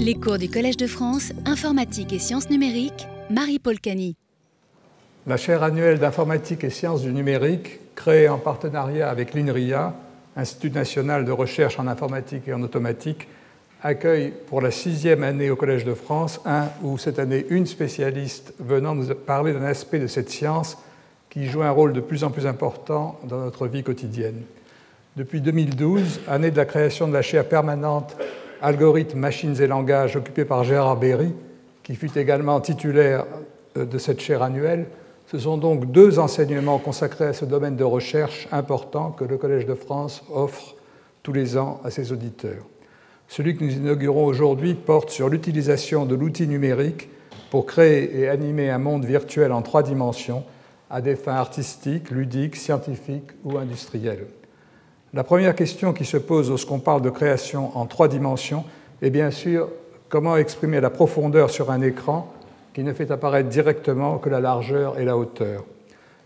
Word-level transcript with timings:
Les 0.00 0.14
cours 0.14 0.38
du 0.38 0.48
Collège 0.48 0.76
de 0.76 0.86
France, 0.86 1.32
informatique 1.44 2.12
et 2.12 2.20
sciences 2.20 2.50
numériques, 2.50 3.08
Marie-Paul 3.30 3.80
Cani. 3.80 4.14
La 5.26 5.36
chaire 5.36 5.64
annuelle 5.64 5.98
d'informatique 5.98 6.62
et 6.62 6.70
sciences 6.70 7.02
du 7.02 7.12
numérique, 7.12 7.80
créée 7.96 8.28
en 8.28 8.38
partenariat 8.38 9.10
avec 9.10 9.34
l'INRIA, 9.34 9.96
Institut 10.36 10.70
national 10.70 11.24
de 11.24 11.32
recherche 11.32 11.80
en 11.80 11.88
informatique 11.88 12.46
et 12.46 12.54
en 12.54 12.62
automatique, 12.62 13.26
accueille 13.82 14.32
pour 14.46 14.60
la 14.60 14.70
sixième 14.70 15.24
année 15.24 15.50
au 15.50 15.56
Collège 15.56 15.84
de 15.84 15.94
France 15.94 16.40
un 16.46 16.66
ou 16.84 16.96
cette 16.96 17.18
année 17.18 17.44
une 17.50 17.66
spécialiste 17.66 18.54
venant 18.60 18.94
nous 18.94 19.12
parler 19.16 19.52
d'un 19.52 19.64
aspect 19.64 19.98
de 19.98 20.06
cette 20.06 20.30
science 20.30 20.78
qui 21.28 21.46
joue 21.46 21.62
un 21.62 21.72
rôle 21.72 21.92
de 21.92 22.00
plus 22.00 22.22
en 22.22 22.30
plus 22.30 22.46
important 22.46 23.18
dans 23.24 23.40
notre 23.40 23.66
vie 23.66 23.82
quotidienne. 23.82 24.42
Depuis 25.16 25.40
2012, 25.40 26.20
année 26.28 26.52
de 26.52 26.56
la 26.56 26.66
création 26.66 27.08
de 27.08 27.12
la 27.12 27.22
chaire 27.22 27.48
permanente 27.48 28.16
Algorithmes, 28.60 29.18
machines 29.18 29.60
et 29.60 29.66
langages 29.66 30.16
occupée 30.16 30.44
par 30.44 30.64
Gérard 30.64 30.96
Berry, 30.96 31.32
qui 31.82 31.94
fut 31.94 32.16
également 32.18 32.60
titulaire 32.60 33.24
euh, 33.76 33.84
de 33.84 33.98
cette 33.98 34.20
chaire 34.20 34.42
annuelle, 34.42 34.86
ce 35.30 35.38
sont 35.38 35.58
donc 35.58 35.90
deux 35.90 36.18
enseignements 36.18 36.78
consacrés 36.78 37.26
à 37.26 37.32
ce 37.32 37.44
domaine 37.44 37.76
de 37.76 37.84
recherche 37.84 38.48
important 38.50 39.10
que 39.10 39.24
le 39.24 39.36
Collège 39.36 39.66
de 39.66 39.74
France 39.74 40.24
offre 40.32 40.74
tous 41.22 41.32
les 41.32 41.58
ans 41.58 41.80
à 41.84 41.90
ses 41.90 42.12
auditeurs. 42.12 42.64
Celui 43.28 43.54
que 43.54 43.62
nous 43.62 43.72
inaugurons 43.72 44.24
aujourd'hui 44.24 44.74
porte 44.74 45.10
sur 45.10 45.28
l'utilisation 45.28 46.06
de 46.06 46.14
l'outil 46.14 46.48
numérique 46.48 47.10
pour 47.50 47.66
créer 47.66 48.20
et 48.20 48.28
animer 48.28 48.70
un 48.70 48.78
monde 48.78 49.04
virtuel 49.04 49.52
en 49.52 49.60
trois 49.60 49.82
dimensions 49.82 50.44
à 50.88 51.02
des 51.02 51.16
fins 51.16 51.34
artistiques, 51.34 52.10
ludiques, 52.10 52.56
scientifiques 52.56 53.30
ou 53.44 53.58
industrielles. 53.58 54.26
La 55.14 55.24
première 55.24 55.54
question 55.54 55.94
qui 55.94 56.04
se 56.04 56.18
pose 56.18 56.50
lorsqu'on 56.50 56.80
parle 56.80 57.00
de 57.00 57.08
création 57.08 57.74
en 57.78 57.86
trois 57.86 58.08
dimensions 58.08 58.64
est 59.00 59.08
bien 59.08 59.30
sûr 59.30 59.70
comment 60.10 60.36
exprimer 60.36 60.82
la 60.82 60.90
profondeur 60.90 61.48
sur 61.48 61.70
un 61.70 61.80
écran 61.80 62.30
qui 62.74 62.82
ne 62.82 62.92
fait 62.92 63.10
apparaître 63.10 63.48
directement 63.48 64.18
que 64.18 64.28
la 64.28 64.40
largeur 64.40 64.98
et 64.98 65.06
la 65.06 65.16
hauteur. 65.16 65.64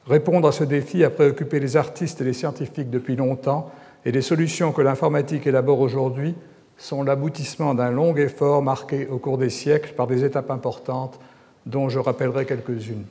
Répondre 0.08 0.48
à 0.48 0.52
ce 0.52 0.64
défi 0.64 1.05
a 1.05 1.11
préoccupé 1.11 1.61
les 1.61 1.77
artistes 1.77 2.20
et 2.20 2.24
les 2.24 2.33
scientifiques 2.33 2.91
depuis 2.91 3.14
longtemps 3.14 3.70
et 4.05 4.11
les 4.11 4.20
solutions 4.20 4.72
que 4.72 4.83
l'informatique 4.83 5.46
élabore 5.46 5.78
aujourd'hui 5.78 6.34
sont 6.77 7.05
l'aboutissement 7.05 7.74
d'un 7.74 7.92
long 7.92 8.17
effort 8.17 8.62
marqué 8.62 9.06
au 9.06 9.19
cours 9.19 9.39
des 9.39 9.50
siècles 9.50 9.92
par 9.94 10.08
des 10.08 10.24
étapes 10.24 10.50
importantes 10.50 11.20
dont 11.67 11.89
je 11.89 12.00
rappellerai 12.00 12.46
quelques-unes. 12.46 13.05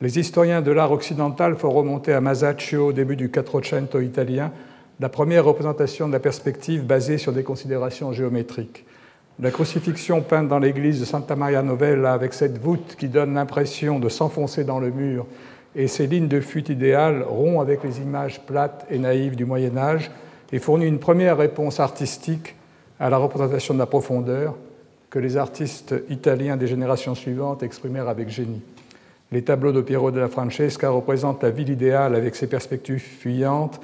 Les 0.00 0.18
historiens 0.18 0.62
de 0.62 0.72
l'art 0.72 0.90
occidental 0.90 1.54
font 1.54 1.70
remonter 1.70 2.12
à 2.12 2.20
Masaccio 2.20 2.88
au 2.88 2.92
début 2.92 3.14
du 3.14 3.30
Quattrocento 3.30 4.00
italien 4.00 4.50
la 5.00 5.08
première 5.08 5.44
représentation 5.44 6.06
de 6.08 6.12
la 6.12 6.20
perspective 6.20 6.84
basée 6.84 7.18
sur 7.18 7.32
des 7.32 7.42
considérations 7.42 8.12
géométriques. 8.12 8.84
La 9.40 9.50
crucifixion 9.50 10.20
peinte 10.20 10.48
dans 10.48 10.58
l'église 10.58 11.00
de 11.00 11.04
Santa 11.04 11.34
Maria 11.36 11.62
Novella 11.62 12.12
avec 12.12 12.34
cette 12.34 12.58
voûte 12.58 12.96
qui 12.98 13.08
donne 13.08 13.34
l'impression 13.34 13.98
de 13.98 14.08
s'enfoncer 14.08 14.64
dans 14.64 14.78
le 14.78 14.90
mur 14.90 15.26
et 15.74 15.88
ces 15.88 16.06
lignes 16.06 16.28
de 16.28 16.40
fuite 16.40 16.68
idéales 16.68 17.22
rompt 17.22 17.60
avec 17.60 17.82
les 17.82 18.00
images 18.00 18.40
plates 18.40 18.86
et 18.90 18.98
naïves 18.98 19.36
du 19.36 19.44
Moyen 19.44 19.76
Âge 19.76 20.10
et 20.52 20.58
fournit 20.58 20.86
une 20.86 20.98
première 20.98 21.38
réponse 21.38 21.80
artistique 21.80 22.54
à 23.00 23.08
la 23.08 23.16
représentation 23.16 23.72
de 23.74 23.78
la 23.78 23.86
profondeur 23.86 24.54
que 25.08 25.18
les 25.18 25.36
artistes 25.36 25.94
italiens 26.10 26.56
des 26.56 26.66
générations 26.66 27.14
suivantes 27.14 27.62
exprimèrent 27.62 28.08
avec 28.08 28.28
génie. 28.28 28.62
Les 29.30 29.42
tableaux 29.42 29.72
de 29.72 29.80
Piero 29.80 30.10
della 30.10 30.28
Francesca 30.28 30.90
représentent 30.90 31.42
la 31.42 31.50
ville 31.50 31.70
idéale 31.70 32.14
avec 32.14 32.36
ses 32.36 32.46
perspectives 32.46 32.98
fuyantes, 32.98 33.80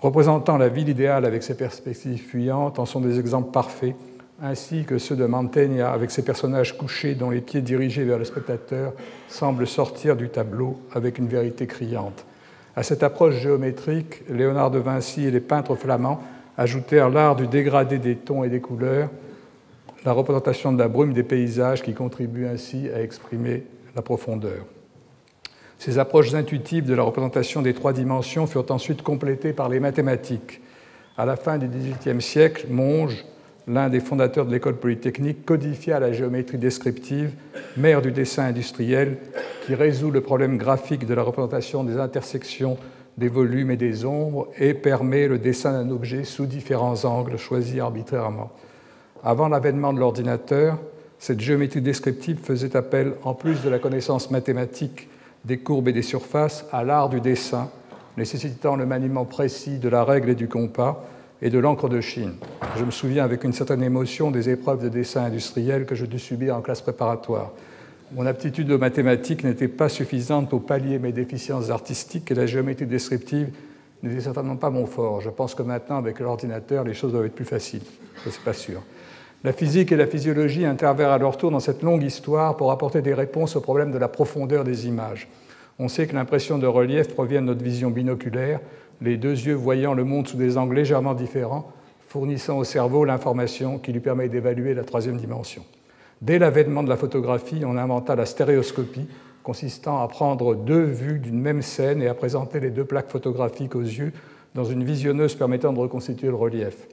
représentant 0.00 0.56
la 0.56 0.68
ville 0.68 0.88
idéale 0.88 1.24
avec 1.24 1.42
ses 1.42 1.56
perspectives 1.56 2.22
fuyantes 2.22 2.78
en 2.78 2.86
sont 2.86 3.00
des 3.00 3.18
exemples 3.18 3.50
parfaits, 3.50 3.94
ainsi 4.42 4.84
que 4.84 4.98
ceux 4.98 5.16
de 5.16 5.26
Mantegna 5.26 5.92
avec 5.92 6.10
ses 6.10 6.24
personnages 6.24 6.76
couchés 6.76 7.14
dont 7.14 7.30
les 7.30 7.42
pieds 7.42 7.60
dirigés 7.60 8.04
vers 8.04 8.18
le 8.18 8.24
spectateur 8.24 8.94
semblent 9.28 9.66
sortir 9.66 10.16
du 10.16 10.30
tableau 10.30 10.80
avec 10.94 11.18
une 11.18 11.28
vérité 11.28 11.66
criante. 11.66 12.24
À 12.74 12.82
cette 12.82 13.02
approche 13.02 13.34
géométrique, 13.34 14.22
Léonard 14.30 14.70
de 14.70 14.78
Vinci 14.78 15.24
et 15.24 15.30
les 15.30 15.40
peintres 15.40 15.74
flamands 15.74 16.20
ajoutèrent 16.56 17.10
l'art 17.10 17.36
du 17.36 17.46
dégradé 17.46 17.98
des 17.98 18.16
tons 18.16 18.44
et 18.44 18.48
des 18.48 18.60
couleurs, 18.60 19.10
la 20.04 20.12
représentation 20.12 20.72
de 20.72 20.78
la 20.78 20.88
brume 20.88 21.12
des 21.12 21.22
paysages 21.22 21.82
qui 21.82 21.92
contribue 21.92 22.46
ainsi 22.46 22.88
à 22.88 23.02
exprimer 23.02 23.64
la 23.94 24.00
profondeur. 24.00 24.64
Ces 25.80 25.98
approches 25.98 26.34
intuitives 26.34 26.84
de 26.84 26.92
la 26.92 27.02
représentation 27.02 27.62
des 27.62 27.72
trois 27.72 27.94
dimensions 27.94 28.46
furent 28.46 28.70
ensuite 28.70 29.00
complétées 29.00 29.54
par 29.54 29.70
les 29.70 29.80
mathématiques. 29.80 30.60
À 31.16 31.24
la 31.24 31.36
fin 31.36 31.56
du 31.56 31.68
XVIIIe 31.68 32.20
siècle, 32.20 32.66
Monge, 32.68 33.24
l'un 33.66 33.88
des 33.88 34.00
fondateurs 34.00 34.44
de 34.44 34.52
l'école 34.52 34.76
polytechnique, 34.76 35.46
codifia 35.46 35.98
la 35.98 36.12
géométrie 36.12 36.58
descriptive, 36.58 37.32
mère 37.78 38.02
du 38.02 38.12
dessin 38.12 38.44
industriel, 38.44 39.16
qui 39.64 39.74
résout 39.74 40.10
le 40.10 40.20
problème 40.20 40.58
graphique 40.58 41.06
de 41.06 41.14
la 41.14 41.22
représentation 41.22 41.82
des 41.82 41.96
intersections 41.96 42.76
des 43.16 43.28
volumes 43.28 43.70
et 43.70 43.78
des 43.78 44.04
ombres 44.04 44.48
et 44.58 44.74
permet 44.74 45.28
le 45.28 45.38
dessin 45.38 45.72
d'un 45.72 45.90
objet 45.90 46.24
sous 46.24 46.44
différents 46.44 47.06
angles 47.06 47.38
choisis 47.38 47.80
arbitrairement. 47.80 48.50
Avant 49.24 49.48
l'avènement 49.48 49.94
de 49.94 50.00
l'ordinateur, 50.00 50.76
cette 51.18 51.40
géométrie 51.40 51.80
descriptive 51.80 52.38
faisait 52.42 52.76
appel, 52.76 53.14
en 53.24 53.32
plus 53.32 53.62
de 53.62 53.70
la 53.70 53.78
connaissance 53.78 54.30
mathématique 54.30 55.08
des 55.44 55.58
courbes 55.58 55.88
et 55.88 55.92
des 55.92 56.02
surfaces 56.02 56.66
à 56.72 56.84
l'art 56.84 57.08
du 57.08 57.20
dessin, 57.20 57.70
nécessitant 58.16 58.76
le 58.76 58.86
maniement 58.86 59.24
précis 59.24 59.78
de 59.78 59.88
la 59.88 60.04
règle 60.04 60.30
et 60.30 60.34
du 60.34 60.48
compas 60.48 61.04
et 61.42 61.50
de 61.50 61.58
l'encre 61.58 61.88
de 61.88 62.00
Chine. 62.00 62.34
Je 62.76 62.84
me 62.84 62.90
souviens 62.90 63.24
avec 63.24 63.44
une 63.44 63.52
certaine 63.52 63.82
émotion 63.82 64.30
des 64.30 64.50
épreuves 64.50 64.82
de 64.82 64.88
dessin 64.88 65.24
industriel 65.24 65.86
que 65.86 65.94
je 65.94 66.04
dus 66.04 66.18
subir 66.18 66.56
en 66.56 66.60
classe 66.60 66.82
préparatoire. 66.82 67.52
Mon 68.12 68.26
aptitude 68.26 68.70
aux 68.70 68.78
mathématiques 68.78 69.44
n'était 69.44 69.68
pas 69.68 69.88
suffisante 69.88 70.50
pour 70.50 70.66
pallier 70.66 70.98
mes 70.98 71.12
déficiences 71.12 71.70
artistiques 71.70 72.30
et 72.30 72.34
la 72.34 72.46
géométrie 72.46 72.86
descriptive 72.86 73.50
n'était 74.02 74.20
certainement 74.20 74.56
pas 74.56 74.70
mon 74.70 74.86
fort. 74.86 75.20
Je 75.20 75.30
pense 75.30 75.54
que 75.54 75.62
maintenant, 75.62 75.96
avec 75.96 76.18
l'ordinateur, 76.20 76.84
les 76.84 76.94
choses 76.94 77.12
doivent 77.12 77.26
être 77.26 77.34
plus 77.34 77.44
faciles. 77.44 77.82
Je 78.22 78.28
ne 78.28 78.32
suis 78.32 78.42
pas 78.42 78.52
sûr. 78.52 78.82
La 79.42 79.54
physique 79.54 79.90
et 79.90 79.96
la 79.96 80.06
physiologie 80.06 80.66
intervinrent 80.66 81.12
à 81.12 81.18
leur 81.18 81.38
tour 81.38 81.50
dans 81.50 81.60
cette 81.60 81.82
longue 81.82 82.02
histoire 82.02 82.58
pour 82.58 82.70
apporter 82.72 83.00
des 83.00 83.14
réponses 83.14 83.56
au 83.56 83.62
problème 83.62 83.90
de 83.90 83.96
la 83.96 84.08
profondeur 84.08 84.64
des 84.64 84.86
images. 84.86 85.28
On 85.78 85.88
sait 85.88 86.06
que 86.06 86.14
l'impression 86.14 86.58
de 86.58 86.66
relief 86.66 87.08
provient 87.08 87.40
de 87.40 87.46
notre 87.46 87.64
vision 87.64 87.88
binoculaire, 87.88 88.60
les 89.00 89.16
deux 89.16 89.32
yeux 89.32 89.54
voyant 89.54 89.94
le 89.94 90.04
monde 90.04 90.28
sous 90.28 90.36
des 90.36 90.58
angles 90.58 90.74
légèrement 90.74 91.14
différents, 91.14 91.72
fournissant 92.06 92.58
au 92.58 92.64
cerveau 92.64 93.06
l'information 93.06 93.78
qui 93.78 93.92
lui 93.92 94.00
permet 94.00 94.28
d'évaluer 94.28 94.74
la 94.74 94.84
troisième 94.84 95.16
dimension. 95.16 95.64
Dès 96.20 96.38
l'avènement 96.38 96.82
de 96.82 96.90
la 96.90 96.98
photographie, 96.98 97.62
on 97.64 97.78
inventa 97.78 98.14
la 98.14 98.26
stéréoscopie, 98.26 99.08
consistant 99.42 100.02
à 100.02 100.08
prendre 100.08 100.54
deux 100.54 100.82
vues 100.82 101.18
d'une 101.18 101.40
même 101.40 101.62
scène 101.62 102.02
et 102.02 102.08
à 102.08 102.14
présenter 102.14 102.60
les 102.60 102.68
deux 102.68 102.84
plaques 102.84 103.08
photographiques 103.08 103.74
aux 103.74 103.80
yeux 103.80 104.12
dans 104.54 104.64
une 104.64 104.84
visionneuse 104.84 105.34
permettant 105.34 105.72
de 105.72 105.78
reconstituer 105.78 106.28
le 106.28 106.34
relief. 106.34 106.86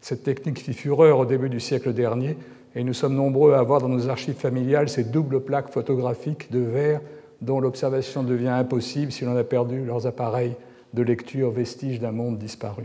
Cette 0.00 0.22
technique 0.22 0.60
fit 0.60 0.72
fureur 0.72 1.18
au 1.18 1.26
début 1.26 1.48
du 1.48 1.60
siècle 1.60 1.92
dernier 1.92 2.36
et 2.74 2.84
nous 2.84 2.94
sommes 2.94 3.14
nombreux 3.14 3.52
à 3.52 3.58
avoir 3.58 3.80
dans 3.80 3.88
nos 3.88 4.08
archives 4.08 4.36
familiales 4.36 4.88
ces 4.88 5.04
doubles 5.04 5.40
plaques 5.40 5.70
photographiques 5.70 6.50
de 6.50 6.60
verre 6.60 7.00
dont 7.42 7.60
l'observation 7.60 8.22
devient 8.22 8.48
impossible 8.48 9.12
si 9.12 9.24
l'on 9.24 9.36
a 9.36 9.44
perdu 9.44 9.84
leurs 9.84 10.06
appareils 10.06 10.56
de 10.94 11.02
lecture 11.02 11.50
vestiges 11.50 12.00
d'un 12.00 12.12
monde 12.12 12.38
disparu. 12.38 12.84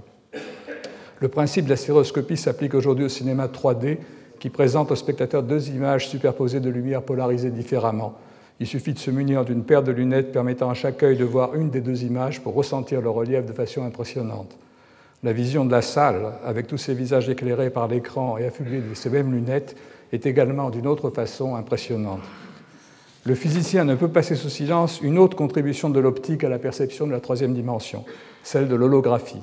Le 1.20 1.28
principe 1.30 1.66
de 1.66 1.70
la 1.70 1.78
sphéroscopie 1.78 2.38
s'applique 2.38 2.74
aujourd'hui 2.74 3.06
au 3.06 3.10
cinéma 3.10 3.48
3D 3.48 3.98
qui 4.40 4.50
présente 4.50 4.92
au 4.92 4.96
spectateur 4.96 5.44
deux 5.44 5.70
images 5.70 6.10
superposées 6.10 6.60
de 6.60 6.70
lumière 6.70 7.02
polarisées 7.02 7.52
différemment. 7.52 8.16
Il 8.60 8.68
suffit 8.68 8.94
de 8.94 9.00
se 9.00 9.12
munir 9.12 9.46
d'une 9.46 9.64
paire 9.64 9.84
de 9.84 9.92
lunettes 9.92 10.32
permettant 10.32 10.70
à 10.70 10.74
chaque 10.74 11.02
œil 11.04 11.18
de 11.18 11.26
voir 11.26 11.56
une 11.56 11.70
des 11.70 11.82
deux 11.82 12.04
images 12.04 12.42
pour 12.42 12.54
ressentir 12.54 13.02
le 13.02 13.10
relief 13.10 13.46
de 13.46 13.54
façon 13.54 13.84
impressionnante. 13.84 14.58
La 15.26 15.34
vision 15.34 15.66
de 15.66 15.72
la 15.72 15.82
salle, 15.82 16.34
avec 16.46 16.68
tous 16.68 16.78
ces 16.78 16.94
visages 16.94 17.30
éclairés 17.30 17.72
par 17.72 17.88
l'écran 17.88 18.38
et 18.38 18.46
affublés 18.46 18.80
de 18.80 18.94
ces 18.94 19.10
mêmes 19.10 19.34
lunettes, 19.34 19.76
est 20.14 20.28
également 20.28 20.70
d'une 20.70 20.86
autre 20.86 21.10
façon 21.10 21.56
impressionnante. 21.56 22.22
Le 23.26 23.34
physicien 23.34 23.86
ne 23.86 23.96
peut 23.96 24.08
passer 24.08 24.36
sous 24.36 24.52
silence 24.52 25.02
une 25.02 25.18
autre 25.18 25.36
contribution 25.36 25.90
de 25.90 26.00
l'optique 26.00 26.44
à 26.44 26.50
la 26.50 26.60
perception 26.60 27.08
de 27.08 27.12
la 27.12 27.22
troisième 27.22 27.56
dimension, 27.56 28.06
celle 28.44 28.68
de 28.68 28.76
l'holographie. 28.76 29.42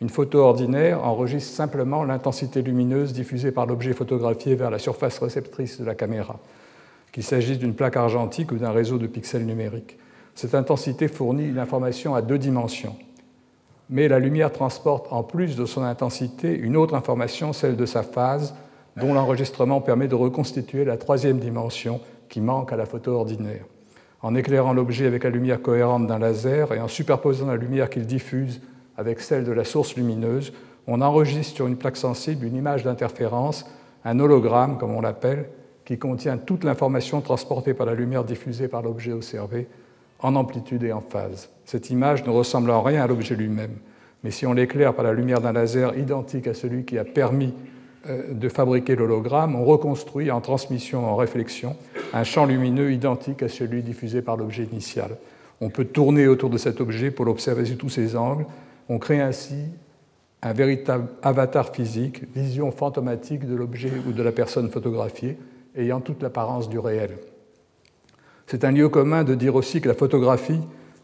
Une 0.00 0.08
photo 0.08 0.38
ordinaire 0.38 1.04
enregistre 1.04 1.54
simplement 1.54 2.04
l'intensité 2.04 2.62
lumineuse 2.62 3.12
diffusée 3.12 3.52
par 3.52 3.66
l'objet 3.66 3.92
photographié 3.92 4.54
vers 4.54 4.70
la 4.70 4.78
surface 4.78 5.18
réceptrice 5.18 5.78
de 5.78 5.84
la 5.84 5.94
caméra, 5.94 6.40
qu'il 7.12 7.22
s'agisse 7.22 7.58
d'une 7.58 7.74
plaque 7.74 7.98
argentique 7.98 8.50
ou 8.50 8.56
d'un 8.56 8.72
réseau 8.72 8.96
de 8.96 9.06
pixels 9.06 9.44
numériques. 9.44 9.98
Cette 10.34 10.54
intensité 10.54 11.06
fournit 11.06 11.50
une 11.50 11.58
information 11.58 12.14
à 12.14 12.22
deux 12.22 12.38
dimensions 12.38 12.96
mais 13.90 14.08
la 14.08 14.18
lumière 14.18 14.52
transporte 14.52 15.06
en 15.10 15.22
plus 15.22 15.56
de 15.56 15.64
son 15.64 15.82
intensité 15.82 16.56
une 16.56 16.76
autre 16.76 16.94
information, 16.94 17.52
celle 17.52 17.76
de 17.76 17.86
sa 17.86 18.02
phase, 18.02 18.54
dont 18.96 19.14
l'enregistrement 19.14 19.80
permet 19.80 20.08
de 20.08 20.14
reconstituer 20.14 20.84
la 20.84 20.96
troisième 20.96 21.38
dimension 21.38 22.00
qui 22.28 22.40
manque 22.40 22.72
à 22.72 22.76
la 22.76 22.86
photo 22.86 23.12
ordinaire. 23.12 23.64
En 24.20 24.34
éclairant 24.34 24.72
l'objet 24.72 25.06
avec 25.06 25.24
la 25.24 25.30
lumière 25.30 25.62
cohérente 25.62 26.06
d'un 26.06 26.18
laser 26.18 26.72
et 26.72 26.80
en 26.80 26.88
superposant 26.88 27.46
la 27.46 27.56
lumière 27.56 27.88
qu'il 27.88 28.06
diffuse 28.06 28.60
avec 28.96 29.20
celle 29.20 29.44
de 29.44 29.52
la 29.52 29.64
source 29.64 29.94
lumineuse, 29.94 30.52
on 30.88 31.00
enregistre 31.00 31.54
sur 31.54 31.66
une 31.66 31.76
plaque 31.76 31.96
sensible 31.96 32.44
une 32.44 32.56
image 32.56 32.82
d'interférence 32.82 33.64
un 34.04 34.20
hologramme, 34.20 34.78
comme 34.78 34.94
on 34.94 35.00
l'appelle, 35.00 35.48
qui 35.84 35.98
contient 35.98 36.36
toute 36.36 36.64
l'information 36.64 37.20
transportée 37.20 37.74
par 37.74 37.86
la 37.86 37.94
lumière 37.94 38.24
diffusée 38.24 38.68
par 38.68 38.82
l'objet 38.82 39.12
observé 39.12 39.68
en 40.20 40.34
amplitude 40.36 40.82
et 40.82 40.92
en 40.92 41.00
phase. 41.00 41.50
Cette 41.64 41.90
image 41.90 42.24
ne 42.24 42.30
ressemble 42.30 42.70
en 42.70 42.82
rien 42.82 43.02
à 43.02 43.06
l'objet 43.06 43.36
lui-même, 43.36 43.76
mais 44.24 44.30
si 44.30 44.46
on 44.46 44.52
l'éclaire 44.52 44.94
par 44.94 45.04
la 45.04 45.12
lumière 45.12 45.40
d'un 45.40 45.52
laser 45.52 45.96
identique 45.96 46.46
à 46.46 46.54
celui 46.54 46.84
qui 46.84 46.98
a 46.98 47.04
permis 47.04 47.54
euh, 48.08 48.32
de 48.32 48.48
fabriquer 48.48 48.96
l'hologramme, 48.96 49.54
on 49.54 49.64
reconstruit 49.64 50.30
en 50.30 50.40
transmission 50.40 51.06
en 51.06 51.16
réflexion 51.16 51.76
un 52.12 52.24
champ 52.24 52.46
lumineux 52.46 52.92
identique 52.92 53.42
à 53.42 53.48
celui 53.48 53.82
diffusé 53.82 54.22
par 54.22 54.36
l'objet 54.36 54.64
initial. 54.64 55.16
On 55.60 55.70
peut 55.70 55.84
tourner 55.84 56.26
autour 56.28 56.50
de 56.50 56.58
cet 56.58 56.80
objet 56.80 57.10
pour 57.10 57.24
l'observer 57.24 57.64
sous 57.64 57.74
tous 57.74 57.88
ses 57.88 58.16
angles. 58.16 58.46
On 58.88 58.98
crée 58.98 59.20
ainsi 59.20 59.56
un 60.42 60.52
véritable 60.52 61.08
avatar 61.22 61.74
physique, 61.74 62.32
vision 62.32 62.70
fantomatique 62.70 63.46
de 63.46 63.56
l'objet 63.56 63.90
ou 64.06 64.12
de 64.12 64.22
la 64.22 64.30
personne 64.30 64.70
photographiée, 64.70 65.36
ayant 65.76 66.00
toute 66.00 66.22
l'apparence 66.22 66.68
du 66.68 66.78
réel. 66.78 67.18
C'est 68.50 68.64
un 68.64 68.72
lieu 68.72 68.88
commun 68.88 69.24
de 69.24 69.34
dire 69.34 69.54
aussi 69.54 69.82
que 69.82 69.88
la 69.88 69.94
photographie, 69.94 70.60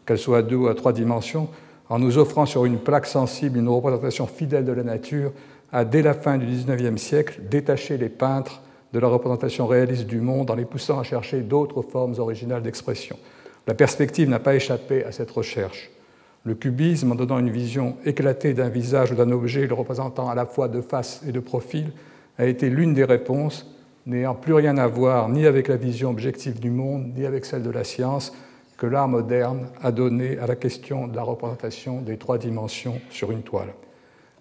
qu'elle 0.07 0.17
soit 0.17 0.39
à 0.39 0.41
deux 0.41 0.55
ou 0.55 0.67
à 0.67 0.73
trois 0.73 0.93
dimensions, 0.93 1.47
en 1.89 1.99
nous 1.99 2.17
offrant 2.17 2.47
sur 2.47 2.65
une 2.65 2.79
plaque 2.79 3.05
sensible 3.05 3.59
une 3.59 3.69
représentation 3.69 4.25
fidèle 4.25 4.65
de 4.65 4.71
la 4.71 4.81
nature, 4.81 5.31
a 5.71 5.85
dès 5.85 6.01
la 6.01 6.15
fin 6.15 6.39
du 6.39 6.47
XIXe 6.47 6.99
siècle 6.99 7.41
détaché 7.47 7.97
les 7.97 8.09
peintres 8.09 8.63
de 8.93 8.99
la 8.99 9.07
représentation 9.07 9.67
réaliste 9.67 10.07
du 10.07 10.21
monde 10.21 10.49
en 10.49 10.55
les 10.55 10.65
poussant 10.65 10.99
à 10.99 11.03
chercher 11.03 11.41
d'autres 11.41 11.83
formes 11.83 12.15
originales 12.17 12.63
d'expression. 12.63 13.15
La 13.67 13.75
perspective 13.75 14.27
n'a 14.27 14.39
pas 14.39 14.55
échappé 14.55 15.03
à 15.03 15.11
cette 15.11 15.29
recherche. 15.29 15.91
Le 16.45 16.55
cubisme, 16.55 17.11
en 17.11 17.15
donnant 17.15 17.37
une 17.37 17.51
vision 17.51 17.97
éclatée 18.05 18.55
d'un 18.55 18.69
visage 18.69 19.11
ou 19.11 19.15
d'un 19.15 19.29
objet 19.29 19.67
le 19.67 19.75
représentant 19.75 20.29
à 20.29 20.33
la 20.33 20.47
fois 20.47 20.67
de 20.67 20.81
face 20.81 21.21
et 21.27 21.31
de 21.31 21.39
profil, 21.39 21.91
a 22.39 22.45
été 22.47 22.71
l'une 22.71 22.95
des 22.95 23.03
réponses 23.03 23.74
n'ayant 24.05 24.35
plus 24.35 24.53
rien 24.53 24.77
à 24.77 24.87
voir 24.87 25.29
ni 25.29 25.45
avec 25.45 25.67
la 25.67 25.77
vision 25.77 26.09
objective 26.09 26.59
du 26.59 26.69
monde, 26.69 27.11
ni 27.15 27.25
avec 27.25 27.45
celle 27.45 27.63
de 27.63 27.71
la 27.71 27.83
science, 27.83 28.33
que 28.77 28.85
l'art 28.85 29.07
moderne 29.07 29.67
a 29.81 29.91
donné 29.91 30.37
à 30.37 30.47
la 30.47 30.55
question 30.55 31.07
de 31.07 31.15
la 31.15 31.23
représentation 31.23 32.01
des 32.01 32.17
trois 32.17 32.37
dimensions 32.37 32.99
sur 33.09 33.31
une 33.31 33.41
toile. 33.41 33.73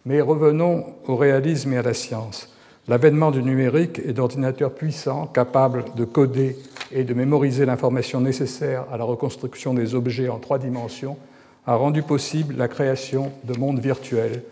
Mais 0.04 0.20
revenons 0.20 0.84
au 1.06 1.16
réalisme 1.16 1.72
et 1.72 1.78
à 1.78 1.82
la 1.82 1.94
science. 1.94 2.50
L'avènement 2.88 3.30
du 3.30 3.42
numérique 3.42 4.00
et 4.04 4.12
d'ordinateurs 4.12 4.74
puissants 4.74 5.26
capables 5.26 5.84
de 5.96 6.04
coder 6.04 6.58
et 6.92 7.04
de 7.04 7.14
mémoriser 7.14 7.64
l'information 7.64 8.20
nécessaire 8.20 8.84
à 8.92 8.98
la 8.98 9.04
reconstruction 9.04 9.72
des 9.72 9.94
objets 9.94 10.28
en 10.28 10.38
trois 10.38 10.58
dimensions 10.58 11.16
a 11.66 11.76
rendu 11.76 12.02
possible 12.02 12.56
la 12.58 12.68
création 12.68 13.32
de 13.44 13.58
mondes 13.58 13.78
virtuels, 13.78 14.42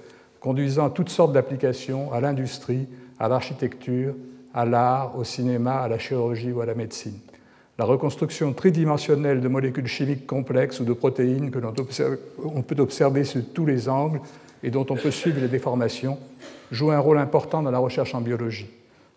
conduisant 0.40 0.88
toutes 0.88 1.10
sortes 1.10 1.32
d'applications 1.32 2.10
à 2.12 2.22
l'industrie, 2.22 2.86
à 3.18 3.28
l'architecture, 3.28 4.14
à 4.54 4.64
l'art, 4.64 5.18
au 5.18 5.24
cinéma, 5.24 5.80
à 5.80 5.88
la 5.88 5.98
chirurgie 5.98 6.52
ou 6.52 6.60
à 6.60 6.66
la 6.66 6.74
médecine. 6.74 7.18
La 7.78 7.84
reconstruction 7.84 8.52
tridimensionnelle 8.52 9.40
de 9.40 9.48
molécules 9.48 9.86
chimiques 9.86 10.26
complexes 10.26 10.80
ou 10.80 10.84
de 10.84 10.92
protéines 10.92 11.50
que 11.50 11.58
l'on 11.58 12.62
peut 12.62 12.76
observer 12.78 13.24
sous 13.24 13.42
tous 13.42 13.66
les 13.66 13.88
angles 13.88 14.20
et 14.62 14.70
dont 14.70 14.86
on 14.90 14.96
peut 14.96 15.10
suivre 15.10 15.40
les 15.40 15.48
déformations 15.48 16.18
joue 16.70 16.90
un 16.90 16.98
rôle 16.98 17.18
important 17.18 17.62
dans 17.62 17.70
la 17.70 17.78
recherche 17.78 18.14
en 18.14 18.20
biologie. 18.20 18.70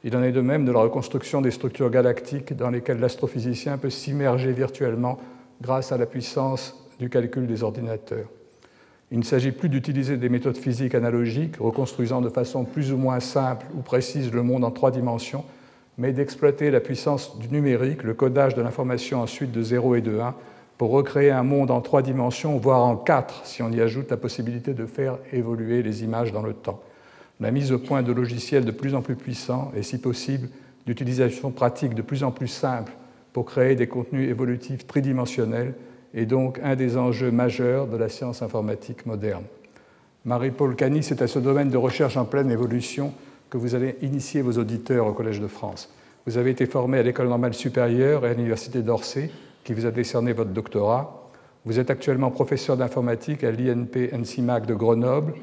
Il 0.04 0.16
en 0.16 0.24
est 0.24 0.32
de 0.32 0.42
même 0.42 0.66
de 0.66 0.72
la 0.72 0.80
reconstruction 0.80 1.42
des 1.42 1.52
structures 1.52 1.90
galactiques 1.90 2.56
dans 2.56 2.70
lesquelles 2.70 3.00
l'astrophysicien 3.00 3.78
peut 3.78 3.90
s'immerger 3.90 4.52
virtuellement 4.52 5.20
grâce 5.62 5.92
à 5.92 5.98
la 5.98 6.06
puissance 6.06 6.76
du 7.00 7.10
calcul 7.10 7.48
des 7.48 7.64
ordinateurs. 7.64 8.28
Il 9.12 9.20
ne 9.20 9.24
s'agit 9.24 9.52
plus 9.52 9.70
d'utiliser 9.70 10.18
des 10.18 10.30
méthodes 10.30 10.58
physiques 10.58 10.96
analogiques, 10.96 11.58
reconstruisant 11.58 12.22
de 12.22 12.30
façon 12.30 12.66
plus 12.66 12.92
ou 12.92 12.98
moins 12.98 13.20
simple 13.20 13.68
ou 13.78 13.82
précise 13.82 14.32
le 14.32 14.42
monde 14.42 14.64
en 14.64 14.72
trois 14.72 14.92
dimensions, 14.92 15.46
mais 15.98 16.12
d'exploiter 16.12 16.72
la 16.72 16.80
puissance 16.80 17.38
du 17.38 17.48
numérique, 17.50 18.04
le 18.04 18.14
codage 18.14 18.56
de 18.56 18.62
l'information 18.62 19.22
ensuite 19.22 19.52
de 19.52 19.62
0 19.62 19.96
et 19.96 20.02
de 20.02 20.20
1, 20.20 20.36
pour 20.78 20.92
recréer 20.92 21.32
un 21.32 21.44
monde 21.44 21.72
en 21.72 21.82
trois 21.82 22.02
dimensions, 22.02 22.58
voire 22.58 22.84
en 22.84 22.98
quatre, 22.98 23.46
si 23.46 23.62
on 23.62 23.72
y 23.72 23.80
ajoute 23.80 24.10
la 24.12 24.18
possibilité 24.18 24.74
de 24.74 24.86
faire 24.86 25.18
évoluer 25.32 25.84
les 25.84 26.04
images 26.04 26.34
dans 26.34 26.42
le 26.42 26.54
temps. 26.54 26.82
La 27.40 27.52
mise 27.52 27.72
au 27.72 27.80
point 27.80 28.02
de 28.02 28.12
logiciels 28.12 28.66
de 28.66 28.72
plus 28.72 28.96
en 28.96 29.02
plus 29.02 29.16
puissants 29.16 29.72
et, 29.76 29.84
si 29.84 30.00
possible, 30.00 30.50
d'utilisation 30.86 31.52
pratique 31.52 31.94
de 31.94 32.02
plus 32.02 32.24
en 32.24 32.32
plus 32.32 32.48
simple 32.48 32.92
pour 33.34 33.46
créer 33.46 33.76
des 33.76 33.88
contenus 33.88 34.30
évolutifs 34.30 34.88
tridimensionnels 34.88 35.74
est 36.16 36.26
donc 36.26 36.60
un 36.64 36.76
des 36.76 36.98
enjeux 36.98 37.30
majeurs 37.30 37.88
de 37.88 37.98
la 37.98 38.10
science 38.10 38.42
informatique 38.42 39.06
moderne. 39.06 39.44
Marie-Paul 40.24 40.76
Cani, 40.76 41.04
c'est 41.04 41.22
à 41.22 41.28
ce 41.28 41.38
domaine 41.40 41.70
de 41.70 41.78
recherche 41.78 42.18
en 42.18 42.26
pleine 42.26 42.50
évolution 42.50 43.14
que 43.50 43.58
vous 43.58 43.76
allez 43.76 43.98
initier 44.02 44.42
vos 44.42 44.54
auditeurs 44.54 45.06
au 45.06 45.14
Collège 45.14 45.42
de 45.42 45.48
France. 45.48 45.94
Vous 46.26 46.38
avez 46.38 46.50
été 46.52 46.66
formé 46.66 46.98
à 46.98 47.04
l'École 47.04 47.28
normale 47.28 47.54
supérieure 47.54 48.26
et 48.26 48.30
à 48.30 48.34
l'Université 48.34 48.82
d'Orsay, 48.82 49.30
qui 49.64 49.74
vous 49.74 49.86
a 49.86 49.92
décerné 49.92 50.34
votre 50.34 50.50
doctorat. 50.52 51.30
Vous 51.66 51.80
êtes 51.80 51.92
actuellement 51.92 52.32
professeur 52.32 52.78
d'informatique 52.78 53.44
à 53.44 53.52
l'INP 53.52 54.10
NCMAC 54.12 54.66
de 54.66 54.74
Grenoble, 54.74 55.34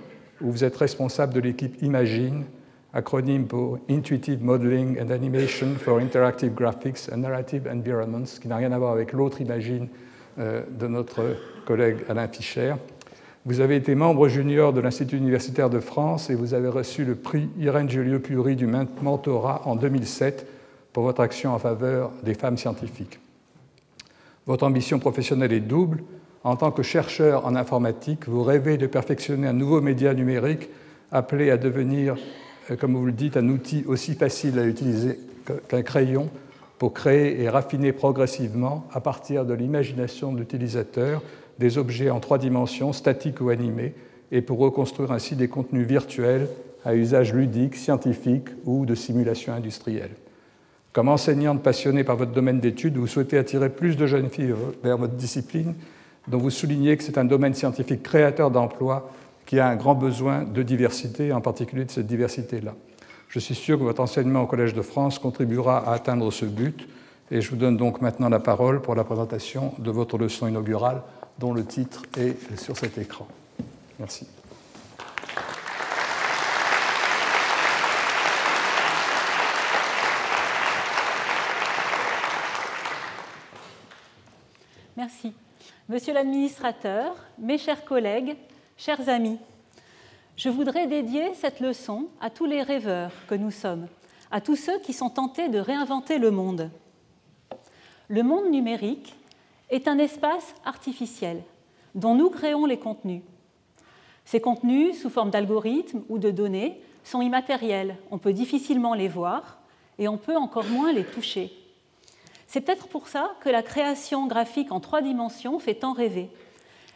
où 0.40 0.50
vous 0.50 0.64
êtes 0.64 0.76
responsable 0.76 1.34
de 1.34 1.40
l'équipe 1.40 1.80
Imagine, 1.82 2.44
acronyme 2.92 3.46
pour 3.46 3.78
Intuitive 3.88 4.42
Modeling 4.42 5.00
and 5.00 5.10
Animation 5.10 5.74
for 5.78 5.98
Interactive 5.98 6.54
Graphics 6.54 7.08
and 7.12 7.18
Narrative 7.18 7.68
Environments, 7.72 8.38
qui 8.40 8.48
n'a 8.48 8.56
rien 8.56 8.72
à 8.72 8.78
voir 8.78 8.92
avec 8.92 9.12
l'autre 9.12 9.40
Imagine 9.40 9.88
de 10.38 10.86
notre 10.86 11.22
collègue 11.66 11.98
Alain 12.08 12.28
Fischer. 12.28 12.74
Vous 13.44 13.58
avez 13.58 13.74
été 13.74 13.96
membre 13.96 14.28
junior 14.28 14.72
de 14.72 14.80
l'Institut 14.80 15.16
universitaire 15.16 15.68
de 15.68 15.80
France 15.80 16.30
et 16.30 16.36
vous 16.36 16.54
avez 16.54 16.68
reçu 16.68 17.04
le 17.04 17.16
prix 17.16 17.48
Irène 17.58 17.90
Joliot-Curie 17.90 18.54
du 18.54 18.68
mentorat 18.68 19.62
en 19.64 19.74
2007 19.74 20.46
pour 20.92 21.02
votre 21.02 21.20
action 21.20 21.52
en 21.52 21.58
faveur 21.58 22.12
des 22.22 22.34
femmes 22.34 22.56
scientifiques. 22.56 23.18
Votre 24.46 24.64
ambition 24.64 25.00
professionnelle 25.00 25.52
est 25.52 25.60
double. 25.60 26.04
En 26.44 26.56
tant 26.56 26.70
que 26.70 26.82
chercheur 26.82 27.44
en 27.46 27.56
informatique, 27.56 28.28
vous 28.28 28.44
rêvez 28.44 28.76
de 28.76 28.86
perfectionner 28.86 29.48
un 29.48 29.52
nouveau 29.52 29.80
média 29.80 30.14
numérique 30.14 30.68
appelé 31.10 31.50
à 31.50 31.56
devenir, 31.56 32.16
euh, 32.70 32.76
comme 32.76 32.94
vous 32.94 33.06
le 33.06 33.12
dites, 33.12 33.36
un 33.36 33.48
outil 33.48 33.84
aussi 33.86 34.14
facile 34.14 34.58
à 34.58 34.66
utiliser 34.66 35.18
qu'un 35.68 35.82
crayon 35.82 36.30
pour 36.78 36.92
créer 36.92 37.40
et 37.40 37.48
raffiner 37.48 37.92
progressivement, 37.92 38.86
à 38.92 39.00
partir 39.00 39.44
de 39.44 39.54
l'imagination 39.54 40.32
de 40.32 40.38
l'utilisateur, 40.38 41.22
des 41.58 41.78
objets 41.78 42.10
en 42.10 42.20
trois 42.20 42.38
dimensions, 42.38 42.92
statiques 42.92 43.40
ou 43.40 43.50
animés, 43.50 43.94
et 44.32 44.42
pour 44.42 44.58
reconstruire 44.58 45.12
ainsi 45.12 45.36
des 45.36 45.48
contenus 45.48 45.86
virtuels 45.86 46.48
à 46.84 46.94
usage 46.94 47.32
ludique, 47.32 47.76
scientifique 47.76 48.48
ou 48.64 48.86
de 48.86 48.94
simulation 48.94 49.52
industrielle. 49.52 50.10
Comme 50.92 51.08
enseignante 51.08 51.62
passionnée 51.62 52.04
par 52.04 52.16
votre 52.16 52.32
domaine 52.32 52.60
d'études, 52.60 52.96
vous 52.96 53.06
souhaitez 53.06 53.38
attirer 53.38 53.70
plus 53.70 53.96
de 53.96 54.06
jeunes 54.06 54.28
filles 54.28 54.54
vers 54.82 54.98
votre 54.98 55.14
discipline, 55.14 55.74
dont 56.28 56.38
vous 56.38 56.50
soulignez 56.50 56.96
que 56.96 57.02
c'est 57.02 57.18
un 57.18 57.24
domaine 57.24 57.54
scientifique 57.54 58.02
créateur 58.02 58.50
d'emplois 58.50 59.10
qui 59.46 59.58
a 59.58 59.68
un 59.68 59.76
grand 59.76 59.94
besoin 59.94 60.44
de 60.44 60.62
diversité, 60.62 61.32
en 61.32 61.40
particulier 61.40 61.84
de 61.84 61.90
cette 61.90 62.06
diversité-là. 62.06 62.74
Je 63.32 63.38
suis 63.38 63.54
sûr 63.54 63.78
que 63.78 63.82
votre 63.82 64.02
enseignement 64.02 64.42
au 64.42 64.46
Collège 64.46 64.74
de 64.74 64.82
France 64.82 65.18
contribuera 65.18 65.78
à 65.88 65.94
atteindre 65.94 66.30
ce 66.30 66.44
but. 66.44 66.86
Et 67.30 67.40
je 67.40 67.48
vous 67.48 67.56
donne 67.56 67.78
donc 67.78 68.02
maintenant 68.02 68.28
la 68.28 68.40
parole 68.40 68.82
pour 68.82 68.94
la 68.94 69.04
présentation 69.04 69.72
de 69.78 69.90
votre 69.90 70.18
leçon 70.18 70.46
inaugurale, 70.46 71.00
dont 71.38 71.54
le 71.54 71.64
titre 71.64 72.02
est 72.18 72.36
sur 72.58 72.76
cet 72.76 72.98
écran. 72.98 73.26
Merci. 73.98 74.26
Merci. 84.94 85.32
Monsieur 85.88 86.12
l'administrateur, 86.12 87.16
mes 87.38 87.56
chers 87.56 87.86
collègues, 87.86 88.36
chers 88.76 89.08
amis, 89.08 89.38
je 90.36 90.48
voudrais 90.48 90.86
dédier 90.86 91.34
cette 91.34 91.60
leçon 91.60 92.08
à 92.20 92.30
tous 92.30 92.46
les 92.46 92.62
rêveurs 92.62 93.12
que 93.28 93.34
nous 93.34 93.50
sommes, 93.50 93.86
à 94.30 94.40
tous 94.40 94.56
ceux 94.56 94.78
qui 94.80 94.92
sont 94.92 95.10
tentés 95.10 95.48
de 95.48 95.58
réinventer 95.58 96.18
le 96.18 96.30
monde. 96.30 96.70
Le 98.08 98.22
monde 98.22 98.50
numérique 98.50 99.14
est 99.70 99.88
un 99.88 99.98
espace 99.98 100.54
artificiel 100.64 101.42
dont 101.94 102.14
nous 102.14 102.30
créons 102.30 102.66
les 102.66 102.78
contenus. 102.78 103.22
Ces 104.24 104.40
contenus, 104.40 105.00
sous 105.00 105.10
forme 105.10 105.30
d'algorithmes 105.30 106.02
ou 106.08 106.18
de 106.18 106.30
données, 106.30 106.80
sont 107.04 107.20
immatériels. 107.20 107.96
On 108.10 108.18
peut 108.18 108.32
difficilement 108.32 108.94
les 108.94 109.08
voir 109.08 109.58
et 109.98 110.08
on 110.08 110.16
peut 110.16 110.36
encore 110.36 110.66
moins 110.66 110.92
les 110.92 111.04
toucher. 111.04 111.52
C'est 112.46 112.60
peut-être 112.60 112.88
pour 112.88 113.08
ça 113.08 113.34
que 113.40 113.48
la 113.48 113.62
création 113.62 114.26
graphique 114.26 114.72
en 114.72 114.80
trois 114.80 115.02
dimensions 115.02 115.58
fait 115.58 115.74
tant 115.74 115.92
rêver. 115.92 116.30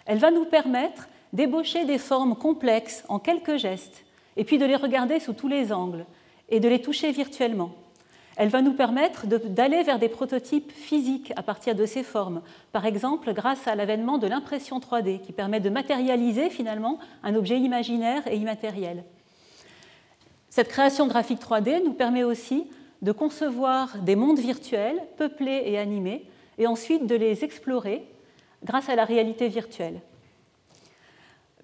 Elle 0.04 0.18
va 0.18 0.30
nous 0.30 0.44
permettre 0.44 1.08
d'ébaucher 1.36 1.84
des 1.84 1.98
formes 1.98 2.34
complexes 2.34 3.04
en 3.08 3.18
quelques 3.18 3.58
gestes, 3.58 4.04
et 4.36 4.44
puis 4.44 4.56
de 4.56 4.64
les 4.64 4.74
regarder 4.74 5.20
sous 5.20 5.34
tous 5.34 5.48
les 5.48 5.70
angles, 5.70 6.06
et 6.48 6.60
de 6.60 6.68
les 6.68 6.80
toucher 6.80 7.12
virtuellement. 7.12 7.72
Elle 8.36 8.48
va 8.48 8.62
nous 8.62 8.72
permettre 8.72 9.26
d'aller 9.26 9.82
vers 9.82 9.98
des 9.98 10.08
prototypes 10.08 10.72
physiques 10.72 11.32
à 11.36 11.42
partir 11.42 11.74
de 11.74 11.84
ces 11.84 12.02
formes, 12.02 12.40
par 12.72 12.86
exemple 12.86 13.34
grâce 13.34 13.68
à 13.68 13.74
l'avènement 13.74 14.16
de 14.16 14.26
l'impression 14.26 14.78
3D, 14.78 15.20
qui 15.20 15.32
permet 15.32 15.60
de 15.60 15.68
matérialiser 15.68 16.48
finalement 16.48 16.98
un 17.22 17.34
objet 17.34 17.58
imaginaire 17.58 18.26
et 18.26 18.36
immatériel. 18.36 19.04
Cette 20.48 20.68
création 20.68 21.06
graphique 21.06 21.40
3D 21.40 21.84
nous 21.84 21.92
permet 21.92 22.24
aussi 22.24 22.64
de 23.02 23.12
concevoir 23.12 23.98
des 23.98 24.16
mondes 24.16 24.38
virtuels 24.38 25.02
peuplés 25.18 25.64
et 25.66 25.78
animés, 25.78 26.24
et 26.56 26.66
ensuite 26.66 27.06
de 27.06 27.14
les 27.14 27.44
explorer 27.44 28.06
grâce 28.64 28.88
à 28.88 28.96
la 28.96 29.04
réalité 29.04 29.48
virtuelle. 29.48 30.00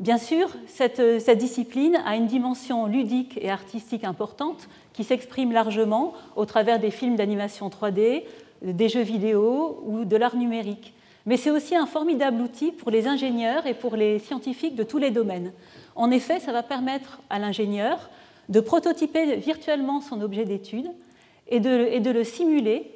Bien 0.03 0.19
sûr, 0.19 0.49
cette, 0.67 1.01
discipline 1.31 1.97
a 2.05 2.17
une 2.17 2.27
dimension 2.27 2.87
ludique 2.87 3.39
et 3.41 3.49
artistique 3.49 4.03
importante 4.03 4.69
qui 4.95 5.05
s'exprime 5.05 5.53
largement 5.53 6.15
au 6.35 6.45
travers 6.45 6.81
des 6.81 6.91
films 6.91 7.15
d'animation 7.15 7.69
3D, 7.69 8.25
des 8.63 8.89
jeux 8.89 9.03
vidéo 9.03 9.81
ou 9.87 10.05
de 10.05 10.17
l'art 10.17 10.35
numérique. 10.35 10.93
Mais 11.25 11.37
c'est 11.37 11.53
aussi 11.53 11.77
un 11.77 11.87
formidable 11.87 12.43
outil 12.43 12.73
pour 12.73 12.91
les 12.91 13.07
ingénieurs 13.07 13.65
et 13.69 13.75
pour 13.75 13.95
les 13.95 14.19
scientifiques 14.19 14.75
de 14.75 14.83
tous 14.83 14.99
les 14.99 15.13
domaines. 15.13 15.53
En 15.95 16.11
effet, 16.11 16.41
ça 16.41 16.51
va 16.51 16.65
permettre 16.65 17.21
à 17.31 17.39
l'ingénieur 17.39 18.11
de 18.49 18.59
prototyper 18.59 19.37
virtuellement 19.37 20.01
son 20.01 20.21
objet 20.21 20.45
d'étude 20.45 20.91
et 21.47 21.61
de, 21.61 22.11
le 22.11 22.25
simuler 22.25 22.91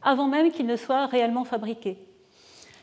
avant 0.00 0.28
même 0.28 0.52
qu'il 0.52 0.66
ne 0.66 0.76
soit 0.76 1.06
réellement 1.06 1.42
fabriqué. 1.42 1.98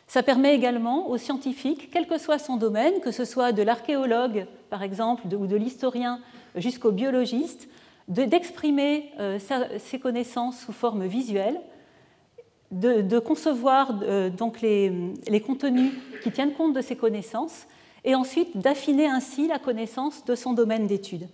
Ça 0.10 0.24
permet 0.24 0.56
également 0.56 1.08
aux 1.12 1.20
scientifiques, 1.20 1.92
quel 1.92 2.08
que 2.08 2.18
soit 2.18 2.39
son 2.39 2.58
domaine, 2.58 3.00
que 3.00 3.12
ce 3.12 3.25
soit 3.25 3.51
de 3.51 3.62
l'archéologue 3.62 4.48
par 4.72 4.82
exemple 4.82 5.28
ou 5.36 5.46
de 5.46 5.56
l'historien 5.56 6.20
jusqu'au 6.56 6.92
biologiste, 6.92 7.70
d'exprimer 8.08 9.12
euh, 9.20 9.38
ses 9.78 10.00
connaissances 10.00 10.62
sous 10.62 10.72
forme 10.72 11.06
visuelle, 11.06 11.62
de, 12.72 13.20
concevoir 13.20 14.00
euh, 14.01 14.32
donc 14.32 14.62
les, 14.62 15.44
contenus 15.46 15.92
qui 16.24 16.32
tiennent 16.32 16.54
compte 16.54 16.74
de 16.74 16.82
ces 16.82 16.96
connaissances 16.96 17.68
et 18.04 18.16
ensuite 18.16 18.58
d'affiner 18.58 19.06
ainsi 19.06 19.48
la 19.48 19.60
connaissance 19.60 20.25
de 20.25 20.34
son 20.34 20.54
domaine 20.54 20.88
d'étude. 20.88 21.28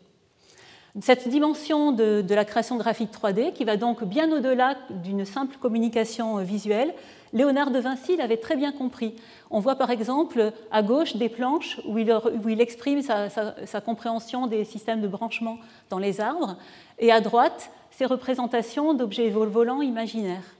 Cette 1.01 1.27
dimension 1.27 1.91
de, 1.91 2.23
la 2.29 2.45
création 2.45 2.77
graphique 2.77 3.09
3D, 3.11 3.51
qui 3.51 3.65
va 3.65 3.75
donc 3.75 4.05
bien 4.05 4.31
au-delà 4.31 4.77
d'une 4.89 5.25
simple 5.25 5.57
communication 5.57 6.37
visuelle, 6.37 6.93
Léonard 7.33 7.71
de 7.71 7.79
Vinci 7.79 8.15
l'avait 8.15 8.37
très 8.37 8.55
bien 8.55 8.71
compris. 8.71 9.13
On 9.51 9.59
voit 9.59 9.75
par 9.75 9.89
exemple 9.91 10.53
à 10.71 10.83
gauche 10.83 11.17
des 11.17 11.27
planches 11.27 11.81
où 11.85 11.97
il, 11.97 12.61
exprime 12.61 13.01
sa, 13.01 13.81
compréhension 13.81 14.47
des 14.47 14.63
systèmes 14.63 15.01
de 15.01 15.09
branchement 15.09 15.57
dans 15.89 15.99
les 15.99 16.21
arbres, 16.21 16.55
et 16.97 17.11
à 17.11 17.19
droite, 17.19 17.71
ses 17.91 18.05
représentations 18.05 18.93
d'objets 18.93 19.29
volants 19.29 19.81
imaginaires. 19.81 20.54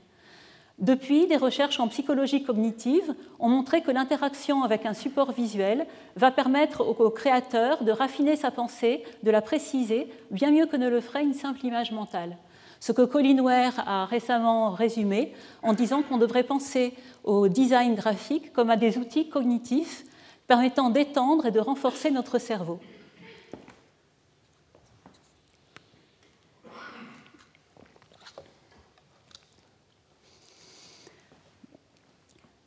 Depuis, 0.79 1.25
des 1.27 1.37
recherches 1.37 1.79
en 1.79 1.87
psychologie 1.87 2.43
cognitive 2.43 3.15
ont 3.39 3.47
montré 3.47 3.81
que 3.81 3.91
l'interaction 3.91 4.63
avec 4.63 4.85
un 4.85 4.93
support 4.93 5.31
visuel 5.31 5.87
va 6.17 6.31
permettre 6.31 6.81
au 6.81 7.09
créateur 7.09 7.83
de 7.83 7.91
raffiner 7.91 8.35
sa 8.35 8.51
pensée, 8.51 9.03
de 9.23 9.31
la 9.31 9.41
préciser, 9.41 10.09
bien 10.31 10.51
mieux 10.51 10.65
que 10.65 10.75
ne 10.75 10.89
le 10.89 10.99
ferait 10.99 11.23
une 11.23 11.33
simple 11.33 11.65
image 11.65 11.93
mentale. 11.93 12.37
Ce 12.81 12.91
que 12.91 13.03
Colin 13.03 13.39
Ware 13.39 13.87
a 13.87 14.05
récemment 14.05 14.71
résumé 14.71 15.33
en 15.63 15.71
disant 15.71 16.01
qu'on 16.01 16.17
devrait 16.17 16.43
penser 16.43 16.93
au 17.23 17.47
design 17.47 17.95
graphique 17.95 18.51
comme 18.51 18.69
à 18.69 18.75
des 18.75 18.97
outils 18.97 19.29
cognitifs 19.29 20.03
permettant 20.45 20.89
d'étendre 20.89 21.45
et 21.45 21.51
de 21.51 21.59
renforcer 21.59 22.11
notre 22.11 22.37
cerveau. 22.37 22.79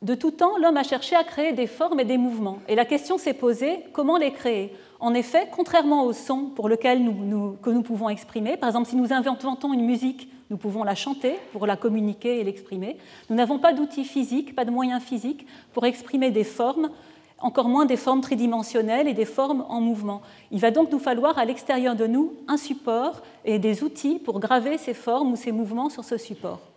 De 0.01 0.15
tout 0.15 0.31
temps, 0.31 0.57
l'homme 0.57 0.77
a 0.77 0.83
cherché 0.83 1.13
à 1.13 1.25
créer 1.25 1.51
des 1.51 1.67
formes 1.67 1.99
et 1.99 2.05
des 2.05 2.17
mouvements. 2.17 2.59
Et 2.69 2.75
la 2.75 2.85
question 2.85 3.17
s'est 3.17 3.33
posée, 3.33 3.83
comment 3.91 4.15
les 4.15 4.31
créer? 4.31 4.73
En 5.01 5.13
effet, 5.13 5.49
contrairement 5.51 6.05
au 6.05 6.13
son 6.13 6.45
pour 6.45 6.69
lequel 6.69 7.03
nous, 7.03 7.57
que 7.61 7.69
nous 7.69 7.81
pouvons 7.81 8.07
exprimer, 8.07 8.55
par 8.55 8.69
exemple 8.69 8.87
si 8.87 8.95
nous 8.95 9.11
inventons 9.11 9.73
une 9.73 9.85
musique, 9.85 10.29
nous 10.49 10.55
pouvons 10.55 10.85
la 10.85 10.95
chanter 10.95 11.35
pour 11.51 11.67
la 11.67 11.75
communiquer 11.75 12.39
et 12.39 12.45
l'exprimer, 12.45 12.97
nous 13.29 13.35
n'avons 13.35 13.59
pas 13.59 13.73
d'outils 13.73 14.05
physiques, 14.05 14.55
pas 14.55 14.63
de 14.63 14.71
moyens 14.71 15.03
physiques 15.03 15.45
pour 15.73 15.85
exprimer 15.85 16.31
des 16.31 16.45
formes, 16.45 16.91
encore 17.37 17.67
moins 17.67 17.85
des 17.85 17.97
formes 17.97 18.21
tridimensionnelles 18.21 19.07
et 19.09 19.13
des 19.13 19.25
formes 19.25 19.65
en 19.67 19.81
mouvement. 19.81 20.21
Il 20.51 20.59
va 20.61 20.71
donc 20.71 20.93
nous 20.93 20.99
falloir 20.99 21.37
à 21.37 21.43
l'extérieur 21.43 21.97
de 21.97 22.07
nous 22.07 22.35
un 22.47 22.57
support 22.57 23.21
et 23.43 23.59
des 23.59 23.83
outils 23.83 24.17
pour 24.17 24.39
graver 24.39 24.77
ces 24.77 24.93
formes 24.93 25.33
ou 25.33 25.35
ces 25.35 25.51
mouvements 25.51 25.89
sur 25.89 26.05
ce 26.05 26.17
support. 26.17 26.68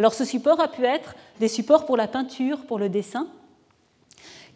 Alors 0.00 0.14
ce 0.14 0.24
support 0.24 0.58
a 0.60 0.68
pu 0.68 0.86
être 0.86 1.14
des 1.40 1.48
supports 1.48 1.84
pour 1.84 1.98
la 1.98 2.08
peinture, 2.08 2.64
pour 2.64 2.78
le 2.78 2.88
dessin, 2.88 3.26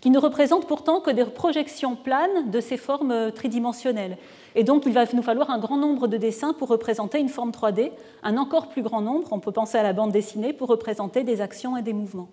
qui 0.00 0.08
ne 0.08 0.18
représentent 0.18 0.66
pourtant 0.66 1.00
que 1.00 1.10
des 1.10 1.26
projections 1.26 1.96
planes 1.96 2.50
de 2.50 2.60
ces 2.62 2.78
formes 2.78 3.30
tridimensionnelles. 3.30 4.16
Et 4.54 4.64
donc 4.64 4.84
il 4.86 4.94
va 4.94 5.04
nous 5.12 5.20
falloir 5.20 5.50
un 5.50 5.58
grand 5.58 5.76
nombre 5.76 6.06
de 6.06 6.16
dessins 6.16 6.54
pour 6.54 6.68
représenter 6.68 7.18
une 7.18 7.28
forme 7.28 7.50
3D, 7.50 7.90
un 8.22 8.38
encore 8.38 8.70
plus 8.70 8.80
grand 8.80 9.02
nombre, 9.02 9.28
on 9.32 9.38
peut 9.38 9.52
penser 9.52 9.76
à 9.76 9.82
la 9.82 9.92
bande 9.92 10.12
dessinée, 10.12 10.54
pour 10.54 10.68
représenter 10.68 11.24
des 11.24 11.42
actions 11.42 11.76
et 11.76 11.82
des 11.82 11.92
mouvements. 11.92 12.30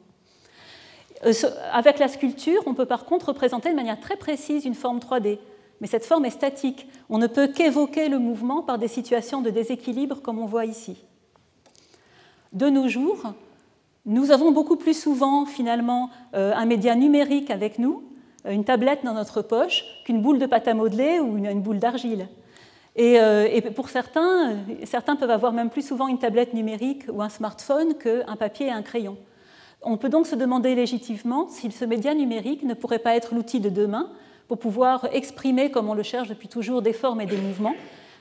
Euh, 1.25 1.33
avec 1.73 1.99
la 1.99 2.07
sculpture, 2.07 2.63
on 2.65 2.73
peut 2.73 2.85
par 2.85 3.03
contre 3.03 3.27
représenter 3.27 3.71
de 3.71 3.75
manière 3.75 3.99
très 3.99 4.15
précise 4.15 4.63
une 4.63 4.73
forme 4.73 4.99
3D, 4.99 5.37
mais 5.81 5.87
cette 5.87 6.05
forme 6.05 6.23
est 6.23 6.29
statique. 6.29 6.87
On 7.09 7.17
ne 7.17 7.27
peut 7.27 7.47
qu'évoquer 7.47 8.07
le 8.07 8.19
mouvement 8.19 8.61
par 8.61 8.77
des 8.77 8.87
situations 8.87 9.41
de 9.41 9.49
déséquilibre 9.49 10.21
comme 10.21 10.39
on 10.39 10.45
voit 10.45 10.63
ici 10.63 11.03
de 12.53 12.69
nos 12.69 12.87
jours, 12.87 13.33
nous 14.05 14.31
avons 14.31 14.51
beaucoup 14.51 14.77
plus 14.77 14.99
souvent 14.99 15.45
finalement 15.45 16.09
euh, 16.33 16.53
un 16.55 16.65
média 16.65 16.95
numérique 16.95 17.51
avec 17.51 17.77
nous, 17.79 18.03
euh, 18.45 18.51
une 18.51 18.63
tablette 18.63 19.03
dans 19.03 19.13
notre 19.13 19.41
poche, 19.41 19.83
qu'une 20.05 20.21
boule 20.21 20.39
de 20.39 20.45
pâte 20.45 20.67
à 20.67 20.73
modeler 20.73 21.19
ou 21.19 21.37
une, 21.37 21.61
boule 21.61 21.79
d'argile. 21.79 22.27
Euh, 22.99 23.47
et, 23.49 23.61
pour 23.61 23.89
certains, 23.89 24.57
certains 24.83 25.15
peuvent 25.15 25.29
avoir 25.29 25.53
même 25.53 25.69
plus 25.69 25.85
souvent 25.85 26.07
une 26.07 26.17
tablette 26.17 26.53
numérique 26.53 27.03
ou 27.09 27.21
un 27.21 27.29
smartphone 27.29 27.93
qu'un 27.95 28.35
papier 28.35 28.67
et 28.67 28.71
un 28.71 28.81
crayon. 28.81 29.17
On 29.83 29.97
peut 29.97 30.09
donc 30.09 30.27
se 30.27 30.35
demander 30.35 30.75
légitimement 30.75 31.47
si 31.47 31.71
ce 31.71 31.85
média 31.85 32.13
numérique 32.13 32.63
ne 32.63 32.73
pourrait 32.73 32.99
pas 32.99 33.15
être 33.15 33.33
l'outil 33.33 33.59
de 33.59 33.69
demain 33.69 34.09
pour 34.47 34.59
pouvoir 34.59 35.07
exprimer, 35.13 35.71
comme 35.71 35.89
on 35.89 35.93
le 35.93 36.03
cherche 36.03 36.27
depuis 36.27 36.49
toujours, 36.49 36.81
des 36.81 36.93
formes 36.93 37.21
et 37.21 37.25
des 37.25 37.37
mouvements, 37.37 37.73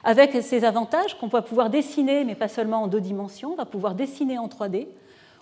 avec 0.05 0.43
ces 0.43 0.65
avantages 0.65 1.19
qu'on 1.19 1.27
va 1.27 1.43
pouvoir 1.43 1.71
dessiner, 1.71 2.25
mais 2.25 2.35
pas 2.35 2.49
seulement 2.49 2.85
en 2.85 2.87
deux 2.87 3.01
dimensions, 3.01 3.53
on 3.53 3.57
va 3.57 3.67
pouvoir 3.67 3.95
dessiner 3.95 4.39
en 4.39 4.49
3D, 4.49 4.87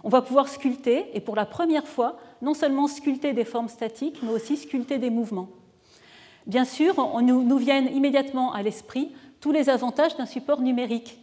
on 0.05 0.09
va 0.09 0.23
pouvoir 0.23 0.49
sculpter, 0.49 1.07
et 1.15 1.21
pour 1.21 1.37
la 1.37 1.47
première 1.47 1.87
fois, 1.87 2.17
non 2.43 2.55
seulement 2.55 2.87
sculpter 2.87 3.33
des 3.33 3.45
formes 3.45 3.69
statiques, 3.69 4.21
mais 4.23 4.33
aussi 4.33 4.57
sculpter 4.57 4.99
des 4.99 5.11
mouvements. 5.11 5.49
Bien 6.47 6.65
sûr, 6.65 6.95
on 6.99 7.21
nous, 7.21 7.59
viennent 7.59 7.95
immédiatement 7.95 8.53
à 8.53 8.63
l'esprit 8.63 9.13
tous 9.41 9.53
les 9.53 9.69
avantages 9.69 10.17
d'un 10.17 10.27
support 10.27 10.61
numérique. 10.61 11.19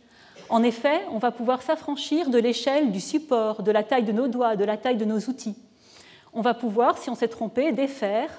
En 0.50 0.62
effet, 0.62 1.02
on 1.12 1.18
va 1.18 1.32
pouvoir 1.32 1.62
s'affranchir 1.62 2.30
de 2.30 2.38
l'échelle 2.38 2.92
du 2.92 3.00
support, 3.00 3.64
de 3.64 3.72
la 3.72 3.84
taille 3.84 4.04
de 4.04 4.12
nos 4.12 4.28
doigts, 4.28 4.56
de 4.56 4.64
la 4.64 4.78
taille 4.78 4.98
de 4.98 5.06
nos 5.06 5.20
outils. 5.20 5.56
On 6.34 6.42
va 6.42 6.54
pouvoir, 6.54 6.98
si 6.98 7.10
on 7.10 7.16
s'est 7.16 7.28
trompé, 7.28 7.72
défaire, 7.72 8.30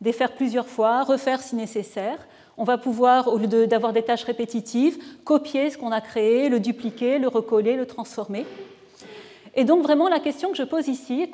défaire 0.00 0.32
plusieurs 0.32 0.66
fois, 0.66 1.04
refaire 1.04 1.40
si 1.40 1.56
nécessaire, 1.56 2.18
on 2.58 2.64
va 2.64 2.78
pouvoir, 2.78 3.28
au 3.28 3.38
lieu 3.38 3.66
d'avoir 3.66 3.92
des 3.92 4.02
tâches 4.02 4.24
répétitives, 4.24 4.98
copier 5.24 5.70
ce 5.70 5.78
qu'on 5.78 5.92
a 5.92 6.00
créé, 6.00 6.48
le 6.48 6.60
dupliquer, 6.60 7.18
le 7.18 7.28
recoller, 7.28 7.76
le 7.76 7.86
transformer. 7.86 8.46
Et 9.58 9.64
donc 9.64 9.82
vraiment 9.82 10.10
la 10.10 10.20
question 10.20 10.50
que 10.50 10.56
je 10.56 10.62
pose 10.62 10.86
ici, 10.86 11.30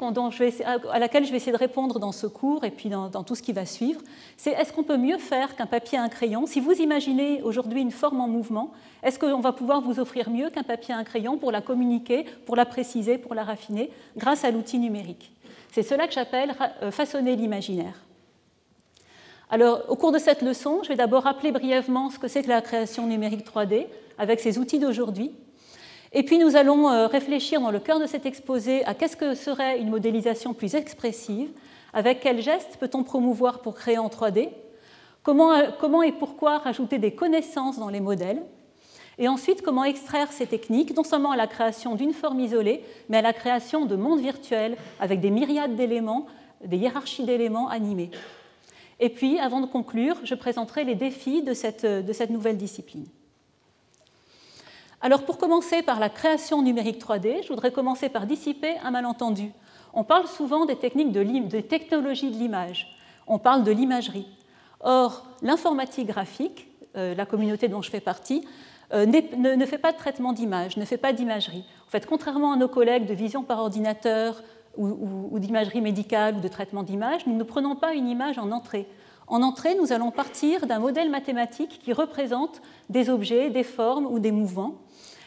à 0.93 0.99
laquelle 1.00 1.25
je 1.25 1.33
vais 1.33 1.38
essayer 1.38 1.50
de 1.50 1.57
répondre 1.57 1.99
dans 1.99 2.12
ce 2.12 2.29
cours 2.29 2.64
et 2.64 2.71
puis 2.71 2.88
dans, 2.88 3.11
tout 3.25 3.35
ce 3.35 3.43
qui 3.43 3.52
va 3.52 3.67
suivre, 3.67 4.00
c'est 4.37 4.52
est-ce 4.52 4.73
qu'on 4.73 4.85
peut 4.85 4.97
mieux 4.97 5.19
faire 5.19 5.57
qu'un 5.57 5.67
papier 5.67 5.99
et 5.99 6.00
un 6.00 6.09
crayon? 6.09 6.47
Si 6.47 6.61
vous 6.61 6.73
imaginez 6.75 7.43
aujourd'hui 7.43 7.81
une 7.81 7.91
forme 7.91 8.21
en 8.21 8.29
mouvement, 8.29 8.71
est-ce 9.02 9.19
qu'on 9.19 9.41
va 9.41 9.52
pouvoir 9.52 9.81
vous 9.81 9.99
offrir 9.99 10.31
mieux 10.31 10.50
qu'un 10.50 10.62
papier 10.62 10.95
et 10.95 10.99
un 10.99 11.02
crayon 11.02 11.37
pour 11.37 11.50
la 11.50 11.61
communiquer, 11.61 12.25
pour 12.47 12.55
la 12.55 12.64
préciser, 12.64 13.19
pour 13.19 13.35
la 13.35 13.43
raffiner, 13.43 13.91
grâce 14.17 14.45
à 14.45 14.52
l'outil 14.52 14.79
numérique? 14.79 15.33
C'est 15.73 15.83
cela 15.83 16.07
que 16.07 16.12
j'appelle 16.12 16.55
euh, 16.83 16.93
façonner 16.93 17.35
l'imaginaire. 17.35 17.95
Alors, 19.52 19.82
au 19.88 19.97
cours 19.97 20.12
de 20.12 20.18
cette 20.18 20.40
leçon, 20.40 20.80
je 20.82 20.88
vais 20.88 20.97
d'abord 20.97 21.25
rappeler 21.25 21.52
brièvement 21.52 22.09
ce 22.09 22.18
que 22.18 22.26
c'est 22.26 22.42
que 22.42 22.49
la 22.49 22.62
création 22.62 23.06
numérique 23.06 23.44
3D 23.44 23.85
avec 24.16 24.40
ces 24.40 24.56
outils 24.56 24.78
d'aujourd'hui. 24.78 25.30
Et 26.14 26.23
puis, 26.23 26.38
nous 26.38 26.56
allons 26.56 26.88
euh, 26.88 27.06
réfléchir 27.06 27.61
dans 27.61 27.71
le 27.71 27.78
cœur 27.78 28.00
de 28.00 28.06
cet 28.06 28.25
exposé 28.25 28.82
à 28.87 28.94
qu'est-ce 28.94 29.14
que 29.14 29.35
serait 29.35 29.78
une 29.78 29.90
modélisation 29.90 30.54
plus 30.54 30.75
expressive, 30.75 31.50
avec 31.92 32.21
quels 32.21 32.40
gestes 32.40 32.78
peut-on 32.80 33.04
promouvoir 33.04 33.61
pour 33.61 33.75
créer 33.75 33.99
en 33.99 34.09
3D, 34.09 34.49
comment, 35.23 35.52
euh, 35.52 35.68
comment 35.78 36.02
et 36.02 36.12
pourquoi 36.12 36.56
rajouter 36.56 36.97
des 36.97 37.14
connaissances 37.14 37.78
dans 37.78 37.90
les 37.90 38.00
modèles, 38.00 38.40
et 39.18 39.28
ensuite 39.28 39.61
comment 39.61 39.85
extraire 39.85 40.32
ces 40.32 40.47
techniques, 40.47 40.97
non 40.97 41.04
seulement 41.04 41.32
à 41.32 41.37
la 41.37 41.47
création 41.47 41.94
d'une 41.94 42.14
forme 42.14 42.40
isolée, 42.40 42.82
mais 43.11 43.18
à 43.18 43.23
la 43.23 43.35
création 43.35 43.85
de 43.85 43.97
mondes 43.97 44.21
virtuels 44.21 44.78
avec 44.99 45.21
des 45.21 45.30
myriades 45.30 45.76
d'éléments, 45.76 46.25
des 46.64 46.78
hiérarchies 46.78 47.25
d'éléments 47.25 47.68
animés. 47.68 48.11
Et 49.00 49.08
puis, 49.08 49.38
avant 49.38 49.61
de 49.61 49.66
conclure, 49.66 50.16
je 50.25 50.34
présenterai 50.34 50.84
les 50.84 50.94
défis 50.94 51.42
de 51.42 51.54
cette, 51.54 51.84
nouvelle 52.30 52.56
discipline. 52.56 53.06
Alors, 55.00 55.25
pour 55.25 55.38
commencer 55.38 55.82
par 55.82 55.99
la 55.99 56.08
création 56.08 56.62
numérique 56.62 57.00
3D, 57.00 57.42
je 57.42 57.49
voudrais 57.49 57.72
commencer 57.72 58.08
par 58.08 58.26
dissiper 58.26 58.76
un 58.84 58.90
malentendu. 58.92 59.50
On 59.94 60.04
parle 60.04 60.28
souvent 60.28 60.64
des 60.64 60.76
techniques 60.76 61.12
de, 61.12 61.22
des 61.22 61.62
technologies 61.64 62.30
de 62.30 62.37
l'image. 62.37 62.96
On 63.26 63.38
parle 63.38 63.64
de 63.64 63.72
l'imagerie. 63.72 64.28
Or, 64.80 65.26
l'informatique 65.42 66.06
graphique, 66.06 66.68
euh, 66.96 67.14
la 67.14 67.26
communauté 67.26 67.68
dont 67.68 67.82
je 67.82 67.90
fais 67.90 68.00
partie, 68.00 68.46
ne, 68.94 69.66
fait 69.66 69.78
pas 69.78 69.92
de 69.92 69.96
traitement 69.96 70.32
d'image, 70.32 70.76
ne 70.76 70.84
fait 70.84 70.99
pas 70.99 71.12
d'imagerie. 71.12 71.64
En 71.87 71.90
fait, 71.90 72.06
contrairement 72.06 72.52
à 72.52 72.56
nos 72.56 72.68
collègues 72.68 73.06
de 73.06 73.14
vision 73.14 73.42
par 73.42 73.58
ordinateur 73.58 74.42
ou, 74.76 75.38
d'imagerie 75.38 75.81
médicale 75.81 76.37
ou 76.37 76.41
de 76.41 76.49
traitement 76.49 76.83
d'image, 76.83 77.26
nous 77.26 77.37
ne 77.37 77.43
prenons 77.43 77.76
pas 77.76 77.95
une 77.95 78.09
image 78.09 78.38
en 78.38 78.50
entrée. 78.50 78.87
En 79.26 79.43
entrée, 79.43 79.75
nous 79.75 79.93
allons 79.93 80.11
partir 80.11 80.67
d'un 80.67 80.79
modèle 80.79 81.11
mathématique 81.11 81.81
qui 81.83 81.93
représente 81.93 82.61
des 82.88 83.11
objets, 83.11 83.50
des 83.50 83.62
formes 83.62 84.07
ou 84.07 84.19
des 84.19 84.33
mouvements. 84.33 84.75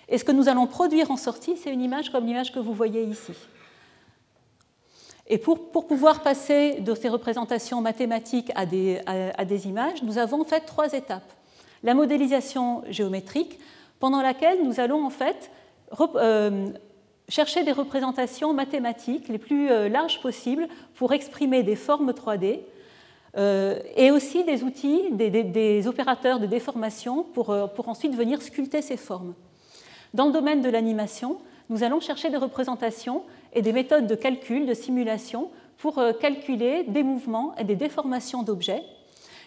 Et 0.09 0.17
ce 0.17 0.23
que 0.23 0.31
nous 0.31 0.49
allons 0.49 0.67
produire 0.67 1.11
en 1.11 1.17
sortie, 1.17 1.57
c'est 1.57 1.71
une 1.71 1.81
image 1.81 2.11
comme 2.11 2.25
l'image 2.25 2.51
que 2.51 2.59
vous 2.59 2.73
voyez 2.73 3.03
ici. 3.03 3.33
Et 5.27 5.39
pour, 5.39 5.87
pouvoir 5.87 6.21
passer 6.21 6.81
de 6.81 6.93
ces 6.93 7.09
représentations 7.09 7.81
mathématiques 7.81 8.51
à 8.53 8.67
des, 8.67 9.01
des, 9.47 9.67
images, 9.67 10.03
nous 10.03 10.19
avons 10.19 10.41
en 10.41 10.45
fait 10.45 10.61
trois 10.61 10.93
étapes. 10.93 11.33
La 11.81 11.95
modélisation 11.95 12.83
géométrique, 12.89 13.59
pendant 13.99 14.21
laquelle 14.21 14.63
nous 14.63 14.79
allons 14.79 15.03
en 15.03 15.09
fait 15.09 15.49
euh, 16.15 16.67
chercher 17.29 17.63
des 17.63 17.71
représentations 17.71 18.53
mathématiques 18.53 19.27
les 19.27 19.37
plus 19.37 19.69
euh, 19.69 19.89
larges 19.89 20.21
possibles 20.21 20.67
pour 20.95 21.13
exprimer 21.13 21.63
des 21.63 21.75
formes 21.75 22.11
3D 22.11 22.59
euh, 23.37 23.79
et 23.95 24.11
aussi 24.11 24.43
des 24.43 24.63
outils, 24.63 25.11
des, 25.11 25.87
opérateurs 25.87 26.39
de 26.39 26.45
déformation 26.45 27.23
pour, 27.23 27.55
pour, 27.75 27.89
ensuite 27.89 28.15
venir 28.15 28.41
sculpter 28.41 28.81
ces 28.81 28.97
formes. 28.97 29.33
Dans 30.13 30.27
le 30.27 30.31
domaine 30.31 30.61
de 30.61 30.69
l'animation, 30.69 31.37
nous 31.69 31.83
allons 31.83 31.99
chercher 31.99 32.29
des 32.29 32.37
représentations 32.37 33.23
et 33.53 33.61
des 33.61 33.73
méthodes 33.73 34.07
de 34.07 34.15
calcul, 34.15 34.65
de 34.65 34.73
simulation 34.73 35.49
pour 35.77 36.01
calculer 36.21 36.83
des 36.83 37.03
mouvements 37.03 37.53
et 37.57 37.65
des 37.65 37.75
déformations 37.75 38.43
d'objets. 38.43 38.83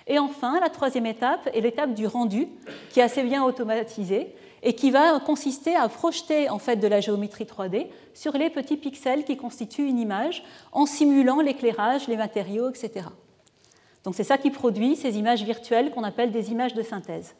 Et 0.08 0.18
enfin, 0.18 0.58
la 0.60 0.68
troisième 0.68 1.06
étape 1.06 1.48
est 1.54 1.60
l'étape 1.60 1.94
du 1.94 2.06
rendu, 2.06 2.48
qui 2.90 3.00
est 3.00 3.02
assez 3.02 3.22
bien 3.22 3.44
automatisée 3.44 4.34
et 4.62 4.74
qui 4.74 4.90
va 4.90 5.20
consister 5.20 5.76
à 5.76 5.88
projeter 5.88 6.48
en 6.50 6.58
fait 6.58 6.76
de 6.76 6.86
la 6.86 7.00
géométrie 7.00 7.44
3D 7.44 7.86
sur 8.14 8.32
les 8.36 8.50
petits 8.50 8.76
pixels 8.76 9.24
qui 9.24 9.36
constituent 9.36 9.86
une 9.86 9.98
image 9.98 10.42
en 10.72 10.86
simulant 10.86 11.40
l'éclairage, 11.40 12.08
les 12.08 12.16
matériaux, 12.16 12.68
etc. 12.68 13.06
Donc 14.04 14.14
c'est 14.14 14.24
ça 14.24 14.38
qui 14.38 14.50
produit 14.50 14.96
ces 14.96 15.18
images 15.18 15.42
virtuelles 15.42 15.90
qu'on 15.90 16.04
appelle 16.04 16.32
des 16.32 16.50
images 16.50 16.74
de 16.74 16.82
synthèse. 16.82 17.34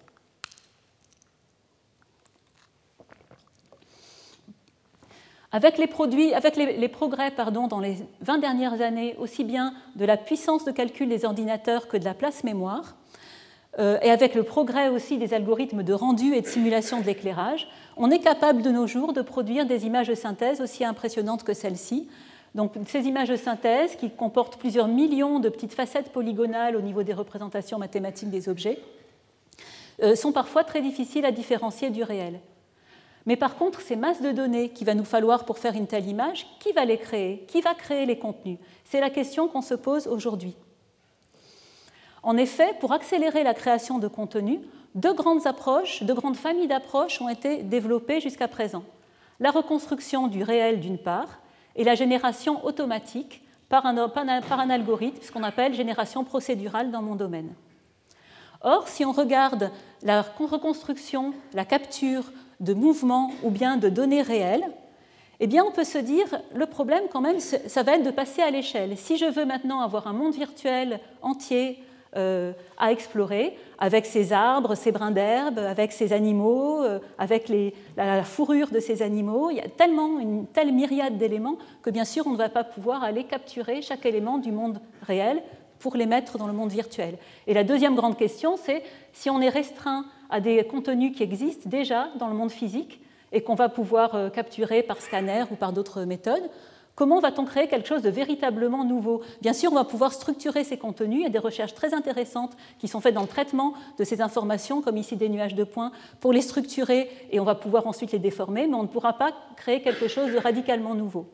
Avec 5.51 5.79
les, 5.79 5.87
produits, 5.87 6.35
avec 6.35 6.57
les, 6.57 6.89
progrès 6.89 7.31
dans 7.31 7.81
les 7.81 7.97
20 8.21 8.37
dernières 8.37 8.83
années, 8.83 9.17
aussi 9.19 9.45
bien 9.45 9.73
de 9.97 10.05
la 10.05 10.19
puissance 10.19 10.67
de 10.67 10.73
calcul 10.73 11.09
des 11.09 11.25
ordinateurs 11.25 11.89
que 11.89 11.97
de 11.97 12.05
la 12.05 12.13
place 12.13 12.45
mémoire, 12.45 12.98
et 13.79 14.11
avec 14.11 14.35
le 14.35 14.43
progrès 14.43 14.89
aussi 14.89 15.19
des 15.19 15.35
algorithmes 15.35 15.85
de 15.85 15.93
rendu 15.93 16.35
et 16.35 16.41
de 16.41 16.47
simulation 16.47 17.01
de 17.01 17.07
l'éclairage, 17.07 17.69
on 17.97 18.11
est 18.11 18.19
capable 18.19 18.63
de 18.63 18.71
nos 18.71 18.87
jours 18.87 19.13
de 19.13 19.23
produire 19.23 19.67
des 19.67 19.87
images 19.87 20.09
de 20.09 20.15
synthèse 20.15 20.61
aussi 20.61 20.85
impressionnantes 20.85 21.45
que 21.45 21.55
celles-ci. 21.55 22.09
Donc 22.55 22.73
ces 22.87 23.03
images 23.03 23.29
de 23.29 23.37
synthèse 23.37 23.97
qui 23.97 24.11
comportent 24.11 24.57
plusieurs 24.57 24.89
millions 24.89 25.39
de 25.39 25.49
petites 25.49 25.75
facettes 25.75 26.11
polygonales 26.11 26.77
au 26.77 26.81
niveau 26.81 27.03
des 27.03 27.13
représentations 27.13 27.79
mathématiques 27.79 28.31
des 28.31 28.49
objets 28.49 28.79
euh, 30.03 30.15
sont 30.15 30.33
parfois 30.33 30.65
très 30.65 30.81
difficiles 30.81 31.25
à 31.25 31.33
différencier 31.33 31.91
du 31.91 32.03
réel. 32.03 32.41
Mais 33.27 33.37
par 33.37 33.57
contre, 33.57 33.81
ces 33.81 33.97
masses 33.97 34.23
de 34.23 34.33
données 34.33 34.71
qu'il 34.71 34.87
va 34.87 34.95
nous 34.95 35.05
falloir 35.05 35.45
pour 35.45 35.59
faire 35.59 35.75
une 35.75 35.87
telle 35.87 36.09
image, 36.09 36.47
qui 36.61 36.73
va 36.73 36.85
les 36.85 36.99
créer? 36.99 37.45
Qui 37.47 37.61
va 37.61 37.75
créer 37.75 38.07
les 38.07 38.19
contenus? 38.19 38.59
C'est 38.85 39.01
la 39.01 39.11
question 39.11 39.49
qu'on 39.49 39.61
se 39.61 39.75
pose 39.75 40.07
aujourd'hui. 40.07 40.57
En 42.23 42.37
effet, 42.37 42.75
pour 42.81 42.93
accélérer 42.93 43.43
la 43.43 43.55
création 43.55 43.99
de 43.99 44.09
contenu, 44.09 44.61
deux 44.95 45.15
grandes 45.15 45.47
approches, 45.47 46.03
deux 46.03 46.15
grandes 46.15 46.37
familles 46.37 46.67
d'approches 46.67 47.21
ont 47.21 47.29
été 47.29 47.63
développées 47.63 48.21
jusqu'à 48.21 48.49
présent. 48.49 48.85
La 49.41 49.51
reconstruction 49.51 50.27
du 50.27 50.43
réel 50.43 50.81
d'une 50.81 50.99
part 50.99 51.39
et 51.77 51.85
la 51.85 51.95
génération 51.95 52.65
automatique 52.65 53.43
par 53.69 53.87
un, 53.87 54.71
algorithme, 54.71 55.23
ce 55.23 55.31
qu'on 55.31 55.43
appelle 55.43 55.75
génération 55.75 56.25
procédurale 56.25 56.91
dans 56.91 57.03
mon 57.03 57.15
domaine. 57.15 57.55
Or, 58.63 58.89
si 58.89 59.05
on 59.05 59.13
regarde 59.13 59.71
la 60.03 60.23
reconstruction, 60.23 61.35
la 61.53 61.65
capture 61.65 62.33
de 62.61 62.75
mouvements 62.75 63.31
ou 63.45 63.51
bien 63.51 63.77
de 63.77 63.89
données 63.89 64.23
réelles, 64.23 64.65
eh 65.41 65.47
bien, 65.47 65.65
on 65.65 65.71
peut 65.71 65.85
se 65.85 65.99
dire, 65.99 66.27
le 66.55 66.67
problème 66.67 67.05
quand 67.13 67.21
même, 67.21 67.39
ça 67.39 67.83
va 67.85 67.95
être 67.95 68.03
de 68.03 68.11
passer 68.11 68.43
à 68.43 68.51
l'échelle. 68.51 68.97
Si 68.97 69.17
je 69.17 69.27
veux 69.27 69.45
maintenant 69.45 69.81
avoir 69.81 70.09
un 70.09 70.13
monde 70.13 70.35
virtuel 70.35 70.99
entier 71.23 71.79
à 72.15 72.91
explorer 72.91 73.57
avec 73.79 74.07
ces 74.07 74.33
arbres, 74.33 74.75
ces 74.75 74.93
brins 74.93 75.13
d'herbe, 75.13 75.59
avec 75.59 75.93
ces 75.93 76.13
animaux, 76.13 76.83
euh, 76.83 76.99
avec 77.17 77.51
la, 77.97 78.25
fourrure 78.25 78.71
de 78.71 78.81
ces 78.81 79.03
animaux. 79.03 79.51
Il 79.51 79.57
y 79.57 79.61
a 79.61 79.69
tellement 79.69 80.19
une 80.19 80.47
telle 80.47 80.73
myriade 80.73 81.17
d'éléments 81.17 81.59
que 81.83 81.91
bien 81.91 82.05
sûr 82.05 82.27
on 82.27 82.33
ne 82.33 82.37
va 82.37 82.49
pas 82.49 82.65
pouvoir 82.65 83.05
aller 83.05 83.25
capturer 83.25 83.81
chaque 83.83 84.05
élément 84.05 84.39
du 84.39 84.53
monde 84.53 84.81
réel 85.03 85.43
pour 85.79 85.97
les 85.97 86.07
mettre 86.07 86.39
dans 86.39 86.49
le 86.49 86.53
monde 86.53 86.71
virtuel. 86.71 87.19
Et 87.47 87.55
la 87.55 87.63
deuxième 87.63 87.95
grande 87.95 88.17
question, 88.17 88.57
c'est 88.57 88.83
si 89.13 89.31
on 89.31 89.41
est 89.41 89.49
restreint 89.49 90.05
à 90.29 90.41
des 90.41 90.65
contenus 90.65 91.17
qui 91.17 91.23
existent 91.23 91.69
déjà 91.71 92.09
dans 92.19 92.29
le 92.29 92.35
monde 92.35 92.51
physique 92.51 93.01
et 93.31 93.43
qu'on 93.43 93.55
va 93.55 93.69
pouvoir 93.69 94.15
euh, 94.15 94.29
capturer 94.29 94.83
par 94.83 95.01
scanner 95.01 95.45
ou 95.53 95.55
par 95.55 95.73
d'autres 95.73 96.03
méthodes, 96.03 96.51
Comment 96.99 97.21
va-t-on 97.21 97.45
créer 97.45 97.69
quelque 97.69 97.87
chose 97.87 98.03
de 98.03 98.11
véritablement 98.11 98.83
nouveau? 98.83 99.23
Bien 99.41 99.53
sûr, 99.53 99.71
on 99.71 99.77
va 99.77 99.85
pouvoir 99.85 100.13
structurer 100.13 100.65
ces 100.65 100.79
contenus. 100.79 101.21
Il 101.21 101.23
y 101.23 101.27
a 101.27 101.29
des 101.29 101.39
recherches 101.39 101.73
très 101.73 101.95
intéressantes 101.95 102.57
qui 102.81 102.89
sont 102.89 103.01
faites 103.01 103.15
dans 103.15 103.23
le 103.23 103.29
traitement 103.29 103.75
de 104.01 104.03
ces 104.03 104.21
informations, 104.21 104.83
comme 104.83 104.97
ici 104.97 105.15
des 105.15 105.29
nuages 105.29 105.55
de 105.55 105.63
points, 105.63 105.93
pour 106.19 106.33
les 106.33 106.41
structurer 106.41 107.09
et 107.31 107.39
on 107.39 107.45
va 107.45 107.55
pouvoir 107.55 107.87
ensuite 107.87 108.11
les 108.11 108.19
déformer, 108.19 108.67
mais 108.67 108.75
on 108.75 108.83
ne 108.83 108.89
pourra 108.89 109.13
pas 109.13 109.31
créer 109.55 109.81
quelque 109.81 110.09
chose 110.09 110.33
de 110.33 110.39
radicalement 110.39 110.97
nouveau. 110.97 111.27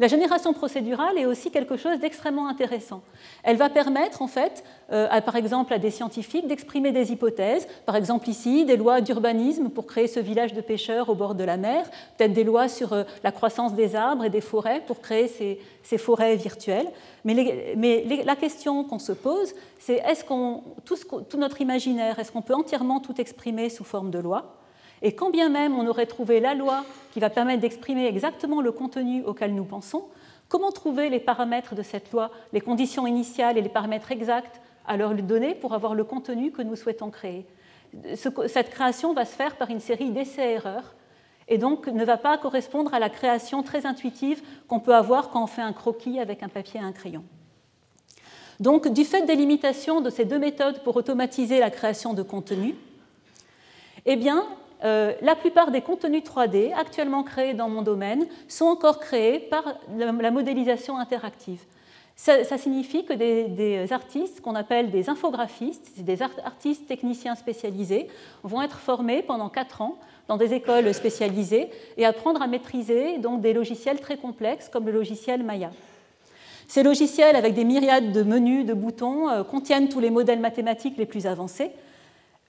La 0.00 0.08
génération 0.08 0.52
procédurale 0.52 1.18
est 1.18 1.26
aussi 1.26 1.50
quelque 1.50 1.76
chose 1.76 2.00
d'extrêmement 2.00 2.48
intéressant. 2.48 3.02
Elle 3.44 3.56
va 3.56 3.68
permettre, 3.68 4.22
en 4.22 4.26
fait, 4.26 4.64
euh, 4.92 5.20
par 5.20 5.36
exemple, 5.36 5.72
à 5.72 5.78
des 5.78 5.90
scientifiques 5.90 6.48
d'exprimer 6.48 6.90
des 6.90 7.12
hypothèses, 7.12 7.68
par 7.86 7.94
exemple 7.94 8.28
ici, 8.28 8.64
des 8.64 8.76
lois 8.76 9.00
d'urbanisme 9.00 9.68
pour 9.68 9.86
créer 9.86 10.08
ce 10.08 10.18
village 10.18 10.52
de 10.52 10.60
pêcheurs 10.60 11.08
au 11.08 11.14
bord 11.14 11.36
de 11.36 11.44
la 11.44 11.56
mer, 11.56 11.84
peut-être 12.16 12.32
des 12.32 12.42
lois 12.42 12.68
sur 12.68 12.92
euh, 12.92 13.04
la 13.22 13.30
croissance 13.30 13.74
des 13.74 13.94
arbres 13.94 14.24
et 14.24 14.30
des 14.30 14.40
forêts 14.40 14.82
pour 14.84 15.00
créer 15.00 15.28
ces, 15.28 15.98
forêts 15.98 16.34
virtuelles. 16.34 16.88
Mais, 17.24 18.04
la 18.24 18.36
question 18.36 18.82
qu'on 18.82 18.98
se 18.98 19.12
pose, 19.12 19.54
c'est 19.78 20.02
est-ce 20.06 20.24
qu'on, 20.24 20.62
tout 20.84 21.38
notre 21.38 21.60
imaginaire, 21.60 22.18
est-ce 22.18 22.32
qu'on 22.32 22.42
peut 22.42 22.54
entièrement 22.54 22.98
tout 22.98 23.20
exprimer 23.20 23.70
sous 23.70 23.84
forme 23.84 24.10
de 24.10 24.18
loi? 24.18 24.56
Et 25.04 25.12
quand 25.12 25.30
bien 25.30 25.50
même 25.50 25.78
on 25.78 25.86
aurait 25.86 26.06
trouvé 26.06 26.40
la 26.40 26.54
loi 26.54 26.84
qui 27.12 27.20
va 27.20 27.30
permettre 27.30 27.60
d'exprimer 27.60 28.06
exactement 28.06 28.60
le 28.60 28.72
contenu 28.72 29.22
auquel 29.22 29.54
nous 29.54 29.64
pensons, 29.64 30.06
comment 30.48 30.72
trouver 30.72 31.10
les 31.10 31.20
paramètres 31.20 31.76
de 31.76 31.82
cette 31.82 32.10
loi, 32.10 32.30
les 32.52 32.60
conditions 32.60 33.06
initiales 33.06 33.56
et 33.56 33.62
les 33.62 33.68
paramètres 33.68 34.10
exacts 34.10 34.60
à 34.86 34.96
leur 34.96 35.14
donner 35.14 35.54
pour 35.54 35.74
avoir 35.74 35.94
le 35.94 36.04
contenu 36.04 36.50
que 36.50 36.62
nous 36.62 36.74
souhaitons 36.74 37.10
créer? 37.10 37.46
Cette 38.16 38.70
création 38.70 39.14
va 39.14 39.24
se 39.24 39.36
faire 39.36 39.56
par 39.56 39.70
une 39.70 39.78
série 39.78 40.10
d'essais-erreurs 40.10 40.94
et 41.48 41.58
donc 41.58 41.86
ne 41.86 42.04
va 42.04 42.16
pas 42.16 42.38
correspondre 42.38 42.92
à 42.94 42.98
la 42.98 43.10
création 43.10 43.62
très 43.62 43.86
intuitive 43.86 44.42
qu'on 44.66 44.80
peut 44.80 44.94
avoir 44.94 45.28
quand 45.28 45.44
on 45.44 45.46
fait 45.46 45.62
un 45.62 45.74
croquis 45.74 46.18
avec 46.18 46.42
un 46.42 46.48
papier 46.48 46.80
et 46.80 46.82
un 46.82 46.92
crayon. 46.92 47.22
Donc, 48.60 48.88
du 48.88 49.04
fait 49.04 49.22
des 49.22 49.34
limitations 49.34 50.00
de 50.00 50.10
ces 50.10 50.24
deux 50.24 50.38
méthodes 50.38 50.80
pour 50.84 50.96
automatiser 50.96 51.58
la 51.58 51.70
création 51.70 52.14
de 52.14 52.22
contenu, 52.22 52.76
eh 54.06 54.16
bien, 54.16 54.46
la 54.84 55.34
plupart 55.34 55.70
des 55.70 55.80
contenus 55.80 56.22
3D 56.22 56.74
actuellement 56.74 57.22
créés 57.22 57.54
dans 57.54 57.70
mon 57.70 57.82
domaine 57.82 58.26
sont 58.48 58.66
encore 58.66 59.00
créés 59.00 59.38
par 59.38 59.64
la 59.96 60.30
modélisation 60.30 60.98
interactive. 60.98 61.60
Ça, 62.16 62.58
signifie 62.58 63.04
que 63.04 63.12
des, 63.12 63.92
artistes 63.92 64.40
qu'on 64.40 64.54
appelle 64.54 64.90
des 64.90 65.10
infographistes, 65.10 66.00
des 66.00 66.22
artistes 66.22 66.86
techniciens 66.86 67.34
spécialisés, 67.34 68.06
vont 68.44 68.62
être 68.62 68.78
formés 68.78 69.22
pendant 69.22 69.48
4 69.48 69.82
ans 69.82 69.98
dans 70.28 70.36
des 70.36 70.54
écoles 70.54 70.94
spécialisées 70.94 71.70
et 71.96 72.06
apprendre 72.06 72.40
à 72.40 72.46
maîtriser 72.46 73.18
donc, 73.18 73.40
des 73.40 73.52
logiciels 73.52 74.00
très 74.00 74.16
complexes 74.16 74.68
comme 74.68 74.86
le 74.86 74.92
logiciel 74.92 75.42
Maya. 75.42 75.70
Ces 76.68 76.82
logiciels, 76.82 77.36
avec 77.36 77.52
des 77.52 77.64
myriades 77.64 78.12
de 78.12 78.22
menus, 78.22 78.64
de 78.64 78.74
boutons, 78.74 79.28
euh, 79.28 79.42
contiennent 79.42 79.88
tous 79.88 80.00
les 80.00 80.10
modèles 80.10 80.40
mathématiques 80.40 80.96
les 80.96 81.04
plus 81.06 81.26
avancés, 81.26 81.72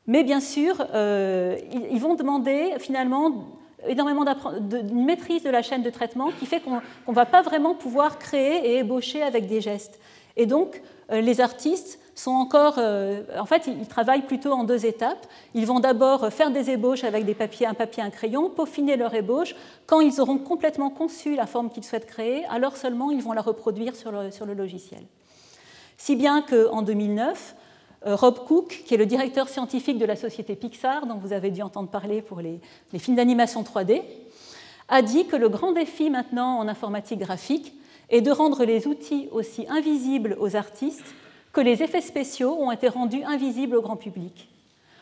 mais 0.08 0.24
bien 0.24 0.39
sûr, 0.39 0.86
euh, 0.94 1.58
ils 1.91 2.00
vont 2.00 2.15
demander 2.15 2.74
finalement 2.80 3.46
énormément 3.88 4.26
d'une 4.60 5.06
maîtrise 5.06 5.44
de 5.44 5.50
la 5.50 5.62
chaîne 5.62 5.84
de 5.84 5.89
traitement 5.89 6.32
qui 6.39 6.46
fait 6.46 6.60
qu'on 6.60 6.82
ne 7.08 7.15
va 7.15 7.26
pas 7.26 7.41
vraiment 7.41 7.76
pouvoir 7.76 8.20
créer 8.20 8.72
et 8.72 8.78
ébaucher 8.80 9.22
avec 9.22 9.48
des 9.48 9.62
gestes. 9.62 10.00
Et 10.38 10.46
donc, 10.46 10.82
euh, 11.12 11.22
les 11.22 11.41
artistes 11.41 12.00
sont 12.13 12.32
encore. 12.32 12.76
Euh, 12.78 13.24
en 13.38 13.46
fait, 13.46 13.68
ils 13.68 13.88
travaillent 13.88 14.26
plutôt 14.26 14.52
en 14.52 14.63
deux 14.63 14.86
étapes. 14.86 15.28
Ils 15.54 15.65
vont 15.65 15.80
d'abord 15.80 16.32
faire 16.32 16.52
des 16.52 16.70
ébauches 16.70 17.04
avec 17.04 17.24
un 17.30 17.74
papier, 17.74 18.04
un 18.04 18.10
crayon, 18.10 18.50
peaufiner 18.50 18.98
leur 18.98 19.13
ébauche. 19.13 19.56
Quand 19.86 20.02
ils 20.02 20.20
auront 20.22 20.38
complètement 20.38 20.89
conçu 20.89 21.36
la 21.36 21.46
forme 21.46 21.70
qu'ils 21.70 21.84
souhaitent 21.84 22.06
créer, 22.06 22.46
alors 22.46 22.78
seulement 22.78 23.12
ils 23.12 23.22
vont 23.22 23.34
la 23.34 23.41
reproduire 23.41 23.96
sur 23.96 24.12
le, 24.12 24.54
logiciel. 24.54 25.02
Si 25.98 26.15
bien 26.15 26.41
qu'en 26.41 26.82
2009, 26.82 27.56
euh, 27.56 27.64
Rob 28.06 28.46
Cook, 28.46 28.84
qui 28.86 28.94
est 28.94 28.98
le 28.98 29.08
directeur 29.08 29.50
scientifique 29.50 29.98
de 29.98 30.06
la 30.06 30.15
société 30.15 30.56
Pixar, 30.56 31.08
dont 31.08 31.15
vous 31.15 31.34
avez 31.34 31.50
dû 31.50 31.63
entendre 31.63 31.89
parler 31.89 32.22
pour 32.22 32.39
les, 32.39 32.60
films 33.00 33.18
d'animation 33.18 33.63
3D, 33.63 34.04
a 34.89 35.02
dit 35.02 35.26
que 35.26 35.36
le 35.36 35.50
grand 35.50 35.72
défi 35.72 36.12
maintenant 36.12 36.60
en 36.60 36.68
informatique 36.68 37.20
graphique 37.20 37.74
est 38.12 38.22
de 38.22 38.30
rendre 38.30 38.63
les 38.63 38.86
outils 38.86 39.28
aussi 39.32 39.65
invisibles 39.70 40.38
aux 40.39 40.56
artistes 40.56 41.15
que 41.52 41.62
les 41.62 41.82
effets 41.82 42.02
spéciaux 42.02 42.56
ont 42.60 42.72
été 42.72 42.89
rendus 42.89 43.24
invisibles 43.24 43.76
au 43.76 43.82
grand 43.82 43.96
public. 43.96 44.50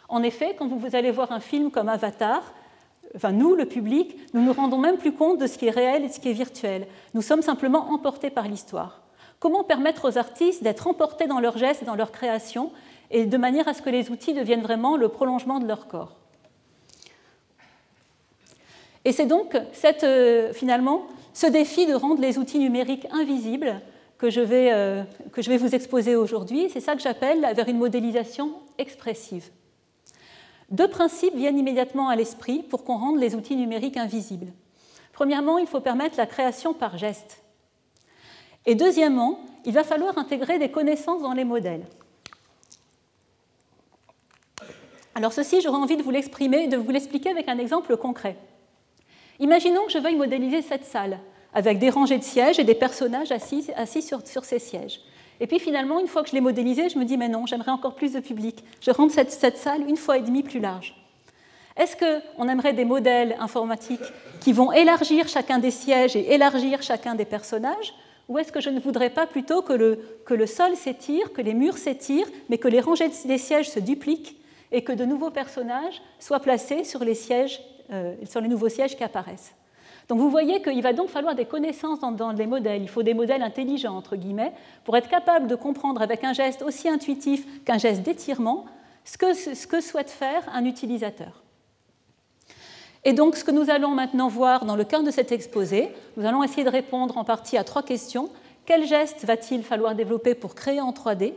En 0.08 0.24
effet, 0.24 0.56
quand 0.58 0.68
vous 0.68 0.96
allez 0.96 1.12
voir 1.12 1.34
un 1.34 1.42
film 1.42 1.72
comme 1.72 1.90
Avatar, 1.90 2.54
enfin 3.16 3.32
nous, 3.34 3.56
le 3.56 3.66
public, 3.66 4.16
nous 4.34 4.42
nous 4.42 4.54
rendons 4.54 4.78
même 4.78 4.98
plus 4.98 5.12
compte 5.12 5.40
de 5.40 5.48
ce 5.48 5.58
qui 5.58 5.68
est 5.68 5.72
réel 5.72 6.06
et 6.06 6.08
de 6.08 6.14
ce 6.14 6.22
qui 6.22 6.30
est 6.30 6.34
virtuel. 6.34 6.88
Nous 7.14 7.22
sommes 7.22 7.42
simplement 7.42 7.92
emportés 7.92 8.30
par 8.30 8.48
l'histoire. 8.48 9.02
Comment 9.40 9.66
permettre 9.66 10.10
aux 10.10 10.18
artistes 10.18 10.64
d'être 10.64 10.88
emportés 10.88 11.28
dans 11.28 11.42
leurs 11.42 11.58
gestes, 11.58 11.84
dans 11.84 11.96
leur 11.96 12.14
création, 12.14 12.72
et 13.14 13.26
de 13.26 13.38
manière 13.38 13.68
à 13.68 13.74
ce 13.74 13.82
que 13.82 13.92
les 13.92 14.10
outils 14.10 14.34
deviennent 14.34 14.64
vraiment 14.64 14.98
le 14.98 15.08
prolongement 15.08 15.60
de 15.60 15.68
leur 15.68 15.88
corps 15.88 16.18
Et 19.06 19.12
c'est 19.12 19.28
donc 19.28 19.56
euh, 20.04 20.52
finalement 20.52 21.06
ce 21.34 21.48
défi 21.48 21.86
de 21.86 21.94
rendre 21.94 22.20
les 22.20 22.38
outils 22.38 22.60
numériques 22.60 23.08
invisibles 23.12 23.82
que 24.18 24.30
je 24.30 24.42
vais, 24.42 24.72
euh, 24.74 25.04
que 25.32 25.42
je 25.42 25.50
vais 25.50 25.58
vous 25.58 25.76
exposer 25.76 26.16
aujourd'hui. 26.16 26.70
C'est 26.72 26.80
ça 26.80 26.96
que 26.96 27.02
j'appelle 27.02 27.48
vers 27.56 27.70
une 27.70 27.78
modélisation 27.78 28.54
expressive. 28.78 29.50
Deux 30.72 30.88
principes 30.88 31.36
viennent 31.36 31.60
immédiatement 31.60 32.10
à 32.10 32.16
l'esprit 32.16 32.64
pour 32.64 32.84
qu'on 32.84 32.98
rende 32.98 33.20
les 33.20 33.36
outils 33.36 33.56
numériques 33.56 33.98
invisibles. 33.98 34.48
Premièrement, 35.12 35.60
il 35.60 35.68
faut 35.68 35.82
permettre 35.82 36.18
la 36.18 36.26
création 36.26 36.74
par 36.74 36.98
geste. 36.98 37.44
Et 38.66 38.74
deuxièmement, 38.74 39.40
il 39.66 39.74
va 39.74 39.84
falloir 39.84 40.18
intégrer 40.18 40.58
des 40.58 40.72
connaissances 40.72 41.22
dans 41.22 41.34
les 41.34 41.44
modèles. 41.44 41.86
Alors 45.16 45.32
ceci, 45.32 45.62
j'aurais 45.62 45.78
envie 45.78 45.98
de 45.98 46.04
vous 46.04 46.12
l'exprimer, 46.12 46.68
de 46.68 46.78
vous 46.78 46.90
l'expliquer 46.90 47.30
avec 47.30 47.48
un 47.48 47.60
exemple 47.60 47.96
concret. 47.98 48.36
Imaginons 49.40 49.86
que 49.86 49.92
je 49.92 50.00
veuille 50.00 50.16
modéliser 50.16 50.62
cette 50.62 50.86
salle 50.86 51.20
avec 51.54 51.78
des 51.78 51.92
rangées 51.92 52.18
de 52.18 52.24
sièges 52.24 52.60
et 52.60 52.64
des 52.64 52.74
personnages 52.74 53.32
assis, 53.32 53.64
sur, 54.02 54.46
ces 54.46 54.60
sièges. 54.60 55.02
Et 55.40 55.46
puis 55.46 55.60
finalement, 55.60 56.00
une 56.00 56.08
fois 56.08 56.24
que 56.24 56.30
je 56.30 56.34
l'ai 56.34 56.42
modélisé, 56.42 56.90
je 56.90 56.98
me 56.98 57.06
dis, 57.06 57.18
mais 57.18 57.30
non, 57.30 57.46
j'aimerais 57.46 57.72
encore 57.72 57.94
plus 57.94 58.14
de 58.14 58.20
public. 58.20 58.64
Je 58.82 58.90
rends 58.90 59.10
cette, 59.10 59.32
cette 59.32 59.58
salle 59.58 59.88
une 59.88 59.98
fois 59.98 60.18
et 60.18 60.22
demie 60.22 60.42
plus 60.42 60.60
large. 60.60 60.96
Est-ce 61.78 61.96
qu'on 61.96 62.48
aimerait 62.48 62.74
des 62.74 62.86
modèles 62.86 63.36
informatiques 63.40 64.02
qui 64.40 64.52
vont 64.52 64.72
élargir 64.72 65.28
chacun 65.28 65.60
des 65.60 65.72
sièges 65.72 66.16
et 66.16 66.34
élargir 66.34 66.82
chacun 66.82 67.14
des 67.14 67.26
personnages 67.26 67.94
Ou 68.30 68.40
est-ce 68.40 68.52
que 68.52 68.62
je 68.62 68.70
ne 68.70 68.80
voudrais 68.80 69.10
pas 69.10 69.28
plutôt 69.28 69.62
que 69.62 69.74
le, 69.74 70.00
que 70.26 70.34
le 70.34 70.48
sol 70.48 70.76
s'étire, 70.76 71.34
que 71.34 71.42
les 71.42 71.54
murs 71.54 71.78
s'étirent, 71.78 72.30
mais 72.50 72.58
que 72.58 72.68
les 72.68 72.80
rangées 72.80 73.10
des 73.26 73.38
sièges 73.38 73.70
se 73.70 73.80
dupliquent 73.80 74.38
et 74.74 74.84
que 74.84 74.92
de 74.92 75.06
nouveaux 75.06 75.30
personnages 75.30 76.02
soient 76.20 76.42
placés 76.42 76.84
sur 76.84 77.06
les, 77.06 77.16
sièges, 77.16 77.62
euh, 77.92 78.16
sur 78.26 78.42
les 78.42 78.50
nouveaux 78.50 78.70
sièges 78.70 78.98
qui 78.98 79.04
apparaissent 79.04 79.56
donc 80.10 80.20
vous 80.20 80.30
voyez 80.30 80.62
qu'il 80.62 80.82
va 80.82 80.94
donc 80.94 81.10
falloir 81.10 81.36
des 81.36 81.46
connaissances 81.46 82.00
dans, 82.00 82.32
les 82.32 82.48
modèles. 82.48 82.82
Il 82.82 82.90
faut 82.90 83.04
des 83.04 83.14
modèles 83.14 83.42
intelligents, 83.42 83.96
entre 83.96 84.16
guillemets, 84.16 84.52
pour 84.84 84.98
être 84.98 85.10
capable 85.10 85.48
de 85.48 85.56
comprendre 85.56 86.02
avec 86.02 86.24
un 86.24 86.34
geste 86.34 86.62
aussi 86.62 86.90
intuitif 86.90 87.46
qu'un 87.64 87.78
geste 87.78 88.02
d'étirement 88.02 88.66
ce 89.06 89.18
que, 89.18 89.34
ce 89.34 89.68
que 89.68 89.82
souhaite 89.82 90.10
faire 90.10 90.44
un 90.54 90.66
utilisateur. 90.66 91.44
Et 93.06 93.14
donc 93.14 93.36
ce 93.36 93.44
que 93.44 93.52
nous 93.52 93.70
allons 93.70 93.92
maintenant 93.92 94.30
voir 94.30 94.66
dans 94.66 94.76
le 94.76 94.86
cadre 94.86 95.06
de 95.06 95.12
cet 95.12 95.32
exposé, 95.32 95.90
nous 96.16 96.26
allons 96.26 96.44
essayer 96.44 96.64
de 96.64 96.70
répondre 96.70 97.18
en 97.18 97.24
partie 97.24 97.58
à 97.58 97.64
trois 97.64 97.84
questions. 97.84 98.30
Quel 98.66 98.86
geste 98.86 99.26
va-t-il 99.26 99.64
falloir 99.64 99.94
développer 99.94 100.36
pour 100.36 100.56
créer 100.56 100.80
en 100.80 100.92
3D 100.92 101.34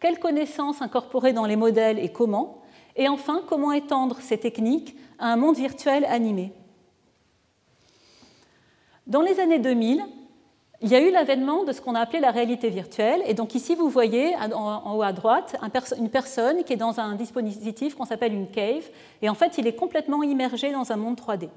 Quelles 0.00 0.18
connaissances 0.18 0.82
incorporer 0.82 1.32
dans 1.32 1.46
les 1.46 1.56
modèles 1.56 2.00
et 2.00 2.10
comment? 2.10 2.63
Et 2.96 3.08
enfin, 3.08 3.42
comment 3.48 3.72
étendre 3.72 4.18
ces 4.20 4.38
techniques 4.38 4.96
à 5.18 5.32
un 5.32 5.36
monde 5.36 5.56
virtuel 5.56 6.04
animé? 6.04 6.52
Dans 9.06 9.20
les 9.20 9.40
années 9.40 9.58
2000, 9.58 10.02
il 10.80 10.88
y 10.88 10.94
a 10.94 11.00
eu 11.00 11.10
l'avènement 11.10 11.64
de 11.64 11.72
ce 11.72 11.80
qu'on 11.80 11.94
a 11.94 12.00
appelé 12.00 12.20
la 12.20 12.30
réalité 12.30 12.68
virtuelle. 12.68 13.22
Et 13.26 13.34
donc 13.34 13.54
ici, 13.54 13.74
vous 13.74 13.88
voyez 13.88 14.34
en 14.36 14.96
haut 14.96 15.02
à 15.02 15.12
droite 15.12 15.56
une 15.98 16.10
personne 16.10 16.62
qui 16.64 16.72
est 16.72 16.76
dans 16.76 17.00
un 17.00 17.14
dispositif 17.14 17.94
qu'on 17.94 18.04
s'appelle 18.04 18.34
une 18.34 18.50
cave. 18.50 18.88
Et 19.22 19.28
en 19.28 19.34
fait, 19.34 19.58
il 19.58 19.66
est 19.66 19.74
complètement 19.74 20.22
immergé 20.22 20.72
dans 20.72 20.92
un 20.92 20.96
monde 20.96 21.18
3D. 21.18 21.48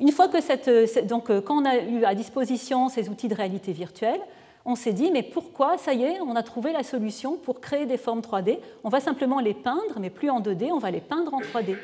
Une 0.00 0.12
fois 0.12 0.28
que 0.28 0.40
cette, 0.40 1.06
donc, 1.06 1.26
quand 1.42 1.62
on 1.62 1.64
a 1.64 1.78
eu 1.78 2.04
à 2.04 2.14
disposition 2.14 2.88
ces 2.88 3.08
outils 3.08 3.28
de 3.28 3.34
réalité 3.34 3.72
virtuelle, 3.72 4.20
on 4.68 4.74
s'est 4.74 4.92
dit, 4.92 5.10
mais 5.10 5.22
pourquoi, 5.22 5.78
ça 5.78 5.94
y 5.94 6.02
est, 6.02 6.20
on 6.20 6.36
a 6.36 6.42
trouvé 6.42 6.72
la 6.72 6.82
solution 6.82 7.38
pour 7.38 7.60
créer 7.60 7.86
des 7.86 7.96
formes 7.96 8.20
3D 8.20 8.58
On 8.84 8.90
va 8.90 9.00
simplement 9.00 9.40
les 9.40 9.54
peindre, 9.54 9.98
mais 9.98 10.10
plus 10.10 10.28
en 10.28 10.42
2D, 10.42 10.70
on 10.70 10.78
va 10.78 10.90
les 10.90 11.00
peindre 11.00 11.32
en 11.32 11.40
3D. 11.40 11.74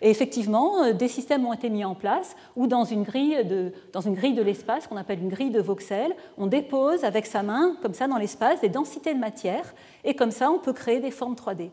Et 0.00 0.08
effectivement, 0.08 0.82
euh, 0.84 0.92
des 0.94 1.08
systèmes 1.08 1.44
ont 1.44 1.52
été 1.52 1.68
mis 1.68 1.84
en 1.84 1.94
place 1.94 2.34
où 2.56 2.66
dans 2.66 2.84
une 2.84 3.02
grille 3.02 3.44
de, 3.44 3.74
dans 3.92 4.00
une 4.00 4.14
grille 4.14 4.32
de 4.32 4.40
l'espace, 4.40 4.86
qu'on 4.86 4.96
appelle 4.96 5.20
une 5.20 5.28
grille 5.28 5.50
de 5.50 5.60
voxels, 5.60 6.16
on 6.38 6.46
dépose 6.46 7.04
avec 7.04 7.26
sa 7.26 7.42
main, 7.42 7.76
comme 7.82 7.92
ça, 7.92 8.08
dans 8.08 8.16
l'espace, 8.16 8.62
des 8.62 8.70
densités 8.70 9.12
de 9.12 9.18
matière, 9.18 9.74
et 10.04 10.14
comme 10.14 10.30
ça, 10.30 10.50
on 10.50 10.58
peut 10.58 10.72
créer 10.72 11.00
des 11.00 11.10
formes 11.10 11.34
3D. 11.34 11.68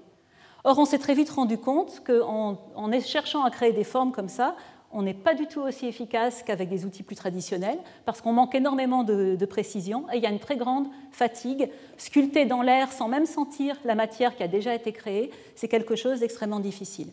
Or, 0.66 0.78
on 0.80 0.84
s'est 0.84 1.00
très 1.00 1.14
vite 1.14 1.30
rendu 1.30 1.58
compte 1.58 2.04
qu'en 2.06 2.58
en 2.76 3.00
cherchant 3.00 3.46
à 3.46 3.52
créer 3.52 3.72
des 3.72 3.86
formes 3.86 4.12
comme 4.12 4.28
ça, 4.28 4.54
on 4.92 5.02
n'est 5.02 5.14
pas 5.14 5.34
du 5.34 5.48
tout 5.48 5.62
aussi 5.62 5.86
efficace 5.86 6.44
qu'avec 6.44 6.70
des 6.70 6.86
outils 6.86 7.04
plus 7.04 7.16
traditionnels, 7.16 7.80
parce 8.06 8.22
qu'on 8.22 8.32
manque 8.34 8.56
énormément 8.56 9.04
de, 9.04 9.46
précision 9.46 10.06
et 10.14 10.18
il 10.18 10.24
y 10.24 10.26
a 10.26 10.30
une 10.30 10.40
très 10.40 10.58
grande 10.58 10.88
fatigue. 11.12 11.70
Sculpter 11.98 12.46
dans 12.46 12.62
l'air 12.62 12.92
sans 12.92 13.08
même 13.08 13.26
sentir 13.26 13.76
la 13.86 13.96
matière 13.96 14.36
qui 14.36 14.44
a 14.44 14.48
déjà 14.48 14.74
été 14.74 14.92
créée, 14.92 15.32
c'est 15.56 15.68
quelque 15.68 15.96
chose 15.96 16.22
d'extrêmement 16.22 16.60
difficile. 16.60 17.08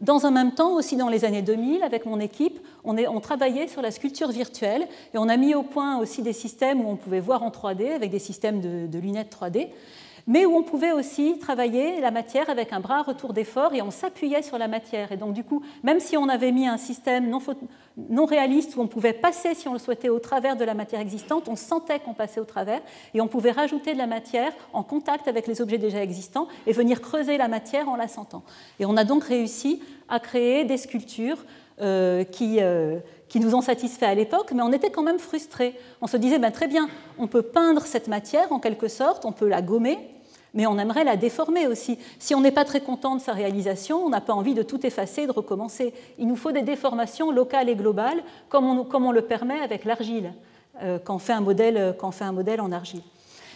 Dans 0.00 0.26
un 0.26 0.30
même 0.30 0.52
temps, 0.52 0.74
aussi 0.74 0.96
dans 0.96 1.08
les 1.08 1.24
années 1.24 1.40
2000, 1.40 1.82
avec 1.82 2.04
mon 2.04 2.20
équipe, 2.20 2.60
on, 2.84 3.20
travaillait 3.20 3.66
sur 3.66 3.80
la 3.80 3.90
sculpture 3.90 4.30
virtuelle 4.30 4.86
et 5.14 5.18
on 5.18 5.28
a 5.28 5.38
mis 5.38 5.54
au 5.54 5.62
point 5.62 5.98
aussi 5.98 6.22
des 6.22 6.34
systèmes 6.34 6.84
où 6.84 6.90
on 6.90 6.96
pouvait 6.96 7.20
voir 7.20 7.42
en 7.42 7.48
3D 7.48 7.94
avec 7.94 8.10
des 8.10 8.18
systèmes 8.18 8.60
de, 8.60 8.98
lunettes 8.98 9.34
3D, 9.34 9.68
mais 10.26 10.44
où 10.44 10.56
on 10.56 10.62
pouvait 10.62 10.92
aussi 10.92 11.38
travailler 11.38 12.00
la 12.00 12.10
matière 12.10 12.50
avec 12.50 12.72
un 12.72 12.80
bras 12.80 13.02
retour 13.02 13.32
d'effort 13.32 13.74
et 13.74 13.82
on 13.82 13.90
s'appuyait 13.90 14.42
sur 14.42 14.58
la 14.58 14.66
matière. 14.66 15.12
Et 15.12 15.16
donc 15.16 15.32
du 15.32 15.44
coup, 15.44 15.62
même 15.84 16.00
si 16.00 16.16
on 16.16 16.28
avait 16.28 16.52
mis 16.52 16.66
un 16.66 16.78
système 16.78 17.30
non, 17.30 18.26
réaliste 18.26 18.76
où 18.76 18.80
on 18.80 18.88
pouvait 18.88 19.12
passer, 19.12 19.54
si 19.54 19.68
on 19.68 19.72
le 19.72 19.78
souhaitait, 19.78 20.08
au 20.08 20.18
travers 20.18 20.56
de 20.56 20.64
la 20.64 20.74
matière 20.74 21.00
existante, 21.00 21.48
on 21.48 21.56
sentait 21.56 22.00
qu'on 22.00 22.14
passait 22.14 22.40
au 22.40 22.44
travers 22.44 22.80
et 23.14 23.20
on 23.20 23.28
pouvait 23.28 23.52
rajouter 23.52 23.92
de 23.92 23.98
la 23.98 24.06
matière 24.06 24.52
en 24.72 24.82
contact 24.82 25.28
avec 25.28 25.46
les 25.46 25.60
objets 25.60 25.78
déjà 25.78 26.02
existants 26.02 26.48
et 26.66 26.72
venir 26.72 27.00
creuser 27.00 27.38
la 27.38 27.48
matière 27.48 27.88
en 27.88 27.96
la 27.96 28.08
sentant. 28.08 28.42
Et 28.80 28.86
on 28.86 28.96
a 28.96 29.04
donc 29.04 29.24
réussi 29.24 29.80
à 30.08 30.18
créer 30.18 30.64
des 30.64 30.76
sculptures 30.76 31.44
euh, 31.80 32.24
qui, 32.24 32.56
euh, 32.60 32.98
qui, 33.28 33.38
nous 33.38 33.54
ont 33.54 33.60
satisfait 33.60 34.06
à 34.06 34.14
l'époque, 34.14 34.52
mais 34.54 34.62
on 34.62 34.72
était 34.72 34.90
quand 34.90 35.02
même 35.02 35.18
frustrés. 35.18 35.78
On 36.00 36.06
se 36.06 36.16
disait, 36.16 36.38
ben, 36.38 36.50
très 36.50 36.68
bien, 36.68 36.88
on 37.18 37.26
peut 37.26 37.42
peindre 37.42 37.82
cette 37.82 38.08
matière 38.08 38.50
en 38.50 38.60
quelque 38.60 38.88
sorte, 38.88 39.26
on 39.26 39.32
peut 39.32 39.46
la 39.46 39.60
gommer, 39.60 39.98
mais 40.56 40.66
on 40.66 40.78
aimerait 40.78 41.04
la 41.04 41.16
déformer 41.16 41.68
aussi. 41.68 41.98
Si 42.18 42.34
on 42.34 42.40
n'est 42.40 42.50
pas 42.50 42.64
très 42.64 42.80
content 42.80 43.14
de 43.14 43.20
sa 43.20 43.32
réalisation, 43.32 44.04
on 44.04 44.08
n'a 44.08 44.20
pas 44.20 44.32
envie 44.32 44.54
de 44.54 44.62
tout 44.62 44.84
effacer 44.84 45.26
de 45.26 45.32
recommencer. 45.32 45.94
Il 46.18 46.26
nous 46.26 46.34
faut 46.34 46.50
des 46.50 46.62
déformations 46.62 47.30
locales 47.30 47.68
et 47.68 47.76
globales, 47.76 48.22
comme 48.48 48.66
on, 48.66 49.12
le 49.12 49.22
permet 49.22 49.60
avec 49.60 49.84
l'argile, 49.84 50.32
euh, 50.82 50.98
quand, 50.98 51.16
on 51.16 51.18
fait 51.18 51.34
un 51.34 51.40
modèle, 51.40 51.94
quand 51.98 52.08
on 52.08 52.12
fait 52.12 52.24
un 52.24 52.32
modèle 52.32 52.60
en 52.60 52.72
argile. 52.72 53.02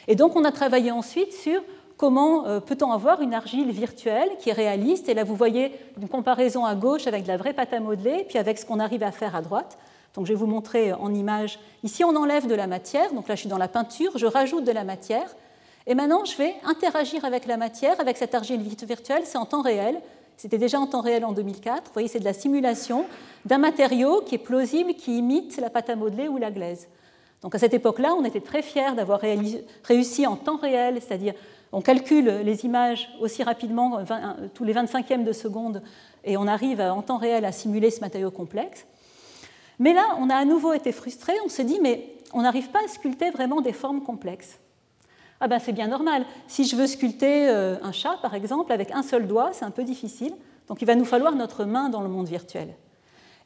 Et 0.06 0.14
donc 0.14 0.36
on 0.36 0.44
a 0.44 0.52
travaillé 0.52 0.90
ensuite 0.90 1.32
sur 1.32 1.62
comment 1.96 2.46
euh, 2.46 2.60
peut-on 2.60 2.92
avoir 2.92 3.20
une 3.22 3.34
argile 3.34 3.70
virtuelle 3.70 4.30
qui 4.38 4.50
est 4.50 4.54
réaliste. 4.54 5.08
Et 5.08 5.14
là, 5.14 5.24
vous 5.24 5.36
voyez 5.36 5.72
une 6.00 6.08
comparaison 6.08 6.64
à 6.64 6.74
gauche 6.74 7.06
avec 7.06 7.24
de 7.24 7.28
la 7.28 7.36
vraie 7.36 7.52
pâte 7.52 7.72
à 7.72 7.80
modeler, 7.80 8.24
puis 8.28 8.38
avec 8.38 8.58
ce 8.58 8.66
qu'on 8.66 8.78
arrive 8.78 9.02
à 9.02 9.12
faire 9.12 9.34
à 9.34 9.42
droite. 9.42 9.78
Donc 10.14 10.26
je 10.26 10.32
vais 10.32 10.38
vous 10.38 10.46
montrer 10.46 10.92
en 10.92 11.14
image. 11.14 11.58
Ici, 11.82 12.04
on 12.04 12.16
enlève 12.16 12.46
de 12.46 12.54
la 12.54 12.66
matière. 12.66 13.12
Donc 13.12 13.28
là, 13.28 13.34
je 13.34 13.40
suis 13.40 13.48
dans 13.48 13.58
la 13.58 13.68
peinture, 13.68 14.12
je 14.16 14.26
rajoute 14.26 14.64
de 14.64 14.72
la 14.72 14.84
matière. 14.84 15.34
Et 15.86 15.94
maintenant, 15.94 16.24
je 16.24 16.36
vais 16.36 16.54
interagir 16.64 17.24
avec 17.24 17.46
la 17.46 17.56
matière, 17.56 17.98
avec 18.00 18.16
cette 18.16 18.34
argile 18.34 18.60
virtuelle, 18.60 19.22
c'est 19.24 19.38
en 19.38 19.46
temps 19.46 19.62
réel. 19.62 20.00
C'était 20.36 20.58
déjà 20.58 20.78
en 20.78 20.86
temps 20.86 21.00
réel 21.00 21.24
en 21.24 21.32
2004. 21.32 21.84
Vous 21.86 21.92
voyez, 21.92 22.08
c'est 22.08 22.20
de 22.20 22.24
la 22.24 22.32
simulation 22.32 23.06
d'un 23.44 23.58
matériau 23.58 24.22
qui 24.22 24.36
est 24.36 24.38
plausible, 24.38 24.94
qui 24.94 25.18
imite 25.18 25.58
la 25.58 25.70
pâte 25.70 25.90
à 25.90 25.96
modeler 25.96 26.28
ou 26.28 26.38
la 26.38 26.50
glaise. 26.50 26.88
Donc 27.42 27.54
à 27.54 27.58
cette 27.58 27.74
époque-là, 27.74 28.14
on 28.14 28.24
était 28.24 28.40
très 28.40 28.62
fiers 28.62 28.92
d'avoir 28.94 29.20
réussi 29.84 30.26
en 30.26 30.36
temps 30.36 30.58
réel, 30.58 31.00
c'est-à-dire 31.00 31.34
on 31.72 31.80
calcule 31.80 32.40
les 32.44 32.64
images 32.64 33.08
aussi 33.20 33.42
rapidement, 33.42 34.00
tous 34.54 34.64
les 34.64 34.74
25e 34.74 35.24
de 35.24 35.32
seconde, 35.32 35.82
et 36.24 36.36
on 36.36 36.46
arrive 36.46 36.80
en 36.80 37.00
temps 37.00 37.16
réel 37.16 37.44
à 37.44 37.52
simuler 37.52 37.90
ce 37.90 38.00
matériau 38.00 38.30
complexe. 38.30 38.86
Mais 39.78 39.94
là, 39.94 40.04
on 40.18 40.28
a 40.28 40.34
à 40.34 40.44
nouveau 40.44 40.74
été 40.74 40.92
frustrés, 40.92 41.36
on 41.44 41.48
se 41.48 41.62
dit, 41.62 41.78
mais 41.80 42.14
on 42.34 42.42
n'arrive 42.42 42.70
pas 42.70 42.80
à 42.84 42.88
sculpter 42.88 43.30
vraiment 43.30 43.62
des 43.62 43.72
formes 43.72 44.02
complexes. 44.02 44.58
Ah 45.40 45.48
ben 45.48 45.59
c'est 45.59 45.72
bien 45.72 45.88
normal. 45.88 46.26
Si 46.48 46.64
je 46.64 46.76
veux 46.76 46.87
sculpter 46.87 47.48
euh, 47.48 47.76
un 47.83 47.92
chat, 47.92 48.18
par 48.20 48.35
exemple, 48.35 48.72
avec 48.72 48.90
un 48.90 49.03
seul 49.03 49.26
doigt, 49.26 49.50
c'est 49.53 49.64
un 49.64 49.70
peu 49.70 49.85
difficile. 49.85 50.35
Donc 50.68 50.83
il 50.83 50.85
va 50.85 50.94
nous 50.94 51.07
falloir 51.07 51.35
notre 51.35 51.64
main 51.64 51.88
dans 51.88 52.03
le 52.03 52.09
monde 52.09 52.29
virtuel. 52.29 52.74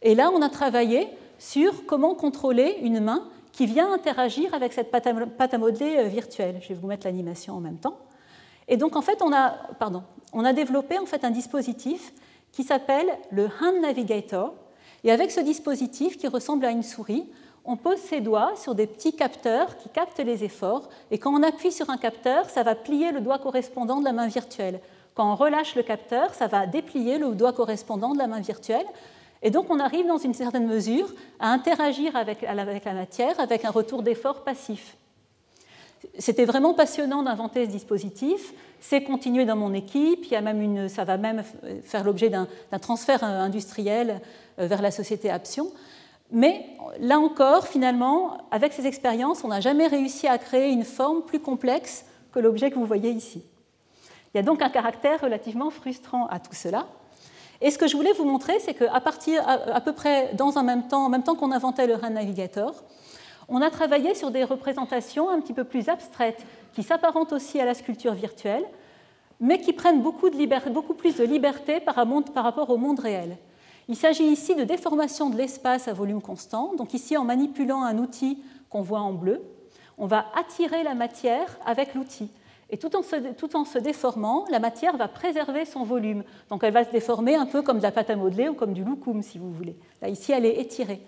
Et 0.02 0.14
là, 0.14 0.30
on 0.34 0.42
a 0.42 0.48
travaillé 0.48 1.08
sur 1.38 1.86
comment 1.86 2.14
contrôler 2.14 2.78
une 2.82 3.00
main 3.00 3.28
qui 3.52 3.66
vient 3.66 3.92
interagir 3.92 4.52
avec 4.52 4.72
cette 4.72 4.90
pâte 4.90 5.06
à 5.06 5.58
modeler 5.58 5.96
euh, 5.98 6.08
virtuelle. 6.08 6.58
Je 6.60 6.68
vais 6.68 6.74
vous 6.74 6.88
mettre 6.88 7.06
l'animation 7.06 7.54
en 7.54 7.60
même 7.60 7.78
temps. 7.78 7.98
Et 8.66 8.76
donc 8.76 8.96
en 8.96 9.02
fait, 9.02 9.22
on 9.22 9.32
a, 9.32 9.50
pardon, 9.78 10.02
on 10.32 10.44
a 10.44 10.52
développé 10.52 10.96
un 10.96 11.30
dispositif 11.30 12.12
qui 12.50 12.64
s'appelle 12.64 13.06
le 13.30 13.44
Hand 13.44 13.80
Navigator. 13.80 14.54
Et 15.04 15.12
avec 15.12 15.30
ce 15.30 15.40
dispositif 15.40 16.16
qui 16.16 16.26
ressemble 16.26 16.64
à 16.64 16.70
une 16.70 16.82
souris, 16.82 17.26
on 17.64 17.76
pose 17.76 17.98
ses 17.98 18.20
doigts 18.20 18.52
sur 18.56 18.74
des 18.74 18.86
petits 18.86 19.14
capteurs 19.14 19.76
qui 19.78 19.88
captent 19.88 20.18
les 20.18 20.44
efforts. 20.44 20.88
Et 21.10 21.18
quand 21.18 21.32
on 21.32 21.42
appuie 21.42 21.72
sur 21.72 21.88
un 21.90 21.96
capteur, 21.96 22.50
ça 22.50 22.62
va 22.62 22.74
plier 22.74 23.10
le 23.10 23.20
doigt 23.20 23.38
correspondant 23.38 24.00
de 24.00 24.04
la 24.04 24.12
main 24.12 24.26
virtuelle. 24.26 24.80
Quand 25.14 25.32
on 25.32 25.36
relâche 25.36 25.74
le 25.74 25.82
capteur, 25.82 26.34
ça 26.34 26.46
va 26.46 26.66
déplier 26.66 27.18
le 27.18 27.34
doigt 27.34 27.52
correspondant 27.52 28.12
de 28.12 28.18
la 28.18 28.26
main 28.26 28.40
virtuelle. 28.40 28.86
Et 29.42 29.50
donc 29.50 29.66
on 29.70 29.78
arrive 29.78 30.06
dans 30.06 30.18
une 30.18 30.34
certaine 30.34 30.66
mesure 30.66 31.08
à 31.38 31.50
interagir 31.50 32.16
avec, 32.16 32.42
la 32.42 32.94
matière 32.94 33.38
avec 33.40 33.64
un 33.64 33.70
retour 33.70 34.02
d'effort 34.02 34.42
passif. 34.42 34.96
C'était 36.18 36.44
vraiment 36.44 36.74
passionnant 36.74 37.22
d'inventer 37.22 37.64
ce 37.64 37.70
dispositif. 37.70 38.52
C'est 38.80 39.04
continué 39.04 39.46
dans 39.46 39.56
mon 39.56 39.72
équipe. 39.72 40.24
Il 40.24 40.32
y 40.32 40.36
a 40.36 40.42
même 40.42 40.88
ça 40.88 41.04
va 41.04 41.16
même 41.16 41.42
faire 41.82 42.04
l'objet 42.04 42.28
d'un 42.28 42.46
transfert 42.80 43.24
industriel 43.24 44.20
euh, 44.58 44.66
vers 44.66 44.82
la 44.82 44.90
société 44.90 45.30
Aption. 45.30 45.72
Mais 46.34 46.66
là 46.98 47.20
encore, 47.20 47.68
finalement, 47.68 48.38
avec 48.50 48.72
ces 48.72 48.88
expériences, 48.88 49.44
on 49.44 49.48
n'a 49.48 49.60
jamais 49.60 49.86
réussi 49.86 50.26
à 50.26 50.36
créer 50.36 50.72
une 50.72 50.82
forme 50.82 51.22
plus 51.22 51.38
complexe 51.38 52.04
que 52.32 52.40
l'objet 52.40 52.72
que 52.72 52.74
vous 52.74 52.86
voyez 52.86 53.10
ici. 53.10 53.44
Il 54.34 54.38
y 54.38 54.40
a 54.40 54.42
donc 54.42 54.60
un 54.60 54.68
caractère 54.68 55.20
relativement 55.20 55.70
frustrant 55.70 56.26
à 56.26 56.40
tout 56.40 56.52
cela. 56.52 56.88
Et 57.60 57.70
ce 57.70 57.78
que 57.78 57.86
je 57.86 57.96
voulais 57.96 58.12
vous 58.12 58.24
montrer, 58.24 58.58
c'est 58.58 58.74
qu'à 58.74 59.00
partir, 59.00 59.48
à, 59.48 59.80
peu 59.80 59.92
près 59.92 60.34
dans 60.34 60.58
un 60.58 60.64
même 60.64 60.88
temps, 60.88 61.06
en 61.06 61.08
même 61.08 61.22
temps 61.22 61.36
qu'on 61.36 61.52
inventait 61.52 61.86
le 61.86 61.94
RAN 61.94 62.10
Navigator, 62.10 62.82
on 63.48 63.62
a 63.62 63.70
travaillé 63.70 64.16
sur 64.16 64.32
des 64.32 64.42
représentations 64.42 65.30
un 65.30 65.40
petit 65.40 65.52
peu 65.52 65.62
plus 65.62 65.88
abstraites, 65.88 66.44
qui 66.72 66.82
s'apparentent 66.82 67.32
aussi 67.32 67.60
à 67.60 67.64
la 67.64 67.74
sculpture 67.74 68.14
virtuelle, 68.14 68.64
mais 69.38 69.60
qui 69.60 69.72
prennent 69.72 70.02
beaucoup, 70.02 70.30
plus 70.30 71.16
de 71.16 71.24
liberté 71.24 71.78
par 71.78 71.94
rapport 71.94 72.70
au 72.70 72.76
monde 72.76 72.98
réel. 72.98 73.36
Il 73.88 73.96
s'agit 73.96 74.24
ici 74.24 74.54
de 74.54 74.64
déformation 74.64 75.28
de 75.28 75.36
l'espace 75.36 75.88
à 75.88 75.92
volume 75.92 76.22
constant. 76.22 76.74
Donc 76.76 76.94
ici, 76.94 77.16
en 77.16 77.24
manipulant 77.24 77.82
un 77.82 77.98
outil 77.98 78.38
qu'on 78.70 78.82
voit 78.82 79.00
en 79.00 79.12
bleu, 79.12 79.42
on 79.98 80.06
va 80.06 80.26
attirer 80.34 80.82
la 80.82 80.94
matière 80.94 81.58
avec 81.66 81.94
l'outil. 81.94 82.30
Et 82.70 82.78
tout 82.78 82.96
en, 82.96 83.02
se, 83.02 83.78
déformant, 83.78 84.46
la 84.50 84.58
matière 84.58 84.96
va 84.96 85.06
préserver 85.06 85.64
son 85.64 85.84
volume. 85.84 86.24
Donc 86.48 86.64
elle 86.64 86.72
va 86.72 86.84
se 86.84 86.90
déformer 86.90 87.36
un 87.36 87.46
peu 87.46 87.62
comme 87.62 87.78
de 87.78 87.82
la 87.82 87.92
pâte 87.92 88.10
à 88.10 88.16
modeler 88.16 88.48
ou 88.48 88.54
comme 88.54 88.72
du 88.72 88.82
loukoum, 88.82 89.22
si 89.22 89.38
vous 89.38 89.52
voulez. 89.52 89.76
Là, 90.00 90.08
ici, 90.08 90.32
elle 90.32 90.46
est 90.46 90.58
étirée. 90.60 91.00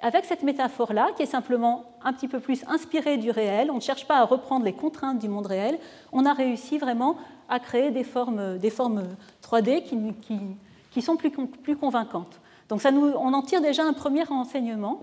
Avec 0.00 0.24
cette 0.24 0.42
métaphore-là, 0.42 1.08
qui 1.16 1.22
est 1.22 1.26
simplement 1.26 1.84
un 2.02 2.12
petit 2.12 2.28
peu 2.28 2.40
plus 2.40 2.64
inspirée 2.68 3.16
du 3.16 3.30
réel, 3.30 3.70
on 3.70 3.76
ne 3.76 3.80
cherche 3.80 4.06
pas 4.06 4.18
à 4.18 4.24
reprendre 4.24 4.64
les 4.64 4.72
contraintes 4.72 5.18
du 5.18 5.28
monde 5.28 5.46
réel, 5.46 5.78
on 6.12 6.24
a 6.24 6.32
réussi 6.32 6.78
vraiment 6.78 7.16
à 7.48 7.58
créer 7.58 7.90
des 7.90 8.04
formes, 8.04 8.58
des 8.58 8.70
formes 8.70 9.04
3D 9.42 9.82
qui, 9.82 9.96
qui, 10.20 10.38
qui 10.90 11.02
sont 11.02 11.16
plus, 11.16 11.76
convaincantes. 11.76 12.40
Donc 12.68 12.80
on 12.84 13.32
en 13.32 13.42
tire 13.42 13.60
déjà 13.60 13.84
un 13.84 13.92
premier 13.92 14.22
renseignement. 14.22 15.00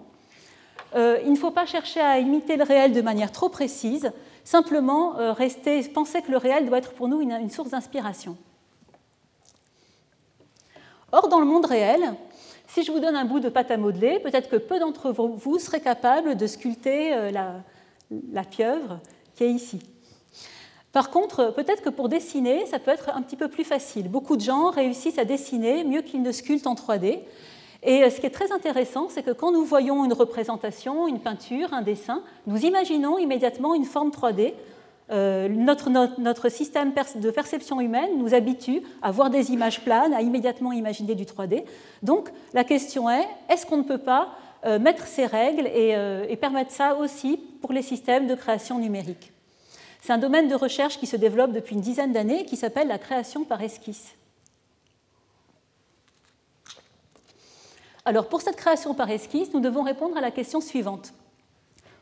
Euh, 0.95 1.19
il 1.25 1.31
ne 1.31 1.37
faut 1.37 1.51
pas 1.51 1.65
chercher 1.65 1.99
à 1.99 2.19
imiter 2.19 2.57
le 2.57 2.63
réel 2.63 2.93
de 2.93 3.01
manière 3.01 3.31
trop 3.31 3.49
précise, 3.49 4.11
simplement 4.43 5.17
euh, 5.17 5.33
rester, 5.33 5.81
penser 5.89 6.21
que 6.21 6.31
le 6.31 6.37
réel 6.37 6.67
doit 6.67 6.77
être 6.77 6.93
pour 6.93 7.07
nous 7.07 7.21
une, 7.21 7.49
source 7.49 7.69
d'inspiration. 7.69 8.37
Or, 11.11 11.27
dans 11.27 11.39
le 11.39 11.45
monde 11.45 11.65
réel, 11.65 12.13
si 12.67 12.83
je 12.83 12.91
vous 12.91 12.99
donne 12.99 13.15
un 13.15 13.25
bout 13.25 13.39
de 13.39 13.49
pâte 13.49 13.71
à 13.71 13.77
modeler, 13.77 14.19
peut-être 14.19 14.49
que 14.49 14.57
peu 14.57 14.79
d'entre 14.79 15.11
vous 15.11 15.59
seraient 15.59 15.81
capables 15.81 16.35
de 16.35 16.47
sculpter 16.47 17.13
euh, 17.13 17.31
la 17.31 18.43
pieuvre 18.43 18.99
qui 19.35 19.43
est 19.43 19.51
ici. 19.51 19.79
Par 20.95 21.09
contre, 21.09 21.53
peut-être 21.53 21.81
que 21.81 21.89
pour 21.89 22.07
dessiner, 22.07 22.65
ça 22.67 22.79
peut 22.79 22.89
être 22.89 23.09
un 23.13 23.21
petit 23.21 23.35
peu 23.35 23.49
plus 23.49 23.65
facile. 23.65 24.07
Beaucoup 24.07 24.37
de 24.37 24.41
gens 24.41 24.69
réussissent 24.69 25.19
à 25.19 25.25
dessiner 25.25 25.83
mieux 25.83 26.01
qu'ils 26.01 26.21
ne 26.21 26.31
sculptent 26.31 26.67
en 26.67 26.73
3D. 26.73 27.19
Et 27.83 28.01
euh, 28.01 28.09
ce 28.09 28.21
qui 28.21 28.25
est 28.25 28.29
très 28.29 28.53
intéressant, 28.53 29.09
c'est 29.09 29.21
que 29.21 29.31
quand 29.31 29.51
nous 29.51 29.65
voyons 29.65 30.05
une 30.05 30.13
représentation, 30.13 31.09
une 31.09 31.19
peinture, 31.19 31.73
un 31.73 31.81
dessin, 31.81 32.23
nous 32.47 32.65
imaginons 32.65 33.17
immédiatement 33.17 33.75
une 33.75 33.83
forme 33.83 34.09
3D. 34.09 34.53
Euh, 35.11 35.49
notre, 35.49 36.47
système 36.47 36.93
de 37.17 37.29
perception 37.29 37.81
humaine 37.81 38.11
nous 38.17 38.33
habitue 38.33 38.81
à 39.01 39.11
voir 39.11 39.29
des 39.29 39.51
images 39.51 39.81
planes, 39.81 40.13
à 40.13 40.21
immédiatement 40.21 40.71
imaginer 40.71 41.13
du 41.13 41.25
3D. 41.25 41.65
Donc 42.03 42.29
la 42.53 42.63
question 42.63 43.09
est, 43.09 43.27
est-ce 43.49 43.65
qu'on 43.65 43.77
ne 43.79 43.83
peut 43.83 43.97
pas 43.97 44.29
euh, 44.65 44.79
mettre 44.79 45.07
ces 45.07 45.25
règles 45.25 45.67
et 45.67 46.37
permettre 46.37 46.71
ça 46.71 46.95
aussi 46.95 47.35
pour 47.59 47.73
les 47.73 47.81
systèmes 47.81 48.27
de 48.27 48.35
création 48.35 48.79
numérique? 48.79 49.33
C'est 50.05 50.13
un 50.13 50.19
domaine 50.19 50.47
de 50.47 50.53
recherche 50.53 50.99
qui 50.99 51.07
se 51.07 51.15
développe 51.15 51.51
depuis 51.51 51.73
une 51.73 51.81
dizaine 51.81 52.13
d'années 52.13 52.41
et 52.41 52.45
qui 52.45 52.57
s'appelle 52.57 52.87
la 52.87 52.99
création 52.99 53.43
par 53.43 53.63
esquisse. 53.63 54.13
Alors 58.05 58.29
pour 58.29 58.43
cette 58.43 58.55
création 58.55 58.93
par 58.93 59.09
esquisse, 59.09 59.51
nous 59.55 59.61
devons 59.61 59.81
répondre 59.81 60.15
à 60.15 60.21
la 60.21 60.29
question 60.29 60.61
suivante. 60.61 61.11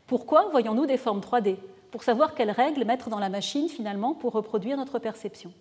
Pourquoi 0.06 0.50
voyons-nous 0.52 0.86
des 0.86 0.98
formes 0.98 1.22
3D 1.22 1.56
Pour 1.92 2.04
savoir 2.04 2.36
quelles 2.36 2.52
règles 2.52 2.84
mettre 2.84 3.10
dans 3.10 3.20
la 3.20 3.30
machine 3.30 3.70
finalement 3.70 4.13
pour 4.13 4.34
reproduire 4.34 4.76
notre 4.76 5.00
perception? 5.00 5.54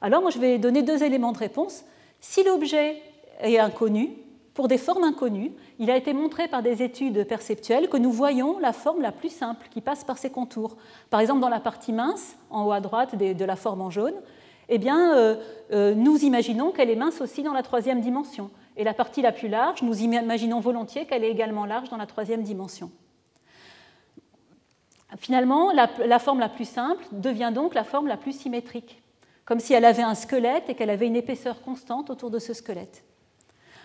Alors 0.00 0.22
moi 0.22 0.32
je 0.32 0.40
vais 0.40 0.58
donner 0.58 0.82
deux 0.82 1.04
éléments 1.04 1.30
de 1.30 1.38
réponse. 1.38 1.84
Si 2.20 2.42
l'objet 2.42 3.00
est 3.42 3.58
inconnu, 3.60 4.16
pour 4.54 4.66
des 4.66 4.78
formes 4.78 5.04
inconnues, 5.04 5.52
il 5.78 5.90
a 5.90 5.96
été 5.96 6.12
montré 6.12 6.48
par 6.48 6.62
des 6.62 6.82
études 6.82 7.24
perceptuelles 7.26 7.88
que 7.88 7.96
nous 7.96 8.10
voyons 8.10 8.58
la 8.58 8.72
forme 8.72 9.00
la 9.00 9.12
plus 9.12 9.28
simple 9.28 9.68
qui 9.70 9.80
passe 9.80 10.02
par 10.02 10.18
ses 10.18 10.30
contours. 10.30 10.76
Par 11.08 11.20
exemple, 11.20 11.40
dans 11.40 11.48
la 11.48 11.60
partie 11.60 11.92
mince, 11.92 12.36
en 12.50 12.66
haut 12.66 12.72
à 12.72 12.80
droite 12.80 13.16
de 13.16 13.44
la 13.44 13.56
forme 13.56 13.80
en 13.80 13.90
jaune, 13.90 14.14
eh 14.68 14.78
bien, 14.78 15.16
euh, 15.16 15.36
euh, 15.72 15.94
nous 15.94 16.24
imaginons 16.24 16.72
qu'elle 16.72 16.90
est 16.90 16.96
mince 16.96 17.20
aussi 17.20 17.42
dans 17.42 17.52
la 17.52 17.62
troisième 17.62 18.00
dimension. 18.00 18.50
Et 18.76 18.84
la 18.84 18.94
partie 18.94 19.22
la 19.22 19.32
plus 19.32 19.48
large, 19.48 19.82
nous 19.82 20.00
imaginons 20.02 20.60
volontiers 20.60 21.06
qu'elle 21.06 21.24
est 21.24 21.30
également 21.30 21.66
large 21.66 21.88
dans 21.90 21.96
la 21.96 22.06
troisième 22.06 22.42
dimension. 22.42 22.90
Finalement, 25.18 25.72
la 25.72 26.18
forme 26.20 26.38
la 26.38 26.48
plus 26.48 26.68
simple 26.68 27.04
devient 27.10 27.50
donc 27.52 27.74
la 27.74 27.82
forme 27.82 28.06
la 28.06 28.16
plus 28.16 28.32
symétrique, 28.32 29.02
comme 29.44 29.58
si 29.58 29.74
elle 29.74 29.84
avait 29.84 30.04
un 30.04 30.14
squelette 30.14 30.68
et 30.68 30.76
qu'elle 30.76 30.88
avait 30.88 31.08
une 31.08 31.16
épaisseur 31.16 31.62
constante 31.62 32.10
autour 32.10 32.30
de 32.30 32.38
ce 32.38 32.54
squelette. 32.54 33.02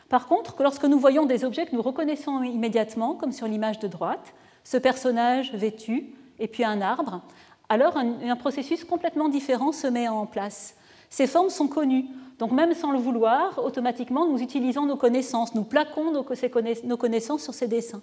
Par 0.09 0.27
contre, 0.27 0.61
lorsque 0.61 0.85
nous 0.85 0.99
voyons 0.99 1.25
des 1.25 1.43
objets 1.45 1.65
que 1.65 1.75
nous 1.75 1.81
reconnaissons 1.81 2.43
immédiatement, 2.43 3.15
comme 3.15 3.31
sur 3.31 3.47
l'image 3.47 3.79
de 3.79 3.87
droite, 3.87 4.33
ce 4.63 4.77
personnage 4.77 5.53
vêtu 5.53 6.13
et 6.39 6.47
puis 6.47 6.63
un 6.63 6.81
arbre, 6.81 7.21
alors 7.69 7.97
un, 7.97 8.35
processus 8.35 8.83
complètement 8.83 9.29
différent 9.29 9.71
se 9.71 9.87
met 9.87 10.07
en 10.07 10.25
place. 10.25 10.75
Ces 11.09 11.27
formes 11.27 11.49
sont 11.49 11.67
connues, 11.67 12.05
donc 12.37 12.51
même 12.51 12.73
sans 12.73 12.91
le 12.91 12.99
vouloir, 12.99 13.63
automatiquement 13.63 14.27
nous 14.27 14.39
utilisons 14.39 14.85
nos 14.85 14.97
connaissances, 14.97 15.55
nous 15.55 15.63
plaquons 15.63 16.11
nos, 16.11 16.97
connaissances 16.97 17.43
sur 17.43 17.53
ces 17.53 17.67
dessins. 17.67 18.01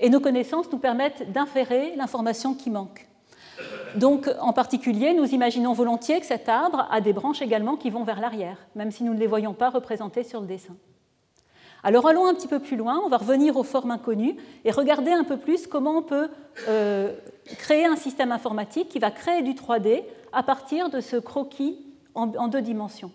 Et 0.00 0.08
nos 0.08 0.20
connaissances 0.20 0.70
nous 0.72 0.78
permettent 0.78 1.32
d'inférer 1.32 1.94
l'information 1.96 2.54
qui 2.54 2.70
manque. 2.70 3.06
Donc, 3.96 4.30
en 4.40 4.52
particulier, 4.52 5.12
nous 5.14 5.26
imaginons 5.34 5.72
volontiers 5.72 6.20
que 6.20 6.26
cet 6.26 6.48
arbre 6.48 6.86
a 6.90 7.00
des 7.00 7.12
branches 7.12 7.42
également 7.42 7.76
qui 7.76 7.90
vont 7.90 8.04
vers 8.04 8.20
l'arrière, 8.20 8.58
même 8.76 8.92
si 8.92 9.02
nous 9.02 9.12
ne 9.12 9.18
les 9.18 9.26
voyons 9.26 9.54
pas 9.54 9.70
représentées 9.70 10.22
sur 10.22 10.40
le 10.40 10.46
dessin. 10.46 10.76
Alors 11.84 12.08
allons 12.08 12.26
un 12.26 12.34
petit 12.34 12.48
peu 12.48 12.58
plus 12.58 12.76
loin, 12.76 13.00
on 13.04 13.08
va 13.08 13.18
revenir 13.18 13.56
aux 13.56 13.62
formes 13.62 13.92
inconnues 13.92 14.36
et 14.64 14.70
regarder 14.72 15.12
un 15.12 15.24
peu 15.24 15.36
plus 15.36 15.66
comment 15.66 15.98
on 15.98 16.02
peut 16.02 16.28
euh, 16.68 17.14
créer 17.56 17.86
un 17.86 17.96
système 17.96 18.32
informatique 18.32 18.88
qui 18.88 18.98
va 18.98 19.10
créer 19.10 19.42
du 19.42 19.52
3D 19.52 20.02
à 20.32 20.42
partir 20.42 20.90
de 20.90 21.00
ce 21.00 21.16
croquis 21.16 21.78
en, 22.14 22.48
deux 22.48 22.62
dimensions. 22.62 23.12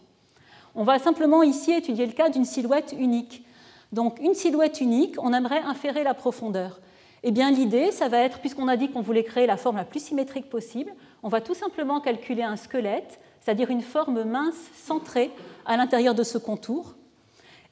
On 0.76 0.84
va 0.84 0.98
simplement 0.98 1.44
ici 1.44 1.74
étudier 1.74 2.06
le 2.06 2.14
cas 2.14 2.30
d'une 2.30 2.46
silhouette 2.46 2.96
unique. 2.98 3.46
Donc 3.92 4.18
une 4.22 4.34
silhouette 4.34 4.80
unique, 4.80 5.16
on 5.22 5.34
aimerait 5.34 5.62
inférer 5.62 6.04
la 6.04 6.14
profondeur. 6.14 6.80
Eh 7.24 7.32
bien 7.32 7.52
l'idée, 7.52 7.92
ça 7.92 8.08
va 8.08 8.20
être, 8.20 8.40
puisqu'on 8.40 8.70
a 8.70 8.78
dit 8.78 8.90
qu'on 8.90 9.02
voulait 9.02 9.24
créer 9.24 9.46
la 9.46 9.58
forme 9.58 9.76
la 9.76 9.86
plus 9.86 10.00
symétrique 10.00 10.50
possible, 10.50 10.92
on 11.22 11.28
va 11.28 11.42
tout 11.42 11.54
simplement 11.54 12.00
calculer 12.00 12.44
un 12.44 12.56
squelette, 12.56 13.20
c'est-à-dire 13.42 13.70
une 13.70 13.82
forme 13.82 14.24
mince 14.24 14.56
centrée 14.74 15.32
à 15.66 15.76
l'intérieur 15.76 16.16
de 16.16 16.24
ce 16.24 16.38
contour. 16.38 16.96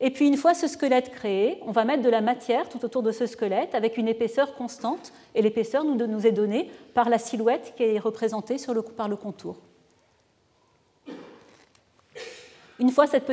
Et 0.04 0.10
puis 0.10 0.28
une 0.28 0.36
fois 0.36 0.56
ce 0.56 0.68
squelette 0.68 1.12
créé, 1.12 1.60
on 1.62 1.72
va 1.72 1.86
mettre 1.86 2.02
de 2.02 2.10
la 2.10 2.22
matière 2.22 2.68
tout 2.68 2.84
autour 2.84 3.04
de 3.04 3.12
ce 3.12 3.28
squelette 3.28 3.76
avec 3.76 3.98
une 3.98 4.08
épaisseur 4.08 4.56
constante. 4.56 5.14
Et 5.36 5.44
l'épaisseur 5.44 5.84
nous, 5.84 6.26
est 6.26 6.32
donnée 6.32 6.72
par 6.96 7.08
la 7.08 7.20
silhouette 7.20 7.74
qui 7.78 7.84
est 7.84 8.00
représentée 8.00 8.58
par 8.98 9.08
le 9.08 9.16
contour. 9.16 9.58
Une 12.80 12.90
fois 12.90 13.06
cette, 13.06 13.32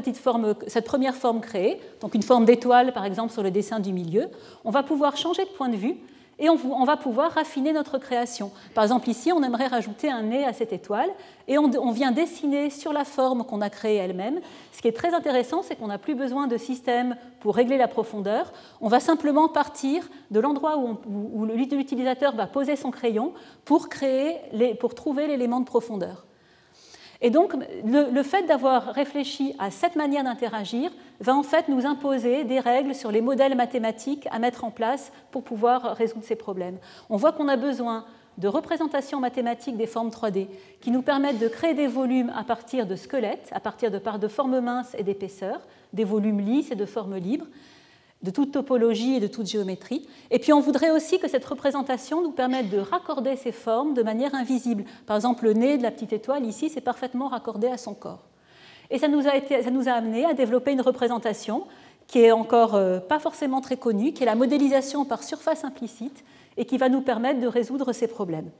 cette 0.67 0.85
première 0.85 1.15
forme 1.15 1.41
créée, 1.41 1.81
donc 2.03 2.15
une 2.15 2.23
forme 2.23 2.45
d'étoile 2.45 2.93
par 2.93 3.07
exemple 3.07 3.33
sur 3.33 3.43
le 3.43 3.51
dessin 3.51 3.81
du 3.81 3.95
milieu, 3.95 4.29
on 4.63 4.71
va 4.71 4.83
pouvoir 4.83 5.17
changer 5.17 5.47
de 5.47 5.51
point 5.51 5.71
de 5.71 5.77
vue 5.77 5.97
et 6.39 6.49
on, 6.49 6.85
va 6.85 6.97
pouvoir 6.97 7.33
raffiner 7.33 7.73
notre 7.73 7.99
création. 7.99 8.53
Par 8.75 8.85
exemple, 8.85 9.09
ici, 9.09 9.33
on 9.33 9.43
aimerait 9.43 9.67
rajouter 9.67 10.09
un 10.09 10.23
nez 10.23 10.45
à 10.45 10.53
cette 10.53 10.73
étoile, 10.73 11.11
et 11.49 11.59
on, 11.59 11.91
vient 11.91 12.13
dessiner 12.13 12.71
sur 12.71 12.93
la 12.93 13.05
forme 13.05 13.45
qu'on 13.45 13.61
a 13.61 13.71
créée 13.71 13.97
elle-même. 13.97 14.41
Ce 14.73 14.81
qui 14.81 14.87
est 14.87 14.93
très 14.93 15.15
intéressant, 15.15 15.63
c'est 15.63 15.75
qu'on 15.75 15.89
n'a 15.89 15.99
plus 15.99 16.15
besoin 16.15 16.47
de 16.47 16.57
système 16.57 17.17
pour 17.41 17.57
régler 17.57 17.77
la 17.77 17.89
profondeur. 17.89 18.53
On 18.81 18.89
va 18.89 19.01
simplement 19.01 19.49
partir 19.49 20.09
de 20.31 20.39
l'endroit 20.39 20.79
où, 20.79 21.45
l'utilisateur 21.45 22.37
va 22.37 22.47
poser 22.47 22.77
son 22.77 22.93
crayon 22.93 23.33
pour, 23.65 23.89
trouver 23.89 25.27
l'élément 25.27 25.61
de 25.61 25.67
profondeur. 25.67 26.28
Et 27.21 27.31
donc, 27.31 27.53
le, 27.85 28.23
fait 28.23 28.45
d'avoir 28.45 28.95
réfléchi 28.95 29.55
à 29.59 29.71
cette 29.73 29.97
manière 29.97 30.23
d'interagir 30.23 30.91
va 31.21 31.35
en 31.35 31.43
fait 31.43 31.69
nous 31.69 31.85
imposer 31.85 32.45
des 32.45 32.61
règles 32.61 32.95
sur 32.95 33.11
les 33.11 33.21
modèles 33.21 33.57
mathématiques 33.57 34.29
à 34.31 34.39
mettre 34.39 34.65
en 34.65 34.71
place 34.71 35.13
pour 35.33 35.43
pouvoir 35.43 35.97
résoudre 35.97 36.25
ces 36.25 36.37
problèmes. 36.37 36.79
On 37.11 37.17
voit 37.17 37.33
qu'on 37.33 37.49
a 37.49 37.57
besoin 37.57 38.05
de 38.39 38.47
représentations 38.47 39.19
mathématiques 39.19 39.77
des 39.77 39.89
formes 39.89 40.11
3D 40.11 40.47
qui 40.81 40.93
nous 40.93 41.03
permettent 41.03 41.41
de 41.41 41.49
créer 41.49 41.75
des 41.75 41.89
volumes 41.89 42.33
à 42.37 42.45
partir 42.45 42.87
de 42.87 42.95
squelettes, 42.95 43.49
à 43.51 43.59
partir 43.59 43.91
de, 43.91 43.99
de 43.99 44.29
formes 44.29 44.61
minces 44.61 44.95
et 44.97 45.03
d'épaisseurs, 45.03 45.61
des 45.93 46.05
volumes 46.05 46.41
lisses 46.41 46.71
et 46.71 46.77
de 46.77 46.87
formes 46.87 47.17
libres, 47.17 47.47
de 48.23 48.31
toute 48.31 48.53
topologie 48.53 49.17
et 49.17 49.21
de 49.21 49.27
toute 49.27 49.47
géométrie. 49.47 50.07
Et 50.31 50.39
puis 50.39 50.53
on 50.53 50.61
voudrait 50.61 50.91
aussi 50.91 51.19
que 51.19 51.29
cette 51.29 51.45
représentation 51.45 52.23
nous 52.23 52.33
permette 52.33 52.69
de 52.69 52.79
raccorder 52.79 53.37
ces 53.37 53.53
formes 53.53 53.95
de 53.95 54.03
manière 54.03 54.35
invisible. 54.35 54.85
Par 55.07 55.17
exemple, 55.17 55.45
le 55.45 55.53
nez 55.53 55.79
de 55.79 55.83
la 55.83 55.91
petite 55.91 56.13
étoile 56.13 56.45
ici, 56.45 56.69
c'est 56.69 56.81
parfaitement 56.81 57.29
raccordé 57.29 57.69
à 57.69 57.77
son 57.77 57.95
corps. 57.95 58.25
Et 58.91 58.99
ça 58.99 59.07
nous 59.09 59.27
a, 59.27 59.93
amené 59.93 60.25
à 60.25 60.35
développer 60.35 60.73
une 60.73 60.81
représentation 60.81 61.65
qui 62.07 62.21
est 62.21 62.33
encore 62.33 62.75
euh, 62.75 63.01
pas 63.01 63.19
forcément 63.19 63.61
très 63.61 63.77
connue, 63.77 64.13
qui 64.13 64.23
est 64.23 64.27
la 64.27 64.35
modélisation 64.35 65.05
par 65.05 65.23
surface 65.23 65.63
implicite 65.63 66.25
et 66.57 66.65
qui 66.65 66.79
va 66.79 66.89
nous 66.89 67.03
permettre 67.03 67.39
de 67.39 67.47
résoudre 67.47 67.93
ces 67.93 68.09
problèmes. 68.09 68.51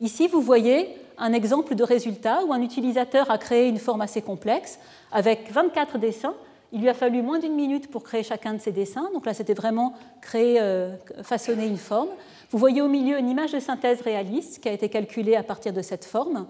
Ici, 0.00 0.26
vous 0.26 0.40
voyez 0.40 0.96
un 1.16 1.32
exemple 1.32 1.74
de 1.74 1.82
résultat 1.82 2.44
où 2.44 2.52
un 2.52 2.60
utilisateur 2.60 3.30
a 3.30 3.38
créé 3.38 3.68
une 3.68 3.78
forme 3.78 4.00
assez 4.00 4.20
complexe 4.20 4.78
avec 5.12 5.50
24 5.52 5.98
dessins 5.98 6.34
il 6.72 6.80
lui 6.80 6.88
a 6.88 6.94
fallu 6.94 7.22
moins 7.22 7.38
d'une 7.38 7.54
minute 7.54 7.90
pour 7.90 8.02
créer 8.02 8.22
chacun 8.22 8.54
de 8.54 8.60
ces 8.60 8.72
dessins. 8.72 9.08
Donc 9.14 9.26
là, 9.26 9.34
c'était 9.34 9.54
vraiment 9.54 9.94
créer, 10.20 10.60
euh, 10.60 10.96
façonner 11.22 11.66
une 11.66 11.78
forme. 11.78 12.08
Vous 12.50 12.58
voyez 12.58 12.82
au 12.82 12.88
milieu 12.88 13.18
une 13.18 13.28
image 13.28 13.52
de 13.52 13.60
synthèse 13.60 14.00
réaliste 14.00 14.60
qui 14.60 14.68
a 14.68 14.72
été 14.72 14.88
calculée 14.88 15.36
à 15.36 15.42
partir 15.42 15.72
de 15.72 15.82
cette 15.82 16.04
forme. 16.04 16.46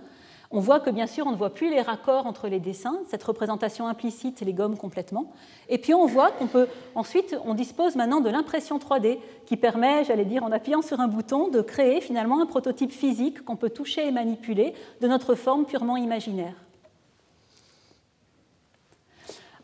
On 0.50 0.60
voit 0.60 0.80
que 0.80 0.88
bien 0.88 1.06
sûr, 1.06 1.26
on 1.26 1.32
ne 1.32 1.36
voit 1.36 1.52
plus 1.52 1.68
les 1.68 1.82
raccords 1.82 2.26
entre 2.26 2.48
les 2.48 2.58
dessins, 2.58 2.98
cette 3.10 3.22
représentation 3.22 3.86
implicite 3.86 4.40
les 4.40 4.54
gomme 4.54 4.78
complètement. 4.78 5.30
Et 5.68 5.76
puis 5.76 5.92
on 5.92 6.06
voit 6.06 6.30
qu'on 6.30 6.46
peut 6.46 6.68
ensuite, 6.94 7.36
on 7.44 7.52
dispose 7.52 7.96
maintenant 7.96 8.20
de 8.20 8.30
l'impression 8.30 8.78
3D 8.78 9.18
qui 9.44 9.58
permet, 9.58 10.04
j'allais 10.04 10.24
dire, 10.24 10.42
en 10.44 10.50
appuyant 10.50 10.80
sur 10.80 11.00
un 11.00 11.08
bouton, 11.08 11.48
de 11.48 11.60
créer 11.60 12.00
finalement 12.00 12.40
un 12.40 12.46
prototype 12.46 12.92
physique 12.92 13.44
qu'on 13.44 13.56
peut 13.56 13.68
toucher 13.68 14.06
et 14.06 14.10
manipuler 14.10 14.72
de 15.02 15.08
notre 15.08 15.34
forme 15.34 15.66
purement 15.66 15.98
imaginaire. 15.98 16.54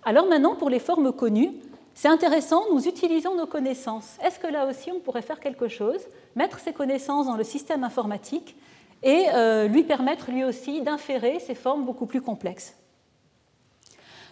Alors 0.06 0.26
maintenant, 0.26 0.54
pour 0.54 0.68
les 0.68 0.80
formes 0.80 1.12
connues, 1.12 1.52
c'est 1.94 2.08
intéressant, 2.08 2.64
nous 2.72 2.86
utilisons 2.86 3.34
nos 3.36 3.46
connaissances. 3.46 4.18
Est-ce 4.22 4.38
que 4.38 4.46
là 4.46 4.66
aussi, 4.66 4.90
on 4.92 5.00
pourrait 5.00 5.22
faire 5.22 5.40
quelque 5.40 5.68
chose, 5.68 6.00
mettre 6.36 6.58
ces 6.58 6.72
connaissances 6.72 7.26
dans 7.26 7.36
le 7.36 7.44
système 7.44 7.84
informatique 7.84 8.54
et 9.02 9.26
euh, 9.32 9.66
lui 9.66 9.82
permettre 9.84 10.30
lui 10.30 10.44
aussi 10.44 10.82
d'inférer 10.82 11.38
ces 11.38 11.54
formes 11.54 11.84
beaucoup 11.84 12.06
plus 12.06 12.20
complexes? 12.20 12.76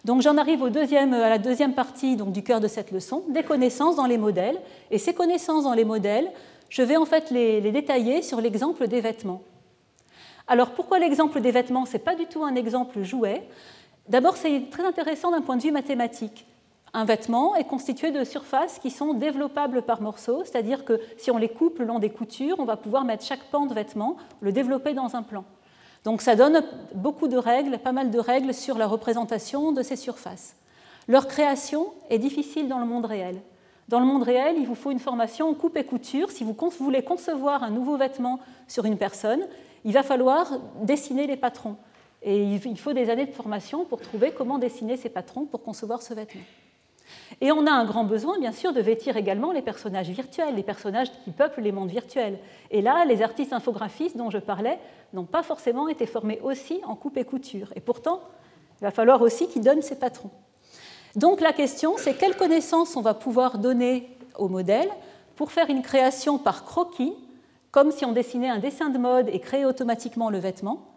Donc 0.04 0.20
j'en 0.20 0.36
arrive 0.36 0.62
à 0.64 1.28
la 1.28 1.38
deuxième 1.38 1.74
partie 1.74 2.16
donc, 2.16 2.32
du 2.32 2.42
cœur 2.42 2.60
de 2.60 2.68
cette 2.68 2.90
leçon, 2.90 3.22
des 3.28 3.44
connaissances 3.44 3.96
dans 3.96 4.06
les 4.06 4.18
modèles. 4.18 4.60
Et 4.90 4.98
ces 4.98 5.14
connaissances 5.14 5.64
dans 5.64 5.74
les 5.74 5.84
modèles, 5.84 6.30
je 6.68 6.82
vais 6.82 6.96
en 6.96 7.04
fait 7.06 7.30
les, 7.30 7.60
les 7.60 7.70
détailler 7.70 8.20
sur 8.20 8.40
l'exemple 8.40 8.88
des 8.88 9.00
vêtements. 9.00 9.42
Alors 10.48 10.72
pourquoi 10.72 10.98
l'exemple 10.98 11.40
des 11.40 11.52
vêtements 11.52 11.86
Ce 11.86 11.92
n'est 11.92 11.98
pas 12.00 12.16
du 12.16 12.26
tout 12.26 12.42
un 12.42 12.56
exemple 12.56 13.02
jouet? 13.02 13.46
D'abord, 14.08 14.36
c'est 14.36 14.70
très 14.70 14.84
intéressant 14.84 15.30
d'un 15.30 15.40
point 15.40 15.56
de 15.56 15.62
vue 15.62 15.72
mathématique. 15.72 16.46
Un 16.94 17.04
vêtement 17.04 17.56
est 17.56 17.64
constitué 17.64 18.10
de 18.10 18.24
surfaces 18.24 18.78
qui 18.78 18.90
sont 18.90 19.14
développables 19.14 19.82
par 19.82 20.02
morceaux, 20.02 20.42
c'est-à-dire 20.44 20.84
que 20.84 21.00
si 21.16 21.30
on 21.30 21.38
les 21.38 21.48
coupe 21.48 21.78
le 21.78 21.86
long 21.86 21.98
des 21.98 22.10
coutures, 22.10 22.56
on 22.58 22.64
va 22.64 22.76
pouvoir 22.76 23.04
mettre 23.04 23.24
chaque 23.24 23.44
pan 23.44 23.64
de 23.64 23.72
vêtement, 23.72 24.16
le 24.40 24.52
développer 24.52 24.92
dans 24.92 25.16
un 25.16 25.22
plan. 25.22 25.44
Donc 26.04 26.20
ça 26.20 26.36
donne 26.36 26.62
beaucoup 26.94 27.28
de 27.28 27.36
règles, 27.36 27.78
pas 27.78 27.92
mal 27.92 28.10
de 28.10 28.18
règles 28.18 28.52
sur 28.52 28.76
la 28.76 28.86
représentation 28.86 29.72
de 29.72 29.82
ces 29.82 29.96
surfaces. 29.96 30.56
Leur 31.08 31.28
création 31.28 31.86
est 32.10 32.18
difficile 32.18 32.68
dans 32.68 32.78
le 32.78 32.86
monde 32.86 33.06
réel. 33.06 33.40
Dans 33.88 34.00
le 34.00 34.06
monde 34.06 34.22
réel, 34.22 34.56
il 34.58 34.66
vous 34.66 34.74
faut 34.74 34.90
une 34.90 34.98
formation 34.98 35.48
en 35.48 35.54
coupe 35.54 35.76
et 35.76 35.84
couture. 35.84 36.30
Si 36.30 36.44
vous 36.44 36.54
voulez 36.78 37.02
concevoir 37.02 37.62
un 37.62 37.70
nouveau 37.70 37.96
vêtement 37.96 38.40
sur 38.68 38.84
une 38.84 38.98
personne, 38.98 39.42
il 39.84 39.92
va 39.92 40.02
falloir 40.02 40.58
dessiner 40.82 41.26
les 41.26 41.36
patrons. 41.36 41.76
Et 42.22 42.44
il 42.44 42.78
faut 42.78 42.92
des 42.92 43.10
années 43.10 43.26
de 43.26 43.32
formation 43.32 43.84
pour 43.84 44.00
trouver 44.00 44.30
comment 44.30 44.58
dessiner 44.58 44.96
ces 44.96 45.08
patrons 45.08 45.44
pour 45.44 45.62
concevoir 45.62 46.02
ce 46.02 46.14
vêtement. 46.14 46.42
Et 47.40 47.50
on 47.50 47.66
a 47.66 47.70
un 47.70 47.84
grand 47.84 48.04
besoin, 48.04 48.38
bien 48.38 48.52
sûr, 48.52 48.72
de 48.72 48.80
vêtir 48.80 49.16
également 49.16 49.52
les 49.52 49.62
personnages 49.62 50.08
virtuels, 50.08 50.54
les 50.54 50.62
personnages 50.62 51.10
qui 51.24 51.30
peuplent 51.30 51.60
les 51.60 51.72
mondes 51.72 51.90
virtuels. 51.90 52.38
Et 52.70 52.82
là, 52.82 53.04
les 53.04 53.22
artistes 53.22 53.52
infographistes 53.52 54.16
dont 54.16 54.30
je 54.30 54.38
parlais 54.38 54.78
n'ont 55.12 55.24
pas 55.24 55.42
forcément 55.42 55.88
été 55.88 56.06
formés 56.06 56.40
aussi 56.42 56.80
en 56.84 56.94
coupe 56.94 57.16
et 57.16 57.24
couture. 57.24 57.72
Et 57.74 57.80
pourtant, 57.80 58.20
il 58.80 58.84
va 58.84 58.90
falloir 58.90 59.20
aussi 59.22 59.48
qu'ils 59.48 59.62
donnent 59.62 59.82
ces 59.82 59.98
patrons. 59.98 60.30
Donc 61.16 61.40
la 61.40 61.52
question, 61.52 61.94
c'est 61.98 62.14
quelles 62.14 62.36
connaissances 62.36 62.96
on 62.96 63.02
va 63.02 63.14
pouvoir 63.14 63.58
donner 63.58 64.08
au 64.38 64.48
modèle 64.48 64.88
pour 65.36 65.52
faire 65.52 65.68
une 65.68 65.82
création 65.82 66.38
par 66.38 66.64
croquis, 66.64 67.12
comme 67.70 67.90
si 67.90 68.04
on 68.04 68.12
dessinait 68.12 68.48
un 68.48 68.58
dessin 68.58 68.90
de 68.90 68.98
mode 68.98 69.28
et 69.28 69.40
créait 69.40 69.64
automatiquement 69.64 70.30
le 70.30 70.38
vêtement, 70.38 70.91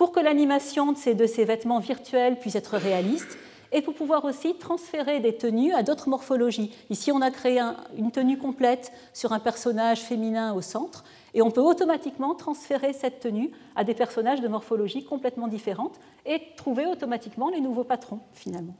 pour 0.00 0.12
que 0.12 0.20
l'animation 0.20 0.92
de 0.92 0.96
ces, 1.26 1.44
vêtements 1.44 1.78
virtuels 1.78 2.38
puisse 2.38 2.54
être 2.54 2.78
réaliste 2.78 3.36
et 3.70 3.82
pour 3.82 3.92
pouvoir 3.92 4.24
aussi 4.24 4.54
transférer 4.54 5.20
des 5.20 5.36
tenues 5.36 5.74
à 5.74 5.82
d'autres 5.82 6.08
morphologies. 6.08 6.74
Ici, 6.88 7.12
on 7.12 7.20
a 7.20 7.30
créé 7.30 7.60
une 7.98 8.10
tenue 8.10 8.38
complète 8.38 8.92
sur 9.12 9.34
un 9.34 9.38
personnage 9.38 10.00
féminin 10.00 10.54
au 10.54 10.62
centre, 10.62 11.04
et 11.34 11.42
on 11.42 11.50
peut 11.50 11.60
automatiquement 11.60 12.34
transférer 12.34 12.94
cette 12.94 13.20
tenue 13.20 13.50
à 13.76 13.84
des 13.84 13.92
personnages 13.92 14.40
de 14.40 14.48
morphologie 14.48 15.04
complètement 15.04 15.48
différentes 15.48 16.00
et 16.24 16.40
trouver 16.56 16.86
automatiquement 16.86 17.50
les 17.50 17.60
nouveaux 17.60 17.84
patrons, 17.84 18.20
finalement. 18.32 18.76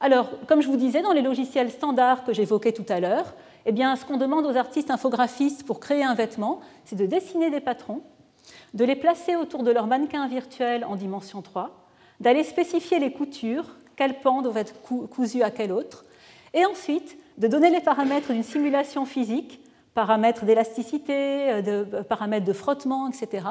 Alors, 0.00 0.30
comme 0.48 0.62
je 0.62 0.68
vous 0.68 0.78
disais, 0.78 1.02
dans 1.02 1.12
les 1.12 1.20
logiciels 1.20 1.70
standards 1.70 2.24
que 2.24 2.32
j'évoquais 2.32 2.72
tout 2.72 2.86
à 2.88 2.98
l'heure, 2.98 3.34
eh 3.66 3.74
ce 3.74 4.06
qu'on 4.06 4.16
demande 4.16 4.46
aux 4.46 4.56
artistes 4.56 4.90
infographistes 4.90 5.66
pour 5.66 5.80
créer 5.80 6.02
un 6.02 6.14
vêtement, 6.14 6.60
c'est 6.86 6.96
de 6.96 7.04
dessiner 7.04 7.50
des 7.50 7.60
patrons 7.60 8.00
de 8.74 8.84
les 8.84 8.96
placer 8.96 9.36
autour 9.36 9.62
de 9.62 9.70
leur 9.70 9.86
mannequin 9.86 10.26
virtuel 10.28 10.84
en 10.84 10.96
dimension 10.96 11.42
3, 11.42 11.88
d'aller 12.20 12.44
spécifier 12.44 12.98
les 12.98 13.12
coutures, 13.12 13.76
quel 13.96 14.20
pan 14.20 14.42
doivent 14.42 14.56
être 14.56 14.74
cousu 14.82 15.42
à 15.42 15.50
quel 15.50 15.72
autre, 15.72 16.04
et 16.52 16.64
ensuite 16.64 17.16
de 17.38 17.48
donner 17.48 17.70
les 17.70 17.80
paramètres 17.80 18.32
d'une 18.32 18.42
simulation 18.42 19.04
physique, 19.06 19.60
paramètres 19.94 20.44
d'élasticité, 20.44 21.52
euh, 21.52 21.62
de, 21.62 21.96
euh, 21.96 22.02
paramètres 22.02 22.46
de 22.46 22.52
frottement, 22.52 23.08
etc. 23.08 23.46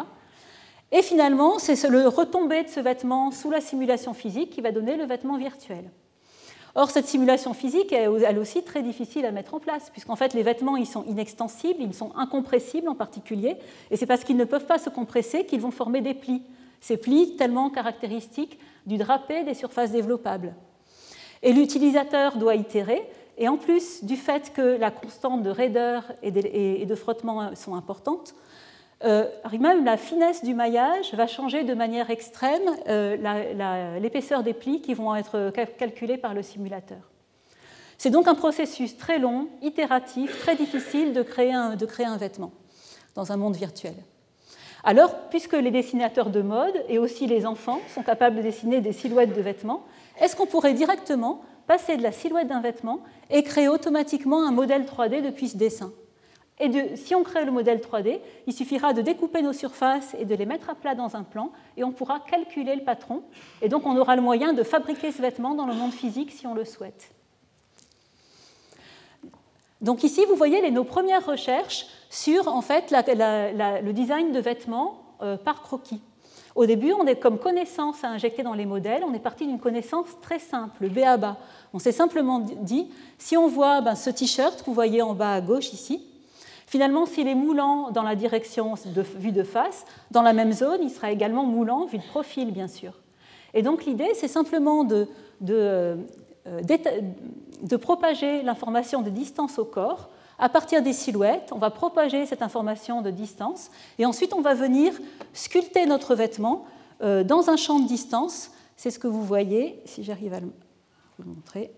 Et 0.91 1.01
finalement, 1.01 1.57
c'est 1.59 1.89
le 1.89 2.07
retombé 2.07 2.63
de 2.63 2.69
ce 2.69 2.79
vêtement 2.79 3.31
sous 3.31 3.49
la 3.49 3.61
simulation 3.61 4.13
physique 4.13 4.51
qui 4.51 4.61
va 4.61 4.71
donner 4.71 4.95
le 4.95 5.05
vêtement 5.05 5.37
virtuel. 5.37 5.89
Or, 6.75 6.89
cette 6.89 7.05
simulation 7.05 7.53
physique 7.53 7.93
est 7.93 8.09
elle 8.25 8.39
aussi 8.39 8.63
très 8.63 8.81
difficile 8.81 9.25
à 9.25 9.31
mettre 9.31 9.53
en 9.53 9.59
place, 9.59 9.91
puisqu'en 9.91 10.15
fait, 10.15 10.33
les 10.33 10.41
vêtements 10.41 10.75
ils 10.75 10.87
sont 10.87 11.03
inextensibles, 11.05 11.81
ils 11.81 11.93
sont 11.93 12.11
incompressibles 12.15 12.89
en 12.89 12.95
particulier, 12.95 13.57
et 13.91 13.97
c'est 13.97 14.07
parce 14.07 14.23
qu'ils 14.23 14.37
ne 14.37 14.45
peuvent 14.45 14.65
pas 14.65 14.79
se 14.79 14.89
compresser 14.89 15.45
qu'ils 15.45 15.61
vont 15.61 15.71
former 15.71 16.01
des 16.01 16.15
plis. 16.15 16.41
Ces 16.81 16.97
plis 16.97 17.35
tellement 17.35 17.69
caractéristiques 17.69 18.57
du 18.87 18.97
drapé 18.97 19.43
des 19.43 19.53
surfaces 19.53 19.91
développables. 19.91 20.55
Et 21.43 21.53
l'utilisateur 21.53 22.37
doit 22.37 22.55
itérer, 22.55 23.07
et 23.37 23.47
en 23.47 23.57
plus 23.57 24.03
du 24.03 24.15
fait 24.15 24.51
que 24.51 24.77
la 24.77 24.89
constante 24.89 25.43
de 25.43 25.49
raideur 25.49 26.03
et 26.23 26.31
de 26.85 26.95
frottement 26.95 27.55
sont 27.55 27.75
importantes, 27.75 28.33
euh, 29.03 29.25
même 29.59 29.85
la 29.85 29.97
finesse 29.97 30.43
du 30.43 30.53
maillage 30.53 31.13
va 31.13 31.27
changer 31.27 31.63
de 31.63 31.73
manière 31.73 32.09
extrême 32.09 32.61
euh, 32.87 33.99
l'épaisseur 33.99 34.43
des 34.43 34.53
plis 34.53 34.81
qui 34.81 34.93
vont 34.93 35.15
être 35.15 35.51
calculés 35.77 36.17
par 36.17 36.33
le 36.33 36.41
simulateur. 36.41 36.99
C'est 37.97 38.09
donc 38.09 38.27
un 38.27 38.35
processus 38.35 38.97
très 38.97 39.19
long, 39.19 39.47
itératif, 39.61 40.39
très 40.39 40.55
difficile 40.55 41.13
de 41.13 41.21
créer, 41.21 41.53
un, 41.53 41.75
de 41.75 41.85
créer 41.85 42.05
un 42.05 42.17
vêtement 42.17 42.51
dans 43.15 43.31
un 43.31 43.37
monde 43.37 43.55
virtuel. 43.55 43.95
Alors, 44.83 45.15
puisque 45.29 45.53
les 45.53 45.71
dessinateurs 45.71 46.29
de 46.29 46.41
mode 46.41 46.83
et 46.89 46.99
aussi 46.99 47.27
les 47.27 47.45
enfants 47.45 47.79
sont 47.93 48.03
capables 48.03 48.35
de 48.35 48.41
dessiner 48.41 48.81
des 48.81 48.91
silhouettes 48.91 49.33
de 49.33 49.41
vêtements, 49.41 49.85
est-ce 50.19 50.35
qu'on 50.35 50.45
pourrait 50.45 50.73
directement 50.73 51.41
passer 51.67 51.95
de 51.95 52.03
la 52.03 52.11
silhouette 52.11 52.47
d'un 52.47 52.59
vêtement 52.59 52.99
et 53.29 53.43
créer 53.43 53.69
automatiquement 53.69 54.45
un 54.45 54.51
modèle 54.51 54.83
3D 54.83 55.21
depuis 55.21 55.47
ce 55.47 55.57
dessin? 55.57 55.93
Et 56.59 56.95
si 56.95 57.15
on 57.15 57.23
crée 57.23 57.45
le 57.45 57.51
modèle 57.51 57.79
3D, 57.79 58.19
il 58.45 58.53
suffira 58.53 58.93
de 58.93 59.01
découper 59.01 59.41
nos 59.41 59.53
surfaces 59.53 60.15
et 60.19 60.25
de 60.25 60.35
les 60.35 60.45
mettre 60.45 60.69
à 60.69 60.75
plat 60.75 60.93
dans 60.93 61.15
un 61.15 61.23
plan, 61.23 61.51
et 61.77 61.83
on 61.83 61.91
pourra 61.91 62.19
calculer 62.19 62.75
le 62.75 62.83
patron. 62.83 63.23
Et 63.61 63.69
donc 63.69 63.85
on 63.85 63.97
aura 63.97 64.15
le 64.15 64.21
moyen 64.21 64.53
de 64.53 64.63
fabriquer 64.63 65.11
ce 65.11 65.21
vêtement 65.21 65.55
dans 65.55 65.65
le 65.65 65.73
monde 65.73 65.91
physique 65.91 66.31
si 66.31 66.45
on 66.45 66.53
le 66.53 66.63
souhaite. 66.65 67.09
Donc 69.81 70.03
ici, 70.03 70.23
vous 70.25 70.35
voyez 70.35 70.61
les, 70.61 70.71
nos 70.71 70.85
premières 70.85 71.25
recherches 71.25 71.87
sur 72.09 72.47
en 72.47 72.61
fait, 72.61 72.91
le 72.91 73.91
design 73.91 74.31
de 74.31 74.39
vêtements 74.39 75.01
euh, 75.21 75.35
par 75.35 75.61
croquis. 75.61 76.01
Au 76.55 76.67
début, 76.67 76.93
on 76.93 77.07
est 77.07 77.15
comme 77.15 77.39
connaissance 77.39 78.03
à 78.03 78.09
injecter 78.09 78.43
dans 78.43 78.53
les 78.53 78.67
modèles, 78.67 79.03
on 79.03 79.13
est 79.13 79.19
parti 79.19 79.47
d'une 79.47 79.59
connaissance 79.59 80.07
très 80.21 80.37
simple, 80.37 80.87
B 80.87 80.99
à 80.99 81.17
bas. 81.17 81.37
On 81.73 81.79
s'est 81.79 81.91
simplement 81.91 82.39
dit, 82.39 82.89
si 83.17 83.35
on 83.35 83.47
voit 83.47 83.81
ben, 83.81 83.95
ce 83.95 84.11
t-shirt 84.11 84.59
que 84.59 84.65
vous 84.67 84.73
voyez 84.73 85.01
en 85.01 85.15
bas 85.15 85.33
à 85.33 85.41
gauche 85.41 85.73
ici, 85.73 86.05
Finalement, 86.73 87.05
s'il 87.05 87.27
est 87.27 87.35
moulant 87.35 87.91
dans 87.91 88.01
la 88.01 88.15
direction 88.15 88.73
vue 89.19 89.31
de 89.31 89.43
face, 89.43 89.85
dans 90.09 90.23
la 90.23 90.33
même 90.33 90.51
zone, 90.51 90.79
il 90.81 90.89
sera 90.89 91.11
également 91.11 91.43
moulant 91.43 91.85
vu 91.85 91.99
de 91.99 92.03
profil, 92.03 92.51
bien 92.51 92.67
sûr. 92.67 92.93
Et 93.53 93.61
donc 93.61 93.85
l'idée, 93.85 94.09
c'est 94.15 94.27
simplement 94.27 94.83
de, 94.83 95.07
de, 95.39 95.99
euh, 96.47 96.61
de 97.61 97.75
propager 97.75 98.41
l'information 98.41 99.03
de 99.03 99.11
distance 99.11 99.59
au 99.59 99.65
corps 99.65 100.09
à 100.39 100.49
partir 100.49 100.81
des 100.81 100.93
silhouettes. 100.93 101.51
On 101.51 101.59
va 101.59 101.69
propager 101.69 102.25
cette 102.25 102.41
information 102.41 103.03
de 103.03 103.11
distance 103.11 103.69
et 103.99 104.07
ensuite 104.07 104.33
on 104.33 104.41
va 104.41 104.55
venir 104.55 104.93
sculpter 105.33 105.85
notre 105.85 106.15
vêtement 106.15 106.65
euh, 107.03 107.23
dans 107.23 107.51
un 107.51 107.55
champ 107.55 107.77
de 107.81 107.87
distance. 107.87 108.49
C'est 108.77 108.89
ce 108.89 108.97
que 108.97 109.05
vous 109.07 109.23
voyez, 109.23 109.79
si 109.85 110.03
j'arrive 110.03 110.33
à 110.33 110.39
vous 110.39 110.51
le 111.19 111.25
montrer. 111.25 111.71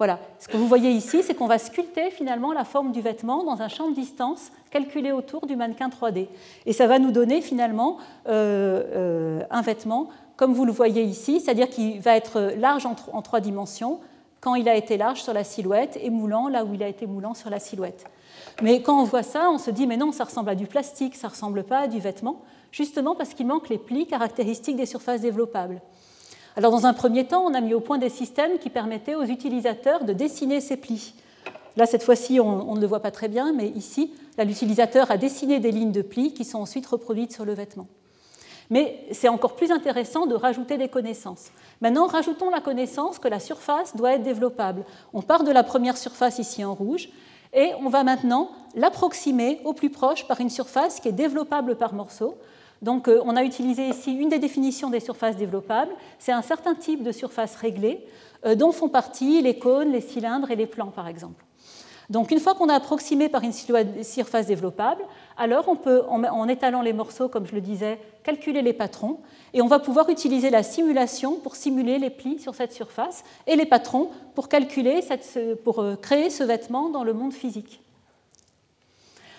Voilà, 0.00 0.18
ce 0.38 0.48
que 0.48 0.56
vous 0.56 0.66
voyez 0.66 0.92
ici, 0.92 1.22
c'est 1.22 1.34
qu'on 1.34 1.46
va 1.46 1.58
sculpter 1.58 2.10
finalement 2.10 2.54
la 2.54 2.64
forme 2.64 2.90
du 2.90 3.02
vêtement 3.02 3.44
dans 3.44 3.60
un 3.60 3.68
champ 3.68 3.90
de 3.90 3.94
distance 3.94 4.50
calculé 4.70 5.12
autour 5.12 5.46
du 5.46 5.56
mannequin 5.56 5.90
3D. 5.90 6.28
Et 6.64 6.72
ça 6.72 6.86
va 6.86 6.98
nous 6.98 7.10
donner 7.10 7.42
finalement 7.42 7.98
euh, 8.26 8.82
euh, 8.94 9.42
un 9.50 9.60
vêtement 9.60 10.08
comme 10.36 10.54
vous 10.54 10.64
le 10.64 10.72
voyez 10.72 11.02
ici, 11.02 11.38
c'est-à-dire 11.38 11.68
qu'il 11.68 12.00
va 12.00 12.16
être 12.16 12.54
large 12.56 12.86
en, 12.86 12.94
trois 13.20 13.40
dimensions 13.40 14.00
quand 14.40 14.54
il 14.54 14.70
a 14.70 14.74
été 14.74 14.96
large 14.96 15.20
sur 15.20 15.34
la 15.34 15.44
silhouette 15.44 15.98
et 16.02 16.08
moulant 16.08 16.48
là 16.48 16.64
où 16.64 16.72
il 16.72 16.82
a 16.82 16.88
été 16.88 17.06
moulant 17.06 17.34
sur 17.34 17.50
la 17.50 17.58
silhouette. 17.58 18.06
Mais 18.62 18.80
quand 18.80 18.98
on 18.98 19.04
voit 19.04 19.22
ça, 19.22 19.50
on 19.50 19.58
se 19.58 19.70
dit 19.70 19.86
mais 19.86 19.98
non, 19.98 20.12
ça 20.12 20.24
ressemble 20.24 20.48
à 20.48 20.54
du 20.54 20.66
plastique, 20.66 21.14
ça 21.14 21.28
ressemble 21.28 21.62
pas 21.62 21.80
à 21.80 21.88
du 21.88 22.00
vêtement, 22.00 22.40
justement 22.72 23.14
parce 23.14 23.34
qu'il 23.34 23.46
manque 23.46 23.68
les 23.68 23.76
plis 23.76 24.06
caractéristiques 24.06 24.76
des 24.76 24.86
surfaces 24.86 25.20
développables. 25.20 25.82
Alors 26.56 26.72
dans 26.72 26.86
un 26.86 26.92
premier 26.92 27.26
temps, 27.26 27.44
on 27.44 27.54
a 27.54 27.60
mis 27.60 27.74
au 27.74 27.80
point 27.80 27.98
des 27.98 28.08
systèmes 28.08 28.58
qui 28.58 28.70
permettaient 28.70 29.14
aux 29.14 29.24
utilisateurs 29.24 30.04
de 30.04 30.12
dessiner 30.12 30.60
ces 30.60 30.76
plis. 30.76 31.14
Là, 31.76 31.86
cette 31.86 32.02
fois-ci, 32.02 32.40
on, 32.40 32.74
ne 32.74 32.80
le 32.80 32.86
voit 32.86 33.00
pas 33.00 33.12
très 33.12 33.28
bien, 33.28 33.52
mais 33.52 33.68
ici, 33.68 34.12
l'utilisateur 34.38 35.10
a 35.10 35.16
dessiné 35.16 35.60
des 35.60 35.70
lignes 35.70 35.92
de 35.92 36.02
plis 36.02 36.34
qui 36.34 36.44
sont 36.44 36.58
ensuite 36.58 36.86
reproduites 36.86 37.32
sur 37.32 37.44
le 37.44 37.54
vêtement. 37.54 37.86
Mais 38.70 39.04
c'est 39.12 39.28
encore 39.28 39.56
plus 39.56 39.70
intéressant 39.70 40.26
de 40.26 40.34
rajouter 40.34 40.78
des 40.78 40.88
connaissances. 40.88 41.50
Maintenant, 41.80 42.06
rajoutons 42.06 42.50
la 42.50 42.60
connaissance 42.60 43.18
que 43.18 43.28
la 43.28 43.40
surface 43.40 43.96
doit 43.96 44.12
être 44.12 44.22
développable. 44.22 44.84
On 45.12 45.22
part 45.22 45.44
de 45.44 45.50
la 45.50 45.62
première 45.64 45.96
surface 45.96 46.38
ici 46.38 46.64
en 46.64 46.74
rouge 46.74 47.08
et 47.52 47.72
on 47.80 47.88
va 47.88 48.04
maintenant 48.04 48.50
l'approximer 48.76 49.60
au 49.64 49.72
plus 49.72 49.90
proche 49.90 50.26
par 50.28 50.40
une 50.40 50.50
surface 50.50 51.00
qui 51.00 51.08
est 51.08 51.12
développable 51.12 51.76
par 51.76 51.94
morceau. 51.94 52.36
Donc 52.82 53.08
euh, 53.08 53.20
on 53.24 53.36
a 53.36 53.44
utilisé 53.44 53.88
ici 53.88 54.12
une 54.12 54.28
des 54.28 54.38
définitions 54.38 54.90
des 54.90 55.00
surfaces 55.00 55.36
développables. 55.36 55.92
C'est 56.18 56.32
un 56.32 56.42
certain 56.42 56.74
type 56.74 57.02
de 57.02 57.12
surface 57.12 57.56
réglée 57.56 58.04
euh, 58.46 58.54
dont 58.54 58.72
font 58.72 58.88
partie 58.88 59.42
les 59.42 59.58
cônes, 59.58 59.92
les 59.92 60.00
cylindres 60.00 60.50
et 60.50 60.56
les 60.56 60.66
plans 60.66 60.90
par 60.90 61.08
exemple. 61.08 61.44
Donc 62.10 62.32
une 62.32 62.40
fois 62.40 62.54
qu'on 62.54 62.68
a 62.68 62.74
approximé 62.74 63.28
par 63.28 63.44
une 63.44 63.52
surface 63.52 64.46
développable, 64.46 65.04
alors 65.36 65.68
on 65.68 65.76
peut, 65.76 66.02
en 66.08 66.48
étalant 66.48 66.82
les 66.82 66.92
morceaux, 66.92 67.28
comme 67.28 67.46
je 67.46 67.54
le 67.54 67.60
disais, 67.60 68.00
calculer 68.24 68.62
les 68.62 68.72
patrons, 68.72 69.20
et 69.54 69.62
on 69.62 69.68
va 69.68 69.78
pouvoir 69.78 70.08
utiliser 70.10 70.50
la 70.50 70.64
simulation 70.64 71.36
pour 71.36 71.54
simuler 71.54 72.00
les 72.00 72.10
plis 72.10 72.40
sur 72.40 72.56
cette 72.56 72.72
surface, 72.72 73.22
et 73.46 73.54
les 73.54 73.64
patrons 73.64 74.10
pour 74.34 74.48
pour 75.62 75.78
euh, 75.78 75.94
créer 75.94 76.30
ce 76.30 76.42
vêtement 76.42 76.88
dans 76.88 77.04
le 77.04 77.12
monde 77.12 77.32
physique. 77.32 77.80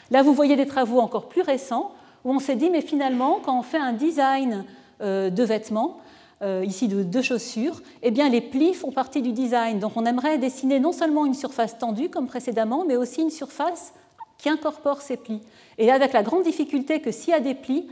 Là, 0.10 0.24
vous 0.24 0.34
voyez 0.34 0.56
des 0.56 0.66
travaux 0.66 1.02
encore 1.02 1.28
plus 1.28 1.42
récents 1.42 1.92
où 2.26 2.32
on 2.32 2.40
s'est 2.40 2.56
dit, 2.56 2.70
mais 2.70 2.82
finalement, 2.82 3.40
quand 3.44 3.58
on 3.58 3.64
fait 3.64 3.78
un 3.78 3.94
design 3.94 4.66
euh, 5.02 5.30
de 5.30 5.44
vêtements, 5.44 5.98
euh, 6.42 6.66
ici 6.66 6.88
de 6.88 7.22
chaussures, 7.22 7.82
eh 8.02 8.10
bien 8.10 8.28
les 8.28 8.42
plis 8.42 8.74
font 8.74 8.92
partie 8.92 9.22
du 9.22 9.32
design. 9.32 9.78
Donc 9.78 9.92
on 9.96 10.06
aimerait 10.06 10.40
dessiner 10.40 10.80
non 10.80 10.92
seulement 10.92 11.28
une 11.28 11.36
surface 11.36 11.78
tendue 11.78 12.10
comme 12.10 12.26
précédemment, 12.26 12.84
mais 12.84 12.96
aussi 12.96 13.22
une 13.22 13.30
surface 13.30 13.94
qui 14.40 14.50
incorpore 14.50 15.02
ces 15.02 15.18
plis. 15.18 15.42
Et 15.78 15.92
avec 15.92 16.14
la 16.14 16.24
grande 16.24 16.42
difficulté 16.42 17.00
que 17.00 17.12
s'il 17.12 17.30
y 17.30 17.38
a 17.38 17.40
des 17.40 17.54
plis, 17.54 17.88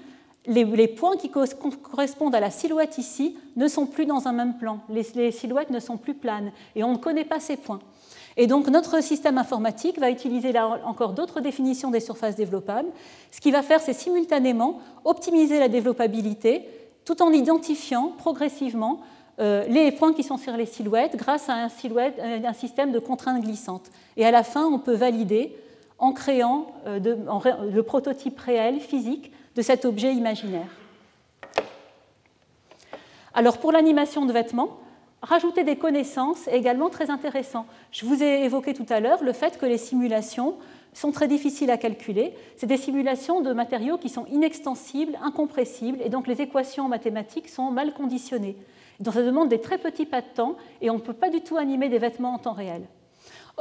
les, 0.47 0.87
points 0.87 1.15
qui 1.15 1.29
correspondent 1.29 2.33
à 2.33 2.39
la 2.39 2.49
silhouette 2.49 2.97
ici 2.97 3.37
ne 3.55 3.67
sont 3.67 3.85
plus 3.85 4.07
dans 4.07 4.27
un 4.27 4.31
même 4.31 4.57
plan. 4.57 4.79
Les, 4.89 5.31
silhouettes 5.31 5.69
ne 5.69 5.79
sont 5.79 5.97
plus 5.97 6.15
planes 6.15 6.51
et 6.75 6.83
on 6.83 6.93
ne 6.93 6.97
connaît 6.97 7.25
pas 7.25 7.39
ces 7.39 7.55
points. 7.55 7.79
Et 8.41 8.47
donc 8.47 8.69
notre 8.69 9.03
système 9.03 9.37
informatique 9.37 9.99
va 9.99 10.09
utiliser 10.09 10.53
là 10.53 10.79
encore 10.85 11.11
d'autres 11.11 11.41
définitions 11.41 11.91
des 11.91 11.99
surfaces 11.99 12.37
développables. 12.37 12.87
Ce 13.31 13.41
qu'il 13.41 13.51
va 13.51 13.61
faire, 13.61 13.81
c'est 13.81 13.91
simultanément 13.91 14.79
optimiser 15.03 15.59
la 15.59 15.67
développabilité, 15.67 16.65
tout 17.03 17.21
en 17.21 17.33
identifiant 17.33 18.13
progressivement 18.17 19.01
euh, 19.41 19.65
les 19.67 19.91
points 19.91 20.13
qui 20.13 20.23
sont 20.23 20.37
sur 20.37 20.55
les 20.55 20.65
silhouettes 20.65 21.17
grâce 21.17 21.49
à 21.49 21.55
un, 21.55 21.67
euh, 21.67 22.39
un, 22.45 22.53
système 22.53 22.93
de 22.93 22.99
contraintes 22.99 23.41
glissantes. 23.41 23.91
Et 24.15 24.25
à 24.25 24.31
la 24.31 24.43
fin, 24.43 24.65
on 24.67 24.79
peut 24.79 24.95
valider 24.95 25.53
en 25.97 26.13
créant 26.13 26.67
euh, 26.87 26.97
le 27.69 27.83
prototype 27.83 28.39
réel, 28.39 28.79
physique, 28.79 29.33
de 29.57 29.61
cet 29.61 29.83
objet 29.83 30.13
imaginaire. 30.13 30.69
Alors 33.33 33.57
pour 33.57 33.73
l'animation 33.73 34.25
de 34.25 34.31
vêtements, 34.31 34.77
rajouter 35.21 35.63
des 35.63 35.75
connaissances 35.75 36.47
est 36.47 36.57
également 36.57 36.89
très 36.89 37.09
intéressant. 37.09 37.65
Je 37.91 38.05
vous 38.05 38.23
ai 38.23 38.43
évoqué 38.45 38.73
tout 38.73 38.85
à 38.89 38.99
l'heure 38.99 39.23
le 39.23 39.33
fait 39.33 39.57
que 39.57 39.65
les 39.65 39.77
simulations 39.77 40.55
sont 40.93 41.11
très 41.11 41.27
difficiles 41.27 41.71
à 41.71 41.77
calculer. 41.77 42.33
C'est 42.57 42.67
des 42.67 42.77
simulations 42.77 43.41
de 43.41 43.53
matériaux 43.53 43.97
qui 43.97 44.09
sont 44.09 44.25
inextensibles, 44.27 45.17
incompressibles, 45.21 45.99
et 46.03 46.09
donc 46.09 46.27
les 46.27 46.41
équations 46.41 46.87
mathématiques 46.87 47.49
sont 47.49 47.71
mal 47.71 47.93
conditionnées. 47.93 48.57
Donc 48.99 49.13
ça 49.13 49.23
demande 49.23 49.49
des 49.49 49.61
très 49.61 49.77
petits 49.77 50.05
pas 50.05 50.21
de 50.21 50.27
temps, 50.33 50.55
et 50.81 50.89
on 50.89 50.95
ne 50.95 50.99
peut 50.99 51.13
pas 51.13 51.29
du 51.29 51.41
tout 51.41 51.57
animer 51.57 51.89
des 51.89 51.99
vêtements 51.99 52.33
en 52.33 52.39
temps 52.39 52.53
réel. 52.53 52.81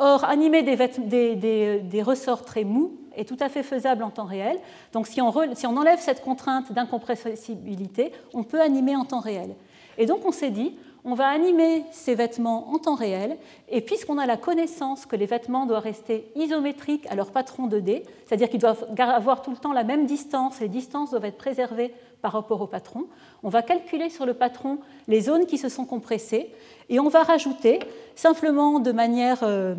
Or, 0.01 0.25
animer 0.25 0.63
des, 0.63 2.03
ressorts 2.03 2.45
très 2.45 2.63
mous 2.63 2.93
est 3.17 3.29
tout 3.29 3.37
à 3.41 3.49
fait 3.49 3.65
faisable 3.65 4.05
en 4.05 4.11
temps 4.11 4.27
réel. 4.27 4.57
Donc 4.93 5.09
si 5.09 5.21
on, 5.21 5.33
si 5.55 5.67
on 5.67 5.77
enlève 5.77 5.99
cette 5.99 6.23
contrainte 6.23 6.73
d'incompressibilité, 6.73 8.13
on 8.33 8.45
peut 8.45 8.61
animer 8.61 8.95
en 8.95 9.05
temps 9.05 9.19
réel. 9.19 9.57
Et 9.97 10.07
donc 10.07 10.25
on 10.25 10.31
s'est 10.31 10.51
dit, 10.51 10.77
on 11.09 11.15
va 11.15 11.29
animer 11.29 11.87
ces 11.91 12.15
vêtements 12.15 12.71
en 12.71 12.79
temps 12.79 12.95
réel, 12.95 13.39
et 13.71 13.81
puisqu'on 13.81 14.19
a 14.19 14.27
la 14.27 14.37
connaissance 14.37 15.07
que 15.07 15.17
les 15.17 15.25
vêtements 15.25 15.65
doivent 15.65 15.83
rester 15.83 16.31
isométriques 16.37 17.07
à 17.09 17.15
leur 17.15 17.31
patron 17.31 17.67
2D, 17.67 18.03
c'est-à-dire 18.27 18.51
qu'ils 18.51 18.61
doivent 18.61 18.85
avoir 18.99 19.41
tout 19.41 19.51
le 19.51 19.57
temps 19.57 19.73
la 19.73 19.85
même 19.85 20.05
distance, 20.05 20.61
les 20.61 20.69
distances 20.69 21.13
doivent 21.13 21.25
être 21.25 21.39
préservées 21.39 21.95
par 22.21 22.33
rapport 22.33 22.61
au 22.61 22.67
patron, 22.67 23.07
on 23.43 23.49
va 23.49 23.63
calculer 23.63 24.11
sur 24.11 24.27
le 24.27 24.35
patron 24.35 24.81
les 25.07 25.23
zones 25.23 25.47
qui 25.47 25.57
se 25.57 25.71
sont 25.71 25.87
compressées, 25.87 26.51
et 26.91 27.01
on 27.01 27.09
va 27.09 27.23
rajouter, 27.23 27.79
simplement 28.15 28.79
de 28.79 28.93
manière, 28.93 29.39
euh, 29.45 29.77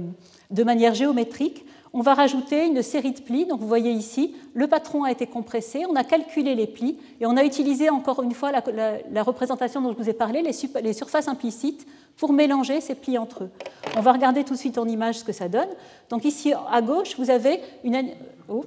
de 0.50 0.64
manière 0.64 0.96
géométrique, 0.96 1.64
on 1.94 2.02
va 2.02 2.14
rajouter 2.14 2.66
une 2.66 2.82
série 2.82 3.12
de 3.12 3.20
plis. 3.20 3.46
Donc 3.46 3.60
vous 3.60 3.68
voyez 3.68 3.92
ici, 3.92 4.36
le 4.54 4.68
patron 4.68 5.04
a 5.04 5.12
été 5.12 5.28
compressé, 5.28 5.86
on 5.90 5.96
a 5.96 6.04
calculé 6.04 6.56
les 6.56 6.68
plis 6.68 6.98
et 7.20 7.26
on 7.26 7.36
a 7.38 7.44
utilisé 7.44 7.90
encore 7.90 8.22
une 8.22 8.34
fois 8.34 8.52
la, 8.52 9.24
représentation 9.24 9.82
dont 9.82 9.92
je 9.92 9.98
vous 9.98 10.10
ai 10.10 10.14
parlé, 10.14 10.42
les, 10.42 10.94
surfaces 10.94 11.28
implicites, 11.28 11.88
pour 12.18 12.34
mélanger 12.34 12.82
ces 12.82 12.96
plis 12.96 13.18
entre 13.18 13.46
eux. 13.46 13.50
On 13.96 14.02
va 14.02 14.12
regarder 14.12 14.44
tout 14.44 14.54
de 14.54 14.60
suite 14.60 14.78
en 14.78 14.88
image 14.88 15.20
ce 15.20 15.24
que 15.24 15.32
ça 15.32 15.48
donne. 15.48 15.70
Donc 16.10 16.26
ici 16.26 16.54
à 16.70 16.82
gauche, 16.82 17.16
vous 17.18 17.30
avez 17.30 17.62
une 17.84 18.10
oh, 18.50 18.66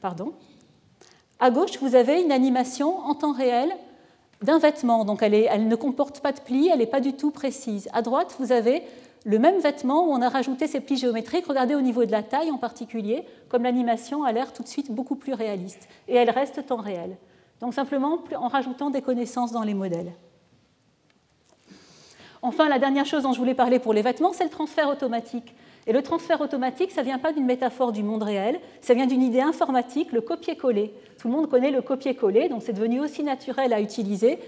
pardon. 0.00 0.32
À 1.38 1.50
gauche, 1.50 1.78
vous 1.80 1.94
avez 1.94 2.20
une 2.20 2.32
animation 2.32 2.98
en 2.98 3.14
temps 3.14 3.32
réel 3.32 3.70
d'un 4.42 4.58
vêtement. 4.58 5.04
Donc 5.04 5.22
elle, 5.22 5.34
elle, 5.34 5.68
ne 5.68 5.76
comporte 5.76 6.20
pas 6.20 6.32
de 6.32 6.40
plis, 6.40 6.68
elle 6.68 6.80
n'est 6.80 6.86
pas 6.86 7.00
du 7.00 7.12
tout 7.12 7.30
précise. 7.30 7.88
À 7.92 8.02
droite, 8.02 8.34
vous 8.40 8.50
avez 8.50 8.82
le 9.24 9.38
même 9.38 9.60
vêtement 9.60 10.06
où 10.06 10.12
on 10.12 10.20
a 10.20 10.28
rajouté 10.28 10.66
ces 10.66 10.80
plis 10.80 10.96
géométriques. 10.96 11.46
Regardez 11.46 11.74
au 11.74 11.80
niveau 11.80 12.04
de 12.04 12.10
la 12.10 12.22
taille 12.22 12.50
en 12.50 12.58
particulier, 12.58 13.24
comme 13.48 13.62
l'animation 13.62 14.24
a 14.24 14.32
l'air 14.32 14.52
tout 14.52 14.62
de 14.62 14.68
suite 14.68 14.90
beaucoup 14.90 15.16
plus 15.16 15.32
réaliste. 15.32 15.88
Et 16.08 16.16
elle 16.16 16.30
reste 16.30 16.66
temps 16.66 16.76
réel. 16.76 17.16
Donc 17.60 17.74
simplement 17.74 18.18
en 18.36 18.48
rajoutant 18.48 18.90
des 18.90 19.02
connaissances 19.02 19.52
dans 19.52 19.62
les 19.62 19.74
modèles. 19.74 20.12
Enfin, 22.42 22.68
la 22.68 22.80
dernière 22.80 23.06
chose 23.06 23.22
dont 23.22 23.32
je 23.32 23.38
voulais 23.38 23.54
parler 23.54 23.78
pour 23.78 23.92
les 23.92 24.02
vêtements, 24.02 24.32
c'est 24.32 24.42
le 24.42 24.50
transfert 24.50 24.88
automatique. 24.88 25.54
Et 25.86 25.92
le 25.92 26.02
transfert 26.02 26.40
automatique, 26.40 26.90
ça 26.90 27.02
ne 27.02 27.06
vient 27.06 27.18
pas 27.18 27.32
d'une 27.32 27.44
métaphore 27.44 27.92
du 27.92 28.02
monde 28.02 28.24
réel, 28.24 28.60
ça 28.80 28.94
vient 28.94 29.06
d'une 29.06 29.22
idée 29.22 29.40
informatique, 29.40 30.10
le 30.12 30.20
copier-coller. 30.20 30.92
Tout 31.18 31.28
le 31.28 31.34
monde 31.34 31.48
connaît 31.48 31.70
le 31.70 31.82
copier-coller, 31.82 32.48
donc 32.48 32.62
c'est 32.62 32.72
devenu 32.72 33.00
aussi 33.00 33.22
naturel 33.22 33.72
à 33.72 33.80
utiliser, 33.80 34.38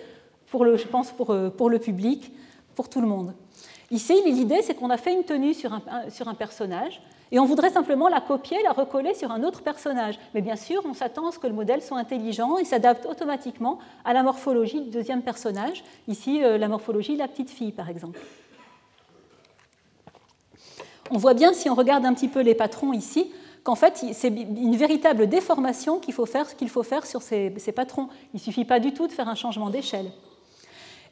je 0.53 0.87
pense, 0.87 1.15
euh, 1.31 1.51
pour 1.51 1.71
le 1.71 1.79
public, 1.79 2.33
pour 2.75 2.89
tout 2.89 3.01
le 3.01 3.07
monde. 3.07 3.35
Ici, 3.95 4.21
l'idée, 4.27 4.61
c'est 4.63 4.75
qu'on 4.75 4.91
a 4.91 4.97
fait 4.97 5.13
une 5.13 5.23
tenue 5.23 5.55
sur 5.55 5.73
un, 5.73 6.35
personnage 6.35 7.01
et 7.31 7.39
on 7.39 7.45
voudrait 7.45 7.71
simplement 7.71 8.09
la 8.09 8.21
copier, 8.21 8.59
la 8.65 8.73
recoller 8.73 9.15
sur 9.15 9.31
un 9.31 9.45
autre 9.45 9.63
personnage. 9.63 10.19
Mais 10.35 10.41
bien 10.41 10.57
sûr, 10.57 10.83
on 10.85 10.95
s'attend 10.95 11.29
à 11.29 11.31
ce 11.31 11.39
que 11.39 11.47
le 11.47 11.53
modèle 11.53 11.81
soit 11.81 11.99
intelligent 11.99 12.59
et 12.59 12.65
s'adapte 12.65 13.07
automatiquement 13.07 13.79
à 14.05 14.13
la 14.13 14.25
morphologie 14.25 14.81
du 14.81 14.91
deuxième 14.91 15.23
personnage. 15.23 15.85
Ici, 16.09 16.43
euh, 16.43 16.59
la 16.59 16.67
morphologie 16.67 17.13
de 17.13 17.21
la 17.21 17.29
petite 17.29 17.51
fille, 17.51 17.71
par 17.71 17.89
exemple. 17.89 18.19
On 21.13 21.17
voit 21.17 21.35
bien, 21.35 21.53
si 21.53 21.71
on 21.71 21.77
regarde 21.77 22.05
un 22.05 22.15
petit 22.15 22.27
peu 22.29 22.41
les 22.41 22.57
patrons 22.57 22.93
ici, 22.93 23.31
qu'en 23.63 23.77
fait, 23.77 24.05
c'est 24.13 24.27
une 24.27 24.75
véritable 24.75 25.29
déformation 25.29 26.01
qu'il 26.01 26.15
faut 26.15 26.27
faire, 26.27 26.57
qu'il 26.57 26.69
faut 26.69 26.83
faire 26.83 27.07
sur 27.07 27.23
ces, 27.23 27.55
ces 27.59 27.71
patrons. 27.71 28.09
Il 28.33 28.39
ne 28.39 28.41
suffit 28.41 28.65
pas 28.65 28.81
du 28.81 28.93
tout 28.93 29.07
de 29.07 29.13
faire 29.13 29.29
un 29.29 29.37
changement 29.37 29.71
d'échelle. 29.71 30.11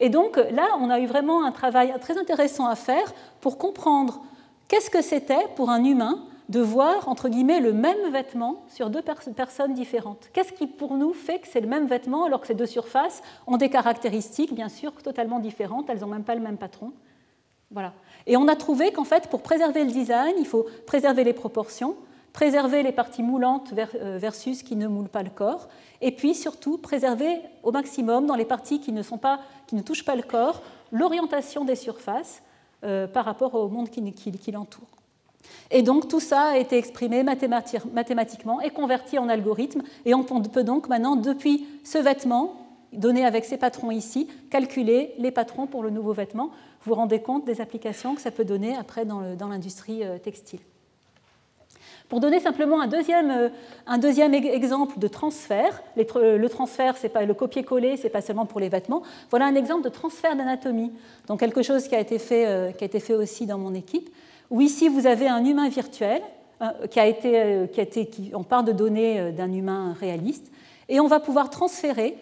Et 0.01 0.09
donc 0.09 0.37
là, 0.37 0.69
on 0.81 0.91
a 0.91 1.01
eu 1.01 1.07
vraiment 1.07 1.45
un 1.45 1.53
travail 1.53 1.95
très 2.01 2.19
intéressant 2.19 2.67
à 2.67 2.75
faire 2.77 3.13
pour 3.41 3.59
comprendre 3.59 4.23
qu'est-ce 4.69 4.91
que 4.91 5.03
c'était 5.03 5.49
pour 5.57 5.71
un 5.71 5.85
humain 5.85 6.27
de 6.49 6.61
voir, 6.61 7.09
entre 7.09 7.29
guillemets, 7.29 7.61
le 7.61 7.73
même 7.73 8.11
vêtement 8.11 8.63
sur 8.69 8.91
deux 8.91 9.03
personnes 9.03 9.73
différentes. 9.73 10.29
Qu'est-ce 10.33 10.53
qui, 10.53 10.67
pour 10.67 10.97
nous, 10.97 11.15
fait 11.15 11.39
que 11.39 11.49
c'est 11.49 11.61
le 11.61 11.67
même 11.67 11.87
vêtement 11.87 12.25
alors 12.25 12.41
que 12.41 12.47
ces 12.47 12.55
deux 12.55 12.67
surfaces 12.67 13.23
ont 13.47 13.57
des 13.57 13.71
caractéristiques, 13.71 14.55
bien 14.55 14.69
sûr, 14.69 14.93
totalement 15.03 15.39
différentes, 15.39 15.89
elles 15.89 16.01
n'ont 16.01 16.09
même 16.09 16.25
pas 16.25 16.35
le 16.35 16.43
même 16.43 16.59
patron 16.59 16.93
Voilà. 17.71 17.95
Et 18.27 18.37
on 18.37 18.49
a 18.49 18.57
trouvé 18.57 18.93
qu'en 18.93 19.05
fait, 19.05 19.29
pour 19.29 19.41
préserver 19.41 19.85
le 19.85 19.91
design, 19.91 20.35
il 20.39 20.47
faut 20.47 20.67
préserver 20.87 21.25
les 21.25 21.33
proportions, 21.33 21.97
préserver 22.33 22.83
les 22.83 22.93
parties 22.93 23.23
moulantes 23.23 23.73
euh, 23.77 24.19
versus 24.19 24.63
qui 24.63 24.77
ne 24.77 24.87
moulent 24.87 25.09
pas 25.09 25.23
le 25.23 25.31
corps, 25.31 25.69
et 26.01 26.13
puis 26.13 26.35
surtout 26.35 26.79
préserver 26.79 27.41
au 27.63 27.73
maximum 27.73 28.27
dans 28.27 28.35
les 28.35 28.45
parties 28.45 28.81
qui 28.81 28.93
ne, 28.93 29.03
sont 29.03 29.19
pas, 29.19 29.41
qui 29.67 29.75
ne 29.75 29.83
touchent 29.83 30.05
pas 30.05 30.17
le 30.17 30.23
corps 30.23 30.63
l'orientation 30.91 31.65
des 31.65 31.77
surfaces 31.77 32.43
euh, 32.85 33.07
par 33.07 33.25
rapport 33.25 33.55
au 33.55 33.69
monde 33.69 33.89
qui, 33.91 34.13
qui, 34.13 34.53
l'entoure. 34.53 34.89
Et 35.71 35.83
donc 35.83 36.09
tout 36.09 36.21
ça 36.21 36.51
a 36.51 36.59
été 36.59 36.77
exprimé 36.77 37.23
mathématiquement 37.23 38.61
et 38.61 38.71
converti 38.71 39.19
en 39.19 39.29
algorithme, 39.29 39.83
et 40.05 40.15
on 40.15 40.23
peut 40.25 40.65
donc 40.65 40.89
maintenant, 40.89 41.17
depuis 41.17 41.67
ce 41.85 41.99
vêtement, 41.99 42.57
donné 42.93 43.25
avec 43.25 43.45
ces 43.47 43.57
patrons 43.57 43.91
ici, 43.91 44.29
calculer 44.51 45.15
les 45.19 45.31
patrons 45.31 45.67
pour 45.67 45.83
le 45.83 45.89
nouveau 45.91 46.13
vêtement. 46.13 46.51
Vous 46.83 46.91
vous 46.91 46.95
rendez 46.95 47.21
compte 47.21 47.47
des 47.47 47.63
applications 47.63 48.15
que 48.15 48.21
ça 48.21 48.31
peut 48.31 48.45
donner 48.45 48.77
après 48.77 49.07
dans 49.07 49.49
l'industrie 49.49 50.05
euh, 50.05 50.19
textile. 50.19 50.61
Pour 52.13 52.21
donner 52.21 52.41
simplement 52.41 52.83
un 52.83 52.89
deuxième, 52.89 53.31
euh, 53.31 53.49
un 53.87 53.97
deuxième 53.97 54.35
exemple 54.35 54.99
de 54.99 55.09
transfert, 55.09 55.83
le 55.97 56.47
transfert, 56.49 56.99
c'est 56.99 57.09
pas 57.09 57.25
le 57.25 57.33
copier-coller, 57.33 57.97
c'est 57.97 58.11
pas 58.11 58.21
seulement 58.21 58.45
pour 58.45 58.61
les 58.61 58.69
vêtements. 58.69 59.01
Voilà 59.31 59.47
un 59.47 59.55
exemple 59.55 59.83
de 59.83 59.89
transfert 59.89 60.37
d'anatomie, 60.37 60.93
donc 61.27 61.41
quelque 61.41 61.63
chose 61.63 61.89
qui 61.89 61.95
a 61.95 62.01
été 62.01 62.19
fait, 62.19 62.45
euh, 62.47 62.71
qui 62.73 62.85
a 62.85 62.87
été 62.87 63.01
fait 63.01 63.15
aussi 63.15 63.47
dans 63.47 63.57
mon 63.57 63.73
équipe. 63.73 64.11
Où 64.51 64.61
ici 64.61 64.91
vous 64.91 65.07
avez 65.07 65.27
un 65.27 65.43
humain 65.43 65.71
virtuel 65.71 66.21
euh, 66.61 66.87
qui 66.87 67.01
a 67.01 67.07
été, 67.07 67.71
qui 67.73 67.81
a 67.81 67.83
été 67.83 68.11
on 68.35 68.45
part 68.45 68.63
de 68.63 68.73
données 68.73 69.33
d'un 69.33 69.51
humain 69.51 69.97
réaliste, 69.99 70.53
et 70.91 71.01
on 71.01 71.07
va 71.07 71.19
pouvoir 71.19 71.49
transférer 71.49 72.19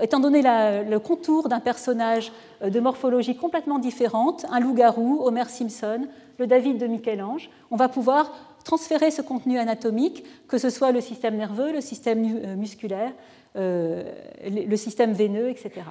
étant 0.00 0.20
donné 0.20 0.42
le 0.42 0.98
contour 0.98 1.48
d'un 1.48 1.58
personnage 1.58 2.30
de 2.62 2.80
morphologie 2.80 3.34
complètement 3.34 3.80
différente, 3.80 4.46
un 4.52 4.60
loup-garou, 4.60 5.22
Homer 5.24 5.48
Simpson, 5.48 6.06
le 6.38 6.46
David 6.46 6.78
de 6.78 6.86
Michel-Ange, 6.86 7.50
on 7.70 7.76
va 7.76 7.88
pouvoir 7.88 8.32
transférer 8.64 9.10
ce 9.10 9.22
contenu 9.22 9.58
anatomique, 9.58 10.24
que 10.48 10.58
ce 10.58 10.70
soit 10.70 10.92
le 10.92 11.00
système 11.00 11.36
nerveux, 11.36 11.72
le 11.72 11.80
système 11.80 12.24
euh, 12.24 12.56
musculaire, 12.56 13.12
euh, 13.56 14.02
le 14.44 14.76
système 14.76 15.12
veineux, 15.12 15.48
etc. 15.48 15.82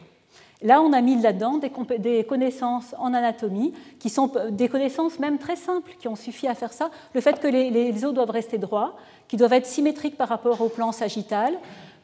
Là, 0.63 0.81
on 0.81 0.93
a 0.93 1.01
mis 1.01 1.21
là-dedans 1.21 1.57
des, 1.57 2.23
connaissances 2.23 2.95
en 2.97 3.13
anatomie, 3.13 3.73
qui 3.99 4.09
sont 4.09 4.31
des 4.49 4.69
connaissances 4.69 5.19
même 5.19 5.37
très 5.37 5.57
simples, 5.57 5.91
qui 5.99 6.07
ont 6.07 6.15
suffi 6.15 6.47
à 6.47 6.55
faire 6.55 6.71
ça. 6.71 6.89
Le 7.13 7.19
fait 7.19 7.39
que 7.41 7.47
les, 7.47 8.05
os 8.05 8.13
doivent 8.13 8.29
rester 8.29 8.57
droits, 8.57 8.95
qui 9.27 9.35
doivent 9.35 9.53
être 9.53 9.65
symétriques 9.65 10.15
par 10.15 10.29
rapport 10.29 10.61
au 10.61 10.69
plan 10.69 10.93
sagittal, 10.93 11.53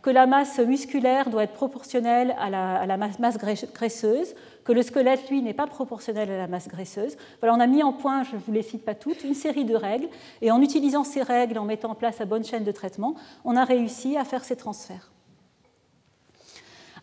que 0.02 0.10
la 0.10 0.28
masse 0.28 0.60
musculaire 0.60 1.30
doit 1.30 1.44
être 1.44 1.54
proportionnelle 1.54 2.36
à 2.40 2.50
la, 2.50 2.98
masse 2.98 3.38
graisseuse, 3.38 4.34
que 4.64 4.72
le 4.72 4.82
squelette, 4.82 5.30
lui, 5.30 5.42
n'est 5.42 5.54
pas 5.54 5.68
proportionnel 5.68 6.32
à 6.32 6.38
la 6.38 6.48
masse 6.48 6.68
graisseuse. 6.68 7.18
Voilà, 7.42 7.56
on 7.56 7.60
a 7.60 7.68
mis 7.68 7.84
en 7.84 7.92
point, 7.92 8.24
je 8.24 8.36
ne 8.36 8.42
vous 8.42 8.52
les 8.54 8.62
cite 8.62 8.86
pas 8.86 8.96
toutes, 8.96 9.24
une 9.24 9.34
série 9.34 9.66
de 9.66 9.76
règles, 9.76 10.08
et 10.42 10.52
en 10.52 10.62
utilisant 10.62 11.04
ces 11.04 11.22
règles, 11.22 11.58
en 11.58 11.66
mettant 11.66 11.92
en 11.92 11.96
place 11.96 12.20
la 12.20 12.26
bonne 12.26 12.46
chaîne 12.46 12.64
de 12.64 12.72
traitement, 12.72 13.16
on 13.44 13.58
a 13.58 13.66
réussi 13.66 14.16
à 14.16 14.24
faire 14.24 14.46
ces 14.46 14.56
transferts. 14.56 15.12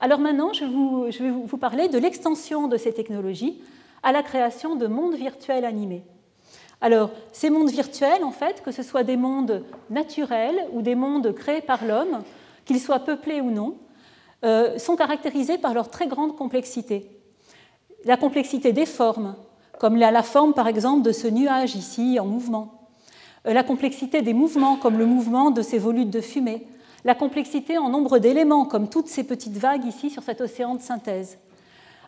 Alors 0.01 0.19
maintenant, 0.19 0.53
je, 0.53 0.65
je 0.65 1.23
vais 1.23 1.31
vous 1.31 1.57
parler 1.59 1.89
de 1.89 1.99
l'extension 1.99 2.69
de 2.69 2.77
ces 2.77 2.93
technologies 2.93 3.63
à 4.03 4.13
la 4.13 4.23
création 4.23 4.77
de 4.77 4.87
mondes 4.87 5.17
virtuels 5.17 5.65
animés. 5.65 6.05
Alors, 6.81 7.11
ces 7.33 7.49
mondes 7.49 7.71
virtuels, 7.71 8.23
en 8.23 8.31
fait, 8.31 8.63
que 8.63 8.71
ce 8.71 8.83
soit 8.83 9.03
des 9.03 9.17
mondes 9.17 9.65
naturels 9.89 10.67
ou 10.73 10.83
des 10.83 10.95
mondes 10.95 11.35
créés 11.35 11.63
par 11.63 11.85
l'homme, 11.85 12.23
qu'ils 12.67 12.81
soient 12.81 13.01
peuplés 13.01 13.41
ou 13.41 13.51
non, 13.51 13.79
euh, 14.45 14.79
sont 14.79 14.97
caractérisés 14.97 15.57
par 15.57 15.73
leur 15.73 15.89
très 15.89 16.07
grande 16.07 16.37
complexité. 16.37 17.11
La 18.05 18.19
complexité 18.19 18.73
des 18.73 18.85
formes, 18.85 19.35
comme 19.79 19.97
la, 19.97 20.23
forme 20.23 20.53
par 20.53 20.69
exemple 20.69 21.03
de 21.03 21.13
ce 21.13 21.27
nuage 21.27 21.75
ici 21.75 22.21
en 22.21 22.27
mouvement. 22.27 22.89
Euh, 23.47 23.55
la 23.55 23.63
complexité 23.63 24.21
des 24.21 24.35
mouvements, 24.35 24.77
comme 24.77 24.99
le 24.99 25.07
mouvement 25.07 25.51
de 25.51 25.63
ces 25.63 25.79
volutes 25.79 26.11
de 26.11 26.21
fumée. 26.21 26.67
La 27.05 27.15
complexité 27.15 27.79
en 27.79 27.89
nombre 27.89 28.19
d'éléments, 28.19 28.67
comme 28.67 28.89
toutes 28.91 29.09
ces 29.09 29.25
petites 29.25 29.57
vagues 29.57 29.85
ici 29.85 30.11
sur 30.11 30.23
cet 30.23 30.41
océan 30.41 30.75
de 30.75 30.83
synthèse. 30.83 31.39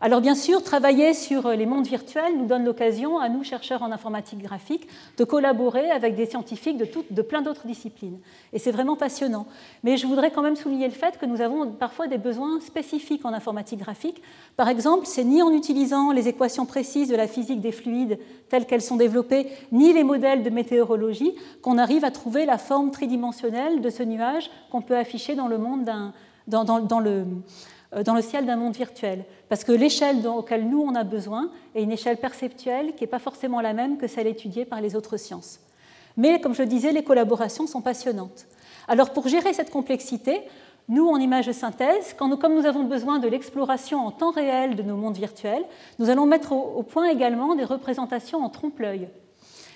Alors 0.00 0.20
bien 0.20 0.36
sûr, 0.36 0.62
travailler 0.62 1.12
sur 1.12 1.48
les 1.50 1.66
mondes 1.66 1.86
virtuels 1.86 2.38
nous 2.38 2.46
donne 2.46 2.64
l'occasion, 2.64 3.18
à 3.18 3.28
nous, 3.28 3.42
chercheurs 3.42 3.82
en 3.82 3.90
informatique 3.90 4.40
graphique, 4.40 4.86
de 5.16 5.24
collaborer 5.24 5.90
avec 5.90 6.14
des 6.14 6.26
scientifiques 6.26 6.76
de, 6.76 7.22
plein 7.22 7.42
d'autres 7.42 7.66
disciplines. 7.66 8.18
Et 8.52 8.60
c'est 8.60 8.70
vraiment 8.70 8.94
passionnant. 8.94 9.46
Mais 9.82 9.96
je 9.96 10.06
voudrais 10.06 10.30
quand 10.30 10.42
même 10.42 10.54
souligner 10.54 10.86
le 10.86 10.94
fait 10.94 11.18
que 11.18 11.26
nous 11.26 11.40
avons 11.40 11.72
parfois 11.72 12.06
des 12.06 12.18
besoins 12.18 12.60
spécifiques 12.60 13.24
en 13.24 13.32
informatique 13.32 13.80
graphique. 13.80 14.22
Par 14.56 14.68
exemple, 14.68 15.04
c'est 15.04 15.24
ni 15.24 15.42
en 15.42 15.52
utilisant 15.52 16.12
les 16.12 16.28
équations 16.28 16.64
précises 16.64 17.08
de 17.08 17.16
la 17.16 17.26
physique 17.26 17.60
des 17.60 17.72
fluides 17.72 18.20
telles 18.48 18.66
qu'elles 18.66 18.82
sont 18.82 18.96
développées, 18.96 19.48
ni 19.72 19.92
les 19.92 20.04
modèles 20.04 20.44
de 20.44 20.50
météorologie 20.50 21.34
qu'on 21.60 21.76
arrive 21.76 22.04
à 22.04 22.12
trouver 22.12 22.46
la 22.46 22.58
forme 22.58 22.92
tridimensionnelle 22.92 23.80
de 23.80 23.90
ce 23.90 24.04
nuage 24.04 24.48
qu'on 24.70 24.80
peut 24.80 24.96
afficher 24.96 25.34
dans 25.34 25.48
le 25.48 25.58
monde 25.58 25.88
euh, 25.88 27.24
dans 28.04 28.14
le 28.14 28.22
ciel 28.22 28.44
d'un 28.44 28.56
monde 28.56 28.76
virtuel. 28.76 29.24
Parce 29.48 29.64
que 29.64 29.72
l'échelle 29.72 30.26
auquel 30.26 30.68
nous 30.68 30.80
on 30.80 30.94
a 30.94 31.04
besoin 31.04 31.50
est 31.74 31.82
une 31.82 31.92
échelle 31.92 32.18
perceptuelle 32.18 32.94
qui 32.94 33.04
n'est 33.04 33.08
pas 33.08 33.18
forcément 33.18 33.60
la 33.60 33.72
même 33.72 33.96
que 33.96 34.06
celle 34.06 34.26
étudiée 34.26 34.64
par 34.64 34.80
les 34.80 34.94
autres 34.94 35.16
sciences. 35.16 35.60
Mais 36.16 36.40
comme 36.40 36.54
je 36.54 36.62
le 36.62 36.68
disais, 36.68 36.92
les 36.92 37.04
collaborations 37.04 37.66
sont 37.66 37.80
passionnantes. 37.80 38.46
Alors 38.88 39.10
pour 39.10 39.28
gérer 39.28 39.52
cette 39.52 39.70
complexité, 39.70 40.42
nous, 40.88 41.06
en 41.06 41.18
image 41.18 41.46
de 41.46 41.52
synthèse, 41.52 42.14
comme 42.14 42.54
nous 42.54 42.64
avons 42.64 42.84
besoin 42.84 43.18
de 43.18 43.28
l'exploration 43.28 44.06
en 44.06 44.10
temps 44.10 44.30
réel 44.30 44.74
de 44.74 44.82
nos 44.82 44.96
mondes 44.96 45.16
virtuels, 45.16 45.64
nous 45.98 46.08
allons 46.08 46.24
mettre 46.24 46.52
au, 46.52 46.82
point 46.82 47.10
également 47.10 47.54
des 47.54 47.64
représentations 47.64 48.42
en 48.42 48.48
trompe-l'œil. 48.48 49.08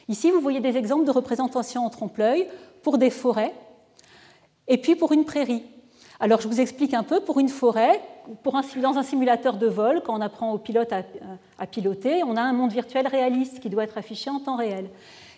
Ici, 0.08 0.30
vous 0.30 0.40
voyez 0.40 0.60
des 0.60 0.78
exemples 0.78 1.04
de 1.04 1.10
représentations 1.10 1.84
en 1.84 1.90
trompe-l'œil 1.90 2.48
pour 2.82 2.96
des 2.96 3.10
forêts 3.10 3.52
et 4.68 4.78
puis 4.78 4.96
pour 4.96 5.12
une 5.12 5.26
prairie. 5.26 5.62
Alors 6.22 6.40
je 6.40 6.46
vous 6.46 6.60
explique 6.60 6.94
un 6.94 7.02
peu, 7.02 7.18
pour 7.18 7.40
une 7.40 7.48
forêt, 7.48 8.00
dans 8.44 8.96
un 8.96 9.02
simulateur 9.02 9.56
de 9.56 9.66
vol, 9.66 10.02
quand 10.06 10.16
on 10.16 10.20
apprend 10.20 10.52
aux 10.52 10.58
pilotes 10.58 10.92
à, 10.92 11.66
piloter, 11.66 12.22
on 12.22 12.36
a 12.36 12.40
un 12.40 12.52
monde 12.52 12.70
virtuel 12.70 13.08
réaliste 13.08 13.58
qui 13.58 13.68
doit 13.68 13.82
être 13.82 13.98
affiché 13.98 14.30
en 14.30 14.38
temps 14.38 14.54
réel. 14.54 14.88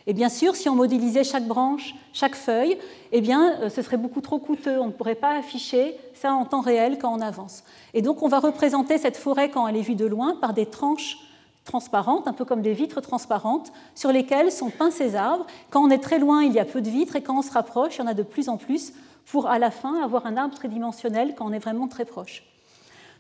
Et 0.06 0.12
bien 0.12 0.28
sûr, 0.28 0.54
si 0.54 0.68
on 0.68 0.74
modélisait 0.74 1.24
chaque 1.24 1.46
branche, 1.46 1.94
chaque 2.12 2.34
feuille, 2.34 2.76
eh 3.12 3.22
bien, 3.22 3.54
euh, 3.62 3.70
ce 3.70 3.80
serait 3.80 3.96
beaucoup 3.96 4.20
trop 4.20 4.38
coûteux. 4.38 4.78
On 4.78 4.88
ne 4.88 4.92
pourrait 4.92 5.14
pas 5.14 5.38
afficher 5.38 5.96
ça 6.12 6.34
en 6.34 6.44
temps 6.44 6.60
réel 6.60 6.98
quand 6.98 7.16
on 7.16 7.22
avance. 7.22 7.64
Et 7.94 8.02
donc, 8.02 8.22
on 8.22 8.28
va 8.28 8.38
représenter 8.38 8.98
cette 8.98 9.16
forêt 9.16 9.48
quand 9.48 9.66
elle 9.66 9.78
est 9.78 9.80
vue 9.80 9.94
de 9.94 10.04
loin 10.04 10.36
par 10.38 10.52
des 10.52 10.66
tranches 10.66 11.16
transparentes, 11.64 12.28
un 12.28 12.34
peu 12.34 12.44
comme 12.44 12.60
des 12.60 12.74
vitres 12.74 13.00
transparentes, 13.00 13.72
sur 13.94 14.12
lesquelles 14.12 14.52
sont 14.52 14.68
peints 14.68 14.90
ces 14.90 15.16
arbres. 15.16 15.46
Quand 15.70 15.82
on 15.82 15.88
est 15.88 16.02
très 16.02 16.18
loin, 16.18 16.42
il 16.42 16.52
y 16.52 16.58
a 16.58 16.66
peu 16.66 16.82
de 16.82 16.90
vitres, 16.90 17.16
et 17.16 17.22
quand 17.22 17.38
on 17.38 17.42
se 17.42 17.52
rapproche, 17.52 17.96
il 17.96 18.00
y 18.00 18.04
en 18.04 18.06
a 18.06 18.12
de 18.12 18.22
plus 18.22 18.50
en 18.50 18.58
plus 18.58 18.92
pour 19.26 19.48
à 19.48 19.58
la 19.58 19.70
fin 19.70 20.02
avoir 20.02 20.26
un 20.26 20.36
arbre 20.36 20.54
tridimensionnel 20.54 21.34
quand 21.36 21.46
on 21.46 21.52
est 21.52 21.58
vraiment 21.58 21.88
très 21.88 22.04
proche. 22.04 22.44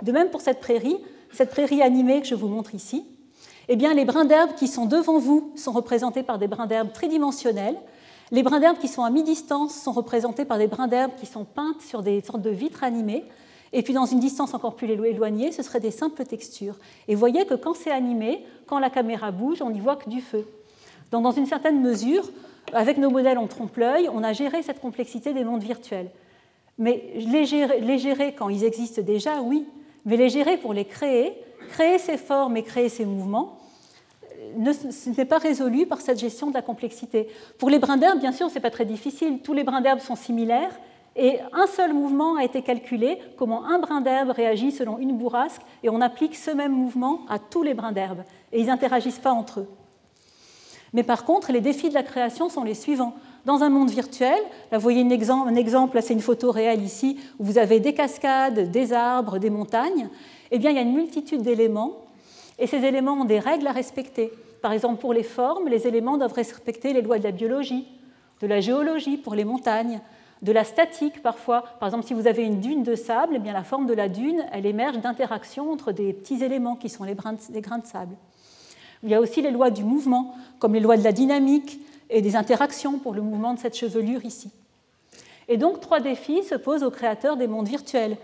De 0.02 0.12
même 0.12 0.30
pour 0.30 0.40
cette 0.40 0.60
prairie, 0.60 0.96
cette 1.32 1.50
prairie 1.50 1.82
animée 1.82 2.20
que 2.20 2.26
je 2.26 2.34
vous 2.34 2.48
montre 2.48 2.74
ici, 2.74 3.04
eh 3.68 3.76
bien, 3.76 3.94
les 3.94 4.04
brins 4.04 4.26
d'herbe 4.26 4.54
qui 4.56 4.68
sont 4.68 4.84
devant 4.86 5.18
vous 5.18 5.52
sont 5.56 5.72
représentés 5.72 6.22
par 6.22 6.38
des 6.38 6.48
brins 6.48 6.66
d'herbe 6.66 6.92
tridimensionnels. 6.92 7.76
Les 8.30 8.42
brins 8.42 8.60
d'herbe 8.60 8.78
qui 8.78 8.88
sont 8.88 9.04
à 9.04 9.10
mi-distance 9.10 9.74
sont 9.74 9.92
représentés 9.92 10.44
par 10.44 10.58
des 10.58 10.66
brins 10.66 10.88
d'herbe 10.88 11.12
qui 11.16 11.26
sont 11.26 11.44
peintes 11.44 11.80
sur 11.80 12.02
des 12.02 12.20
sortes 12.20 12.42
de 12.42 12.50
vitres 12.50 12.84
animées. 12.84 13.24
Et 13.72 13.82
puis 13.82 13.94
dans 13.94 14.06
une 14.06 14.20
distance 14.20 14.54
encore 14.54 14.76
plus 14.76 14.90
éloignée, 14.90 15.50
ce 15.50 15.62
seraient 15.62 15.80
des 15.80 15.90
simples 15.90 16.24
textures. 16.24 16.76
Et 17.08 17.14
vous 17.14 17.18
voyez 17.18 17.46
que 17.46 17.54
quand 17.54 17.74
c'est 17.74 17.90
animé, 17.90 18.44
quand 18.66 18.78
la 18.78 18.90
caméra 18.90 19.30
bouge, 19.30 19.62
on 19.62 19.70
n'y 19.70 19.80
voit 19.80 19.96
que 19.96 20.10
du 20.10 20.20
feu. 20.20 20.46
Donc 21.10 21.24
dans 21.24 21.32
une 21.32 21.46
certaine 21.46 21.80
mesure, 21.80 22.24
avec 22.72 22.98
nos 22.98 23.10
modèles 23.10 23.38
en 23.38 23.46
trompe-l'œil, 23.46 24.08
on 24.12 24.22
a 24.22 24.32
géré 24.32 24.62
cette 24.62 24.80
complexité 24.80 25.32
des 25.32 25.44
mondes 25.44 25.62
virtuels. 25.62 26.10
Mais 26.78 27.12
les 27.16 27.44
gérer, 27.44 28.34
quand 28.34 28.48
ils 28.48 28.64
existent 28.64 29.02
déjà, 29.02 29.40
oui. 29.42 29.66
Mais 30.04 30.16
les 30.16 30.28
gérer 30.28 30.56
pour 30.56 30.72
les 30.72 30.84
créer, 30.84 31.32
créer 31.70 31.98
ces 31.98 32.16
formes 32.16 32.56
et 32.56 32.62
créer 32.62 32.88
ces 32.88 33.04
mouvements, 33.04 33.58
ce 34.90 35.10
n'est 35.10 35.24
pas 35.24 35.38
résolu 35.38 35.86
par 35.86 36.00
cette 36.00 36.18
gestion 36.18 36.48
de 36.48 36.54
la 36.54 36.62
complexité. 36.62 37.28
Pour 37.58 37.70
les 37.70 37.78
brins 37.78 37.96
d'herbe, 37.96 38.18
bien 38.18 38.32
sûr, 38.32 38.50
ce 38.50 38.54
n'est 38.54 38.60
pas 38.60 38.70
très 38.70 38.84
difficile. 38.84 39.38
Tous 39.42 39.54
les 39.54 39.64
brins 39.64 39.80
d'herbe 39.80 40.00
sont 40.00 40.16
similaires 40.16 40.78
et 41.16 41.38
un 41.52 41.66
seul 41.66 41.92
mouvement 41.92 42.36
a 42.36 42.44
été 42.44 42.62
calculé, 42.62 43.18
comment 43.36 43.64
un 43.64 43.78
brin 43.78 44.00
d'herbe 44.00 44.30
réagit 44.30 44.72
selon 44.72 44.98
une 44.98 45.16
bourrasque, 45.16 45.62
et 45.84 45.88
on 45.88 46.00
applique 46.00 46.34
ce 46.34 46.50
même 46.50 46.72
mouvement 46.72 47.20
à 47.28 47.38
tous 47.38 47.62
les 47.62 47.72
brins 47.72 47.92
d'herbe. 47.92 48.24
Et 48.52 48.60
ils 48.60 48.66
n'interagissent 48.66 49.20
pas 49.20 49.32
entre 49.32 49.60
eux. 49.60 49.68
Mais 50.94 51.02
par 51.02 51.24
contre, 51.24 51.52
les 51.52 51.60
défis 51.60 51.90
de 51.90 51.94
la 51.94 52.04
création 52.04 52.48
sont 52.48 52.62
les 52.62 52.74
suivants. 52.74 53.14
Dans 53.44 53.62
un 53.62 53.68
monde 53.68 53.90
virtuel, 53.90 54.38
là, 54.72 54.78
vous 54.78 54.82
voyez 54.82 55.02
un 55.02 55.10
exemple, 55.56 56.00
c'est 56.00 56.14
une 56.14 56.20
photo 56.20 56.50
réelle 56.50 56.82
ici, 56.82 57.18
où 57.38 57.44
vous 57.44 57.58
avez 57.58 57.80
des 57.80 57.92
cascades, 57.92 58.70
des 58.70 58.92
arbres, 58.92 59.38
des 59.38 59.50
montagnes. 59.50 60.08
Eh 60.50 60.58
bien, 60.58 60.70
il 60.70 60.76
y 60.76 60.78
a 60.78 60.82
une 60.82 60.94
multitude 60.94 61.42
d'éléments, 61.42 61.92
et 62.58 62.66
ces 62.66 62.78
éléments 62.78 63.14
ont 63.14 63.24
des 63.24 63.40
règles 63.40 63.66
à 63.66 63.72
respecter. 63.72 64.32
Par 64.62 64.72
exemple, 64.72 65.00
pour 65.00 65.12
les 65.12 65.24
formes, 65.24 65.68
les 65.68 65.86
éléments 65.86 66.16
doivent 66.16 66.32
respecter 66.32 66.92
les 66.92 67.02
lois 67.02 67.18
de 67.18 67.24
la 67.24 67.32
biologie, 67.32 67.86
de 68.40 68.46
la 68.46 68.60
géologie 68.60 69.16
pour 69.16 69.34
les 69.34 69.44
montagnes, 69.44 70.00
de 70.42 70.52
la 70.52 70.64
statique 70.64 71.22
parfois. 71.22 71.64
Par 71.80 71.88
exemple, 71.88 72.06
si 72.06 72.14
vous 72.14 72.28
avez 72.28 72.44
une 72.44 72.60
dune 72.60 72.82
de 72.84 72.94
sable, 72.94 73.34
eh 73.36 73.38
bien, 73.40 73.52
la 73.52 73.64
forme 73.64 73.86
de 73.86 73.94
la 73.94 74.08
dune, 74.08 74.44
elle 74.52 74.64
émerge 74.64 74.98
d'interactions 74.98 75.72
entre 75.72 75.90
des 75.92 76.12
petits 76.12 76.42
éléments 76.42 76.76
qui 76.76 76.88
sont 76.88 77.04
les, 77.04 77.16
les 77.52 77.60
grains 77.60 77.78
de 77.78 77.86
sable. 77.86 78.14
Il 79.04 79.10
y 79.10 79.14
a 79.14 79.20
aussi 79.20 79.42
les 79.42 79.50
lois 79.50 79.70
du 79.70 79.84
mouvement, 79.84 80.34
comme 80.58 80.74
les 80.74 80.80
lois 80.80 80.96
de 80.96 81.04
la 81.04 81.12
dynamique 81.12 81.78
et 82.08 82.22
des 82.22 82.36
interactions 82.36 82.98
pour 82.98 83.12
le 83.12 83.20
mouvement 83.20 83.52
de 83.52 83.58
cette 83.58 83.76
chevelure 83.76 84.24
ici. 84.24 84.50
Et 85.46 85.58
donc, 85.58 85.80
trois 85.80 86.00
défis 86.00 86.42
se 86.42 86.54
posent 86.54 86.82
aux 86.82 86.90
créateurs 86.90 87.36
des 87.36 87.46
mondes 87.46 87.68
virtuels. 87.68 88.16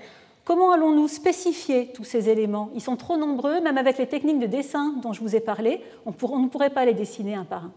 Comment 0.45 0.73
allons-nous 0.73 1.07
spécifier 1.07 1.93
tous 1.95 2.05
ces 2.05 2.31
éléments? 2.31 2.71
Ils 2.75 2.81
sont 2.81 2.97
trop 2.97 3.19
nombreux, 3.19 3.61
même 3.61 3.77
avec 3.77 3.99
les 3.99 4.07
techniques 4.07 4.39
de 4.39 4.47
dessin 4.47 4.95
dont 5.03 5.13
je 5.13 5.21
vous 5.21 5.37
ai 5.37 5.41
parlé, 5.41 5.83
on, 6.07 6.39
ne 6.39 6.49
pourrait 6.49 6.71
pas 6.71 6.87
les 6.87 6.95
dessiner 6.95 7.35
un 7.35 7.45
par 7.45 7.67
un. 7.67 7.73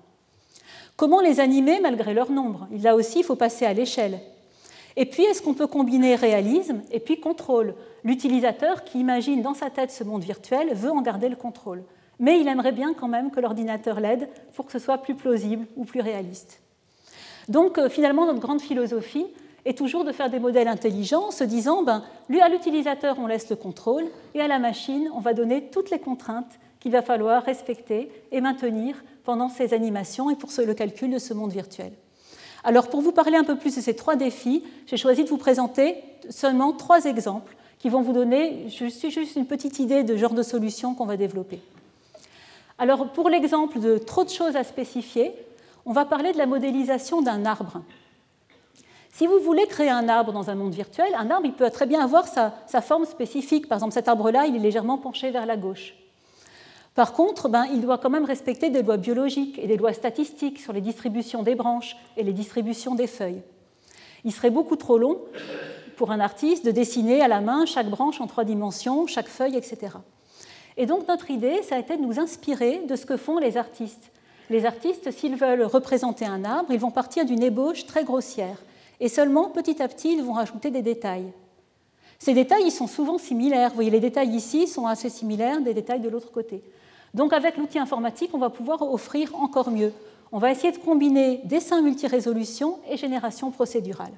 Comment 0.95 1.19
les 1.19 1.41
animer 1.41 1.81
malgré 1.81 2.13
leur 2.13 2.31
nombre? 2.31 2.67
Là 2.71 2.95
aussi, 2.95 3.19
il 3.19 3.25
faut 3.25 3.35
passer 3.35 3.65
à 3.65 3.73
l'échelle. 3.73 4.19
Et 4.95 5.05
puis, 5.05 5.23
est-ce 5.23 5.41
qu'on 5.41 5.53
peut 5.53 5.67
combiner 5.67 6.15
réalisme 6.15 6.81
et 6.91 7.01
puis 7.01 7.19
contrôle? 7.19 7.73
L'utilisateur 8.05 8.85
qui 8.85 8.99
imagine 8.99 9.41
dans 9.41 9.55
sa 9.55 9.69
tête 9.69 9.91
ce 9.91 10.05
monde 10.05 10.23
virtuel 10.23 10.73
veut 10.73 10.91
en 10.91 11.01
garder 11.01 11.27
le 11.27 11.35
contrôle. 11.35 11.83
Mais 12.20 12.39
il 12.39 12.47
aimerait 12.47 12.72
bien 12.72 12.93
quand 12.93 13.07
même 13.07 13.32
que 13.32 13.39
l'ordinateur 13.39 13.99
l'aide 13.99 14.30
pour 14.55 14.66
que 14.66 14.72
ce 14.72 14.80
soit 14.80 14.99
plus 14.99 15.16
plausible 15.16 15.66
ou 15.76 15.86
plus 15.86 16.01
réaliste. 16.01 16.61
Donc, 17.49 17.78
euh, 17.78 17.89
finalement, 17.89 18.26
notre 18.26 18.39
grande 18.39 18.61
philosophie 18.61 19.26
est 19.66 19.78
toujours 19.78 20.03
de 20.03 20.11
faire 20.11 20.30
des 20.30 20.39
modèles 20.39 20.68
intelligents, 20.68 21.32
se 21.32 21.43
disant, 21.43 21.84
ben, 21.84 22.03
à 22.41 22.49
l'utilisateur, 22.49 23.18
on 23.20 23.28
laisse 23.28 23.49
le 23.49 23.55
contrôle, 23.55 24.05
et 24.34 24.41
à 24.41 24.47
la 24.47 24.59
machine, 24.59 25.09
on 25.14 25.20
va 25.20 25.34
donner 25.34 25.70
toutes 25.72 25.89
les 25.89 25.99
contraintes 25.99 26.59
qu'il 26.80 26.91
va 26.91 27.01
falloir 27.01 27.43
respecter 27.43 28.11
et 28.32 28.41
maintenir 28.41 29.01
pendant 29.24 29.47
ces 29.47 29.74
animations 29.74 30.30
et 30.30 30.36
pour 30.36 30.49
le 30.57 30.74
calcul 30.74 31.09
de 31.11 31.18
ce 31.18 31.34
monde 31.34 31.51
virtuel. 31.51 31.93
Alors 32.66 32.89
pour 32.89 33.01
vous 33.01 33.11
parler 33.11 33.38
un 33.38 33.43
peu 33.43 33.57
plus 33.57 33.76
de 33.76 33.82
ces 33.82 33.95
trois 33.95 34.16
défis, 34.16 34.64
j'ai 34.86 34.97
choisi 34.97 35.24
de 35.24 35.30
vous 35.30 35.38
présenter 35.38 35.95
seulement 36.30 36.74
trois 36.74 37.05
exemples 37.05 37.55
qui 37.80 37.89
vont 37.89 38.01
vous 38.01 38.14
donner 38.14 38.70
juste 38.70 39.36
une 39.36 39.45
petite 39.45 39.80
idée 39.80 40.03
de 40.03 40.16
genre 40.16 40.34
de 40.34 40.43
solution 40.43 40.93
qu'on 40.93 41.05
va 41.05 41.18
développer. 41.18 41.59
Alors 42.84 43.07
pour 43.07 43.29
l'exemple 43.29 43.79
de 43.79 43.97
trop 43.97 44.25
de 44.25 44.29
choses 44.29 44.57
à 44.57 44.65
spécifier, 44.65 45.31
on 45.86 45.93
va 45.93 46.03
parler 46.03 46.34
de 46.34 46.38
la 46.38 46.45
modélisation 46.45 47.21
d'un 47.21 47.45
arbre. 47.45 47.81
Si 49.13 49.25
vous 49.25 49.39
voulez 49.39 49.65
créer 49.67 49.89
un 49.89 50.09
arbre 50.09 50.34
dans 50.34 50.49
un 50.49 50.55
monde 50.55 50.73
virtuel, 50.73 51.07
un 51.17 51.29
arbre 51.29 51.45
il 51.45 51.53
peut 51.53 51.69
très 51.69 51.86
bien 51.86 52.03
avoir 52.03 52.27
sa, 52.27 52.81
forme 52.81 53.05
spécifique. 53.05 53.69
Par 53.69 53.77
exemple, 53.77 53.93
cet 53.93 54.09
arbre-là, 54.09 54.47
il 54.47 54.57
est 54.57 54.59
légèrement 54.59 54.97
penché 54.97 55.31
vers 55.31 55.45
la 55.45 55.55
gauche. 55.55 55.95
Par 56.93 57.13
contre, 57.13 57.47
ben, 57.47 57.67
il 57.71 57.79
doit 57.79 57.99
quand 57.99 58.09
même 58.09 58.25
respecter 58.25 58.69
des 58.69 58.84
lois 58.84 58.97
biologiques 58.97 59.57
et 59.59 59.67
des 59.67 59.77
lois 59.77 59.93
statistiques 59.93 60.59
sur 60.59 60.73
les 60.73 60.81
distributions 60.81 61.41
des 61.41 61.55
branches 61.55 61.95
et 62.17 62.23
les 62.23 62.34
distributions 62.34 62.95
des 62.95 63.07
feuilles. 63.07 63.43
Il 64.25 64.34
serait 64.34 64.51
beaucoup 64.51 64.75
trop 64.75 64.97
long 64.97 65.21
pour 65.95 66.11
un 66.11 66.19
artiste 66.19 66.65
de 66.65 66.71
dessiner 66.71 67.21
à 67.21 67.29
la 67.29 67.39
main 67.39 67.65
chaque 67.65 67.89
branche 67.89 68.19
en 68.19 68.27
trois 68.27 68.43
dimensions, 68.43 69.07
chaque 69.07 69.29
feuille, 69.29 69.55
etc. 69.55 69.93
Et 70.78 70.86
donc 70.86 71.07
notre 71.07 71.30
idée, 71.32 71.61
ça 71.63 71.76
a 71.76 71.80
été 71.80 71.97
de 71.97 72.01
nous 72.01 72.19
inspirer 72.19 72.82
de 72.88 72.95
ce 72.95 73.05
que 73.05 73.17
font 73.17 73.38
les 73.38 73.57
artistes. 73.57 74.11
Les 74.49 74.65
artistes, 74.65 75.11
s'ils 75.11 75.36
veulent 75.36 75.63
représenter 75.63 76.26
un 76.26 76.43
arbre, 76.43 76.71
ils 76.71 76.80
vont 76.80 76.91
partir 76.91 77.26
d'une 77.26 77.43
ébauche 77.43 77.86
très 77.86 78.03
grossière. 78.03 78.57
Et 78.99 79.09
seulement 79.09 79.49
petit 79.49 79.82
à 79.82 79.88
petit, 79.88 80.13
ils 80.13 80.24
vont 80.24 80.34
rajouter 80.34 80.69
des 80.71 80.82
détails. 80.82 81.32
Ces 82.19 82.34
détails, 82.34 82.63
ils 82.65 82.71
sont 82.71 82.88
souvent 82.88 83.17
similaires. 83.17 83.69
Vous 83.69 83.76
voyez, 83.76 83.89
les 83.89 83.99
détails 83.99 84.30
ici 84.30 84.67
sont 84.67 84.88
assez 84.88 85.09
similaires 85.09 85.61
des 85.61 85.74
détails 85.74 85.99
de 85.99 86.09
l'autre 86.09 86.32
côté. 86.32 86.63
Donc 87.13 87.34
avec 87.34 87.57
l'outil 87.57 87.80
informatique, 87.80 88.32
on 88.34 88.38
va 88.38 88.49
pouvoir 88.49 88.82
offrir 88.82 89.36
encore 89.36 89.69
mieux. 89.69 89.93
On 90.32 90.39
va 90.39 90.51
essayer 90.51 90.71
de 90.71 90.78
combiner 90.78 91.41
dessin 91.43 91.82
multirésolution 91.82 92.80
et 92.89 92.97
génération 92.97 93.51
procédurale. 93.51 94.13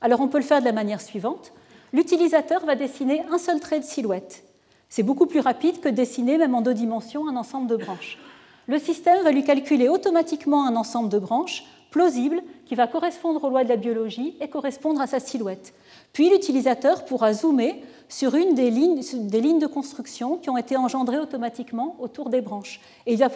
Alors 0.00 0.20
on 0.20 0.28
peut 0.28 0.38
le 0.38 0.44
faire 0.44 0.60
de 0.60 0.64
la 0.64 0.72
manière 0.72 1.00
suivante. 1.00 1.52
L'utilisateur 1.92 2.64
va 2.64 2.74
dessiner 2.74 3.22
un 3.30 3.38
seul 3.38 3.60
trait 3.60 3.80
de 3.80 3.84
silhouette. 3.84 4.45
C'est 4.88 5.02
beaucoup 5.02 5.26
plus 5.26 5.40
rapide 5.40 5.80
que 5.80 5.88
dessiner, 5.88 6.38
même 6.38 6.54
en 6.54 6.62
deux 6.62 6.74
dimensions, 6.74 7.28
un 7.28 7.36
ensemble 7.36 7.68
de 7.68 7.76
branches. 7.76 8.18
Le 8.66 8.78
système 8.78 9.22
va 9.22 9.30
lui 9.30 9.44
calculer 9.44 9.88
automatiquement 9.88 10.66
un 10.66 10.76
ensemble 10.76 11.08
de 11.08 11.18
branches 11.18 11.64
plausible 11.90 12.42
qui 12.66 12.74
va 12.74 12.86
correspondre 12.86 13.42
aux 13.44 13.48
lois 13.48 13.64
de 13.64 13.68
la 13.68 13.76
biologie 13.76 14.34
et 14.40 14.48
correspondre 14.48 15.00
à 15.00 15.06
sa 15.06 15.20
silhouette. 15.20 15.72
Puis 16.12 16.28
l'utilisateur 16.28 17.04
pourra 17.04 17.32
zoomer 17.32 17.82
sur 18.08 18.34
une 18.34 18.54
des 18.54 18.70
lignes, 18.70 19.00
des 19.14 19.40
lignes, 19.40 19.58
de 19.58 19.66
construction 19.66 20.36
qui 20.36 20.50
ont 20.50 20.56
été 20.56 20.76
engendrées 20.76 21.18
automatiquement 21.18 21.96
autour 21.98 22.28
des 22.28 22.40
branches. 22.40 22.80
Et 23.06 23.14
il 23.14 23.18
va 23.18 23.30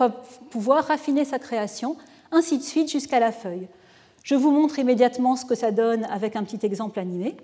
pouvoir 0.51 0.85
raffiner 0.85 1.25
sa 1.25 1.39
création, 1.39 1.97
ainsi 2.33 2.59
de 2.59 2.63
suite 2.63 2.91
jusqu'à 2.91 3.21
la 3.21 3.33
feuille. 3.33 3.69
Je 4.23 4.35
vous 4.35 4.51
montre 4.51 4.79
immédiatement 4.79 5.37
ce 5.37 5.45
que 5.45 5.55
ça 5.55 5.71
donne 5.71 6.05
avec 6.05 6.37
un 6.37 6.45
petit 6.45 6.65
exemple 6.65 6.99
animé. 6.99 7.37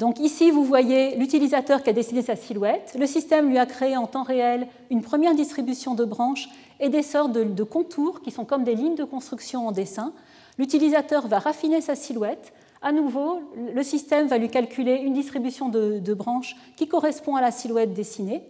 Donc 0.00 0.18
ici, 0.18 0.50
vous 0.50 0.64
voyez 0.64 1.14
l'utilisateur 1.16 1.82
qui 1.82 1.90
a 1.90 1.92
dessiné 1.92 2.22
sa 2.22 2.34
silhouette. 2.34 2.96
Le 2.98 3.04
système 3.06 3.50
lui 3.50 3.58
a 3.58 3.66
créé 3.66 3.98
en 3.98 4.06
temps 4.06 4.22
réel 4.22 4.66
une 4.88 5.02
première 5.02 5.34
distribution 5.34 5.94
de 5.94 6.06
branches 6.06 6.48
et 6.80 6.88
des 6.88 7.02
sortes 7.02 7.32
de, 7.32 7.62
contours 7.64 8.22
qui 8.22 8.30
sont 8.30 8.46
comme 8.46 8.64
des 8.64 8.74
lignes 8.74 8.94
de 8.94 9.04
construction 9.04 9.68
en 9.68 9.72
dessin. 9.72 10.14
L'utilisateur 10.56 11.26
va 11.28 11.38
raffiner 11.38 11.82
sa 11.82 11.96
silhouette. 11.96 12.54
À 12.80 12.92
nouveau, 12.92 13.42
le 13.74 13.82
système 13.82 14.26
va 14.26 14.38
lui 14.38 14.48
calculer 14.48 14.94
une 14.94 15.12
distribution 15.12 15.68
de, 15.68 15.98
de 15.98 16.14
branches 16.14 16.56
qui 16.78 16.88
correspond 16.88 17.36
à 17.36 17.42
la 17.42 17.50
silhouette 17.50 17.92
dessinée. 17.92 18.42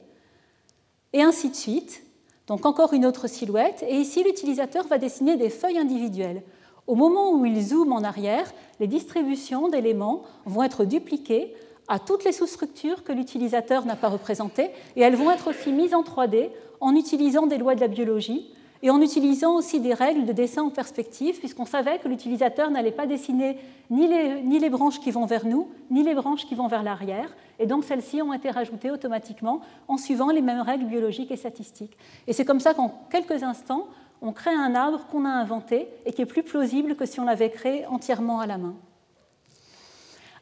Et 1.12 1.20
ainsi 1.20 1.50
de 1.50 1.56
suite. 1.56 2.04
Donc 2.46 2.64
encore 2.64 2.92
une 2.92 3.04
autre 3.04 3.26
silhouette. 3.26 3.84
Et 3.88 3.96
ici, 3.96 4.22
l'utilisateur 4.22 4.86
va 4.86 4.98
dessiner 4.98 5.36
des 5.36 5.50
feuilles 5.50 5.78
individuelles. 5.78 6.44
Au 6.90 6.96
moment 6.96 7.30
où 7.30 7.46
il 7.46 7.62
zoome 7.62 7.92
en 7.92 8.02
arrière, 8.02 8.52
les 8.80 8.88
distributions 8.88 9.68
d'éléments 9.68 10.22
vont 10.44 10.64
être 10.64 10.84
dupliquées 10.84 11.54
à 11.86 12.00
toutes 12.00 12.24
les 12.24 12.32
sous-structures 12.32 13.04
que 13.04 13.12
l'utilisateur 13.12 13.86
n'a 13.86 13.94
pas 13.94 14.08
représentées, 14.08 14.70
et 14.96 15.02
elles 15.02 15.14
vont 15.14 15.30
être 15.30 15.50
aussi 15.50 15.70
mises 15.70 15.94
en 15.94 16.02
3D 16.02 16.50
en 16.80 16.96
utilisant 16.96 17.46
des 17.46 17.58
lois 17.58 17.76
de 17.76 17.80
la 17.80 17.86
biologie 17.86 18.52
et 18.82 18.90
en 18.90 19.00
utilisant 19.00 19.54
aussi 19.54 19.78
des 19.78 19.94
règles 19.94 20.24
de 20.24 20.32
dessin 20.32 20.62
en 20.62 20.70
perspective, 20.70 21.38
puisqu'on 21.38 21.64
savait 21.64 22.00
que 22.00 22.08
l'utilisateur 22.08 22.72
n'allait 22.72 22.90
pas 22.90 23.06
dessiner 23.06 23.56
ni 23.90 24.08
les, 24.08 24.42
ni 24.42 24.58
les, 24.58 24.70
branches 24.70 24.98
qui 24.98 25.12
vont 25.12 25.26
vers 25.26 25.46
nous, 25.46 25.68
ni 25.92 26.02
les 26.02 26.14
branches 26.14 26.44
qui 26.44 26.56
vont 26.56 26.66
vers 26.66 26.82
l'arrière, 26.82 27.32
et 27.60 27.66
donc 27.66 27.84
celles-ci 27.84 28.20
ont 28.20 28.32
été 28.32 28.50
rajoutées 28.50 28.90
automatiquement 28.90 29.60
en 29.86 29.96
suivant 29.96 30.30
les 30.30 30.40
mêmes 30.40 30.62
règles 30.62 30.86
biologiques 30.86 31.30
et 31.30 31.36
statistiques. 31.36 31.96
Et 32.26 32.32
c'est 32.32 32.44
comme 32.44 32.58
ça 32.58 32.74
qu'en 32.74 32.92
quelques 33.10 33.44
instants, 33.44 33.86
on 34.22 34.32
crée 34.32 34.54
un 34.54 34.74
arbre 34.74 35.06
qu'on 35.10 35.24
a 35.24 35.30
inventé 35.30 35.88
et 36.04 36.12
qui 36.12 36.22
est 36.22 36.26
plus 36.26 36.42
plausible 36.42 36.96
que 36.96 37.06
si 37.06 37.20
on 37.20 37.24
l'avait 37.24 37.50
créé 37.50 37.86
entièrement 37.86 38.40
à 38.40 38.46
la 38.46 38.58
main. 38.58 38.74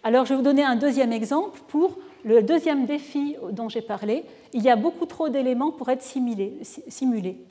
Alors 0.02 0.24
je 0.24 0.30
vais 0.30 0.36
vous 0.36 0.42
donner 0.42 0.64
un 0.64 0.76
deuxième 0.76 1.12
exemple 1.12 1.60
pour 1.68 1.98
le 2.24 2.42
deuxième 2.42 2.86
défi 2.86 3.36
dont 3.52 3.68
j'ai 3.68 3.82
parlé. 3.82 4.24
Il 4.52 4.62
y 4.62 4.70
a 4.70 4.76
beaucoup 4.76 5.06
trop 5.06 5.28
d'éléments 5.28 5.70
pour 5.70 5.88
être 5.88 6.02
simulés. 6.02 7.46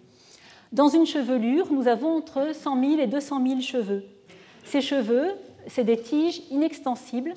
Dans 0.72 0.90
une 0.90 1.06
chevelure, 1.06 1.72
nous 1.72 1.88
avons 1.88 2.18
entre 2.18 2.54
100 2.54 2.82
000 2.82 3.00
et 3.00 3.08
200 3.08 3.46
000 3.46 3.62
cheveux. 3.62 4.04
Ces 4.66 4.82
cheveux, 4.82 5.32
c'est 5.68 5.86
des 5.86 6.02
tiges 6.02 6.42
inextensibles 6.52 7.34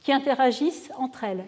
qui 0.00 0.12
interagissent 0.12 0.90
entre 0.96 1.24
elles. 1.24 1.44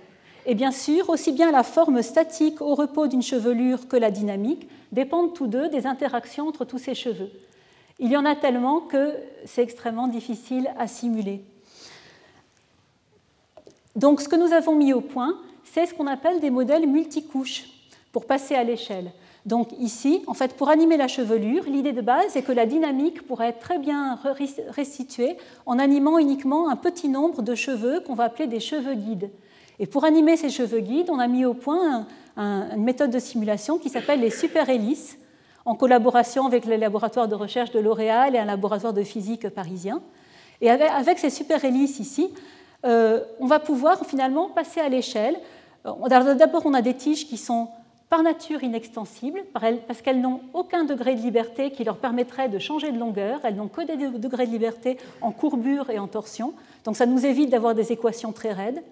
Et 0.46 0.54
bien 0.54 0.72
sûr, 0.72 1.08
aussi 1.08 1.32
bien 1.32 1.50
la 1.50 1.62
forme 1.62 2.02
statique 2.02 2.60
au 2.60 2.74
repos 2.74 3.06
d'une 3.06 3.22
chevelure 3.22 3.88
que 3.88 3.96
la 3.96 4.10
dynamique 4.10 4.68
dépendent 4.92 5.32
tous 5.32 5.46
deux 5.46 5.68
des 5.68 5.86
interactions 5.86 6.48
entre 6.48 6.64
tous 6.64 6.78
ces 6.78 6.94
cheveux. 6.94 7.30
Il 7.98 8.10
y 8.10 8.16
en 8.16 8.24
a 8.24 8.36
tellement 8.36 8.80
que 8.80 9.14
c'est 9.46 9.62
extrêmement 9.62 10.08
difficile 10.08 10.70
à 10.78 10.86
simuler. 10.86 11.44
Donc 13.96 14.20
ce 14.20 14.28
que 14.28 14.36
nous 14.36 14.52
avons 14.52 14.74
mis 14.74 14.92
au 14.92 15.00
point, 15.00 15.38
c'est 15.64 15.86
ce 15.86 15.94
qu'on 15.94 16.06
appelle 16.06 16.40
des 16.40 16.50
modèles 16.50 16.88
multicouches 16.88 17.64
pour 18.12 18.26
passer 18.26 18.54
à 18.54 18.64
l'échelle. 18.64 19.12
Donc 19.46 19.72
ici, 19.78 20.22
en 20.26 20.34
fait, 20.34 20.54
pour 20.54 20.68
animer 20.68 20.96
la 20.96 21.08
chevelure, 21.08 21.64
l'idée 21.64 21.92
de 21.92 22.00
base 22.00 22.36
est 22.36 22.42
que 22.42 22.52
la 22.52 22.66
dynamique 22.66 23.26
pourrait 23.26 23.48
être 23.48 23.60
très 23.60 23.78
bien 23.78 24.18
restituée 24.68 25.36
en 25.66 25.78
animant 25.78 26.18
uniquement 26.18 26.68
un 26.68 26.76
petit 26.76 27.08
nombre 27.08 27.42
de 27.42 27.54
cheveux 27.54 28.00
qu'on 28.00 28.14
va 28.14 28.24
appeler 28.24 28.46
des 28.46 28.60
cheveux 28.60 28.94
guides. 28.94 29.30
Et 29.78 29.86
pour 29.86 30.04
animer 30.04 30.36
ces 30.36 30.50
cheveux 30.50 30.80
guides, 30.80 31.10
on 31.10 31.18
a 31.18 31.26
mis 31.26 31.44
au 31.44 31.54
point 31.54 32.06
une 32.36 32.82
méthode 32.84 33.10
de 33.10 33.18
simulation 33.18 33.78
qui 33.78 33.88
s'appelle 33.88 34.20
les 34.20 34.30
super-hélices, 34.30 35.18
en 35.64 35.74
collaboration 35.74 36.46
avec 36.46 36.66
le 36.66 36.76
laboratoire 36.76 37.26
de 37.26 37.34
recherche 37.34 37.70
de 37.70 37.80
L'Oréal 37.80 38.34
et 38.34 38.38
un 38.38 38.44
laboratoire 38.44 38.92
de 38.92 39.02
physique 39.02 39.48
parisien. 39.48 40.02
Et 40.60 40.70
avec, 40.70 41.18
ces 41.18 41.30
super-hélices 41.30 42.00
ici, 42.00 42.30
euh, 42.84 43.24
on 43.40 43.46
va 43.46 43.60
pouvoir 43.60 44.04
finalement 44.06 44.48
passer 44.48 44.80
à 44.80 44.88
l'échelle. 44.88 45.36
Euh, 45.86 46.34
d'abord, 46.34 46.62
on 46.66 46.74
a 46.74 46.82
des 46.82 46.94
tiges 46.94 47.26
qui 47.26 47.36
sont 47.36 47.68
par 48.10 48.22
nature 48.22 48.62
inextensibles, 48.62 49.42
parce 49.88 50.02
qu'elles 50.02 50.20
n'ont 50.20 50.40
aucun 50.52 50.84
degré 50.84 51.16
de 51.16 51.20
liberté 51.20 51.70
qui 51.70 51.82
leur 51.82 51.96
permettrait 51.96 52.48
de 52.48 52.58
changer 52.58 52.92
de 52.92 52.98
longueur, 52.98 53.40
elles 53.42 53.56
n'ont 53.56 53.66
que 53.66 53.80
des 53.80 53.96
degrés 54.18 54.46
de 54.46 54.52
liberté 54.52 54.98
en 55.20 55.32
courbure 55.32 55.90
et 55.90 55.98
en 55.98 56.06
torsion, 56.06 56.52
donc 56.84 56.96
ça 56.96 57.06
nous 57.06 57.26
évite 57.26 57.50
d'avoir 57.50 57.74
des 57.74 57.90
équations 57.90 58.30
très 58.30 58.52
raides. 58.52 58.84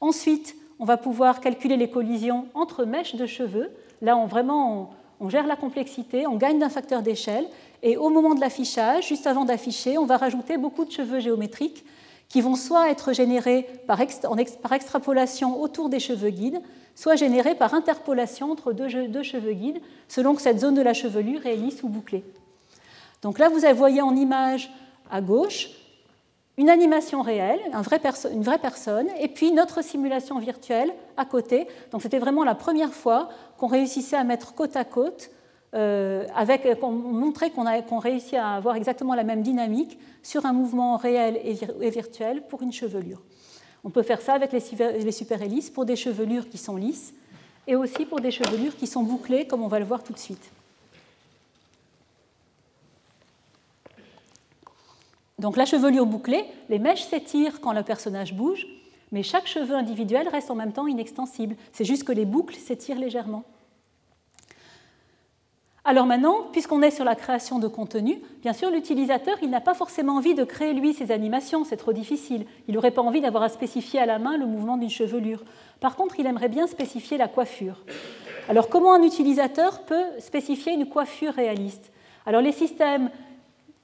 Ensuite, 0.00 0.54
on 0.78 0.84
va 0.84 0.96
pouvoir 0.96 1.40
calculer 1.40 1.76
les 1.76 1.90
collisions 1.90 2.46
entre 2.54 2.84
mèches 2.84 3.16
de 3.16 3.26
cheveux. 3.26 3.70
Là, 4.00 4.16
on, 4.16 4.26
vraiment, 4.26 4.90
on, 5.20 5.28
gère 5.28 5.46
la 5.46 5.56
complexité, 5.56 6.26
on 6.26 6.36
gagne 6.36 6.58
d'un 6.58 6.68
facteur 6.68 7.02
d'échelle. 7.02 7.46
Et 7.82 7.96
au 7.96 8.10
moment 8.10 8.34
de 8.34 8.40
l'affichage, 8.40 9.08
juste 9.08 9.26
avant 9.26 9.44
d'afficher, 9.44 9.98
on 9.98 10.06
va 10.06 10.16
rajouter 10.16 10.56
beaucoup 10.56 10.84
de 10.84 10.92
cheveux 10.92 11.20
géométriques 11.20 11.84
qui 12.28 12.40
vont 12.40 12.56
soit 12.56 12.90
être 12.90 13.12
générés 13.12 13.66
par, 13.86 14.00
extrapolation 14.00 15.60
autour 15.60 15.88
des 15.88 15.98
cheveux 15.98 16.30
guides, 16.30 16.60
soit 16.94 17.16
générés 17.16 17.54
par 17.54 17.74
interpolation 17.74 18.52
entre 18.52 18.72
deux, 18.72 19.08
deux, 19.08 19.22
cheveux 19.22 19.52
guides, 19.52 19.80
selon 20.08 20.34
que 20.34 20.42
cette 20.42 20.60
zone 20.60 20.74
de 20.74 20.82
la 20.82 20.92
chevelure 20.92 21.46
est 21.46 21.56
lisse 21.56 21.82
ou 21.82 21.88
bouclée. 21.88 22.24
Donc 23.22 23.38
là, 23.38 23.48
vous 23.48 23.60
voyez 23.74 24.02
en 24.02 24.14
image 24.14 24.70
à 25.10 25.20
gauche 25.20 25.70
une 26.58 26.68
animation 26.68 27.22
réelle, 27.22 27.60
une 27.72 28.42
vraie 28.42 28.58
personne, 28.58 29.06
et 29.20 29.28
puis 29.28 29.52
notre 29.52 29.82
simulation 29.82 30.40
virtuelle 30.40 30.92
à 31.16 31.24
côté. 31.24 31.68
Donc 31.92 32.02
c'était 32.02 32.18
vraiment 32.18 32.42
la 32.42 32.56
première 32.56 32.92
fois 32.92 33.28
qu'on 33.56 33.68
réussissait 33.68 34.16
à 34.16 34.24
mettre 34.24 34.54
côte 34.54 34.76
à 34.76 34.84
côte, 34.84 35.30
euh, 35.74 36.26
avec, 36.34 36.80
qu'on 36.80 36.90
montrait 36.90 37.50
qu'on 37.50 37.98
réussit 37.98 38.34
à 38.34 38.56
avoir 38.56 38.74
exactement 38.74 39.14
la 39.14 39.22
même 39.22 39.42
dynamique 39.42 39.98
sur 40.22 40.46
un 40.46 40.52
mouvement 40.52 40.96
réel 40.96 41.38
et, 41.44 41.90
virtuel 41.90 42.42
pour 42.48 42.62
une 42.62 42.72
chevelure. 42.72 43.22
On 43.84 43.90
peut 43.90 44.02
faire 44.02 44.20
ça 44.20 44.34
avec 44.34 44.50
les, 44.52 44.60
les 44.98 45.12
super-hélices 45.12 45.70
pour 45.70 45.84
des 45.84 45.94
chevelures 45.96 46.48
qui 46.48 46.58
sont 46.58 46.76
lisses 46.76 47.14
et 47.68 47.76
aussi 47.76 48.04
pour 48.04 48.18
des 48.18 48.32
chevelures 48.32 48.76
qui 48.76 48.88
sont 48.88 49.04
bouclées, 49.04 49.46
comme 49.46 49.62
on 49.62 49.68
va 49.68 49.78
le 49.78 49.84
voir 49.84 50.02
tout 50.02 50.12
de 50.12 50.18
suite. 50.18 50.50
Donc 55.38 55.56
la 55.56 55.66
chevelure 55.66 56.06
bouclée, 56.06 56.44
les 56.68 56.78
mèches 56.78 57.04
s'étirent 57.04 57.60
quand 57.60 57.72
le 57.72 57.82
personnage 57.82 58.34
bouge, 58.34 58.66
mais 59.12 59.22
chaque 59.22 59.46
cheveu 59.46 59.74
individuel 59.74 60.28
reste 60.28 60.50
en 60.50 60.54
même 60.54 60.72
temps 60.72 60.86
inextensible. 60.86 61.56
C'est 61.72 61.84
juste 61.84 62.04
que 62.04 62.12
les 62.12 62.24
boucles 62.24 62.56
s'étirent 62.56 62.98
légèrement. 62.98 63.44
Alors 65.84 66.04
maintenant, 66.04 66.48
puisqu'on 66.52 66.82
est 66.82 66.90
sur 66.90 67.04
la 67.04 67.14
création 67.14 67.58
de 67.58 67.66
contenu, 67.66 68.20
bien 68.42 68.52
sûr, 68.52 68.70
l'utilisateur, 68.70 69.38
il 69.40 69.48
n'a 69.48 69.62
pas 69.62 69.72
forcément 69.72 70.16
envie 70.16 70.34
de 70.34 70.44
créer 70.44 70.74
lui 70.74 70.92
ses 70.92 71.12
animations, 71.12 71.64
c'est 71.64 71.78
trop 71.78 71.94
difficile. 71.94 72.44
Il 72.66 72.74
n'aurait 72.74 72.90
pas 72.90 73.00
envie 73.00 73.22
d'avoir 73.22 73.44
à 73.44 73.48
spécifier 73.48 73.98
à 73.98 74.04
la 74.04 74.18
main 74.18 74.36
le 74.36 74.44
mouvement 74.44 74.76
d'une 74.76 74.90
chevelure. 74.90 75.44
Par 75.80 75.96
contre, 75.96 76.20
il 76.20 76.26
aimerait 76.26 76.50
bien 76.50 76.66
spécifier 76.66 77.16
la 77.16 77.28
coiffure. 77.28 77.84
Alors 78.50 78.68
comment 78.68 78.92
un 78.92 79.02
utilisateur 79.02 79.82
peut 79.84 80.04
spécifier 80.18 80.72
une 80.72 80.90
coiffure 80.90 81.32
réaliste? 81.32 81.90
Alors 82.26 82.42
les 82.42 82.52
systèmes 82.52 83.10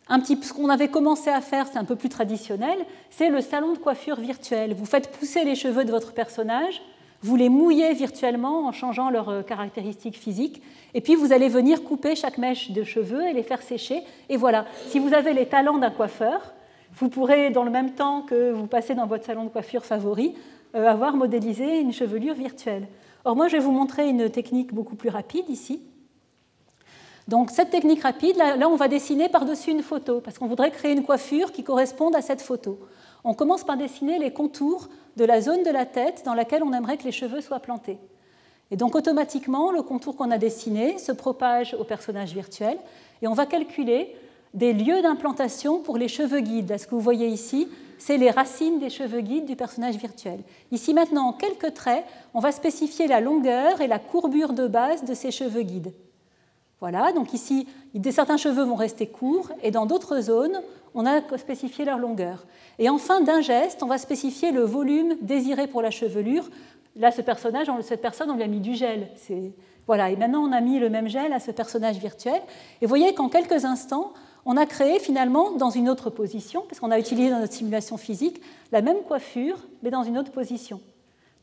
un 0.08 0.20
petit, 0.20 0.38
ce 0.42 0.52
qu'on 0.52 0.68
avait 0.68 0.88
commencé 0.88 1.30
à 1.30 1.40
faire, 1.40 1.66
c'est 1.66 1.78
un 1.78 1.84
peu 1.84 1.96
plus 1.96 2.08
traditionnel, 2.08 2.78
c'est 3.10 3.30
le 3.30 3.40
salon 3.40 3.72
de 3.72 3.78
coiffure 3.78 4.20
virtuel. 4.20 4.74
Vous 4.74 4.84
faites 4.84 5.10
pousser 5.10 5.44
les 5.44 5.54
cheveux 5.54 5.84
de 5.84 5.90
votre 5.90 6.12
personnage, 6.12 6.82
vous 7.22 7.36
les 7.36 7.48
mouillez 7.48 7.94
virtuellement 7.94 8.66
en 8.66 8.72
changeant 8.72 9.08
leurs 9.08 9.30
euh, 9.30 9.42
caractéristiques 9.42 10.18
physiques, 10.18 10.62
et 10.92 11.00
puis 11.00 11.14
vous 11.14 11.32
allez 11.32 11.48
venir 11.48 11.82
couper 11.82 12.16
chaque 12.16 12.36
mèche 12.36 12.70
de 12.70 12.84
cheveux 12.84 13.26
et 13.26 13.32
les 13.32 13.42
faire 13.42 13.62
sécher. 13.62 14.02
Et 14.28 14.36
voilà, 14.36 14.66
si 14.88 14.98
vous 14.98 15.14
avez 15.14 15.32
les 15.32 15.46
talents 15.46 15.78
d'un 15.78 15.90
coiffeur, 15.90 16.52
vous 16.96 17.08
pourrez, 17.08 17.48
dans 17.48 17.64
le 17.64 17.70
même 17.70 17.92
temps 17.92 18.22
que 18.22 18.52
vous 18.52 18.66
passez 18.66 18.94
dans 18.94 19.06
votre 19.06 19.24
salon 19.24 19.44
de 19.44 19.48
coiffure 19.48 19.86
favori, 19.86 20.34
euh, 20.74 20.86
avoir 20.86 21.16
modélisé 21.16 21.80
une 21.80 21.92
chevelure 21.92 22.34
virtuelle. 22.34 22.88
Or, 23.24 23.36
moi, 23.36 23.48
je 23.48 23.56
vais 23.56 23.62
vous 23.62 23.72
montrer 23.72 24.06
une 24.06 24.28
technique 24.28 24.74
beaucoup 24.74 24.96
plus 24.96 25.08
rapide 25.08 25.48
ici. 25.48 25.80
Donc 27.26 27.50
cette 27.50 27.70
technique 27.70 28.02
rapide, 28.02 28.36
là, 28.36 28.68
on 28.68 28.76
va 28.76 28.88
dessiner 28.88 29.28
par-dessus 29.28 29.70
une 29.70 29.82
photo, 29.82 30.20
parce 30.20 30.38
qu'on 30.38 30.46
voudrait 30.46 30.70
créer 30.70 30.92
une 30.92 31.04
coiffure 31.04 31.52
qui 31.52 31.64
corresponde 31.64 32.14
à 32.14 32.22
cette 32.22 32.42
photo. 32.42 32.78
On 33.24 33.32
commence 33.32 33.64
par 33.64 33.78
dessiner 33.78 34.18
les 34.18 34.32
contours 34.32 34.88
de 35.16 35.24
la 35.24 35.40
zone 35.40 35.62
de 35.62 35.70
la 35.70 35.86
tête 35.86 36.22
dans 36.26 36.34
laquelle 36.34 36.62
on 36.62 36.72
aimerait 36.72 36.98
que 36.98 37.04
les 37.04 37.12
cheveux 37.12 37.40
soient 37.40 37.60
plantés. 37.60 37.98
Et 38.70 38.76
donc 38.76 38.94
automatiquement, 38.94 39.72
le 39.72 39.82
contour 39.82 40.16
qu'on 40.16 40.30
a 40.30 40.38
dessiné 40.38 40.98
se 40.98 41.12
propage 41.12 41.74
au 41.78 41.84
personnage 41.84 42.34
virtuel, 42.34 42.76
et 43.22 43.26
on 43.26 43.32
va 43.32 43.46
calculer 43.46 44.14
des 44.52 44.72
lieux 44.72 45.00
d'implantation 45.00 45.80
pour 45.80 45.96
les 45.96 46.08
cheveux 46.08 46.40
guides. 46.40 46.76
Ce 46.78 46.86
que 46.86 46.94
vous 46.94 47.00
voyez 47.00 47.28
ici, 47.28 47.68
c'est 47.98 48.18
les 48.18 48.30
racines 48.30 48.78
des 48.78 48.90
cheveux 48.90 49.20
guides 49.20 49.46
du 49.46 49.56
personnage 49.56 49.96
virtuel. 49.96 50.40
Ici 50.72 50.92
maintenant, 50.92 51.28
en 51.28 51.32
quelques 51.32 51.72
traits, 51.72 52.04
on 52.34 52.40
va 52.40 52.52
spécifier 52.52 53.06
la 53.06 53.20
longueur 53.20 53.80
et 53.80 53.86
la 53.86 53.98
courbure 53.98 54.52
de 54.52 54.66
base 54.66 55.04
de 55.04 55.14
ces 55.14 55.30
cheveux 55.30 55.62
guides. 55.62 55.92
Voilà, 56.84 57.12
donc 57.12 57.32
ici, 57.32 57.66
certains 58.10 58.36
cheveux 58.36 58.62
vont 58.62 58.74
rester 58.74 59.06
courts 59.06 59.50
et 59.62 59.70
dans 59.70 59.86
d'autres 59.86 60.20
zones, 60.20 60.60
on 60.94 61.06
a 61.06 61.22
spécifié 61.38 61.86
leur 61.86 61.96
longueur. 61.96 62.44
Et 62.78 62.90
enfin, 62.90 63.22
d'un 63.22 63.40
geste, 63.40 63.82
on 63.82 63.86
va 63.86 63.96
spécifier 63.96 64.52
le 64.52 64.64
volume 64.64 65.14
désiré 65.22 65.66
pour 65.66 65.80
la 65.80 65.90
chevelure. 65.90 66.50
Là, 66.96 67.10
ce 67.10 67.22
personnage, 67.22 67.68
cette 67.80 68.02
personne, 68.02 68.30
on 68.30 68.34
lui 68.34 68.42
a 68.42 68.48
mis 68.48 68.60
du 68.60 68.74
gel. 68.74 69.08
Voilà, 69.86 70.10
et 70.10 70.16
maintenant, 70.16 70.42
on 70.42 70.52
a 70.52 70.60
mis 70.60 70.78
le 70.78 70.90
même 70.90 71.08
gel 71.08 71.32
à 71.32 71.40
ce 71.40 71.52
personnage 71.52 71.96
virtuel. 71.96 72.42
Et 72.82 72.84
vous 72.84 72.90
voyez 72.90 73.14
qu'en 73.14 73.30
quelques 73.30 73.64
instants, 73.64 74.12
on 74.44 74.58
a 74.58 74.66
créé 74.66 74.98
finalement 74.98 75.52
dans 75.52 75.70
une 75.70 75.88
autre 75.88 76.10
position, 76.10 76.64
parce 76.68 76.80
qu'on 76.80 76.90
a 76.90 76.98
utilisé 76.98 77.30
dans 77.30 77.40
notre 77.40 77.54
simulation 77.54 77.96
physique 77.96 78.42
la 78.72 78.82
même 78.82 78.98
coiffure, 79.08 79.56
mais 79.82 79.88
dans 79.88 80.02
une 80.02 80.18
autre 80.18 80.32
position. 80.32 80.82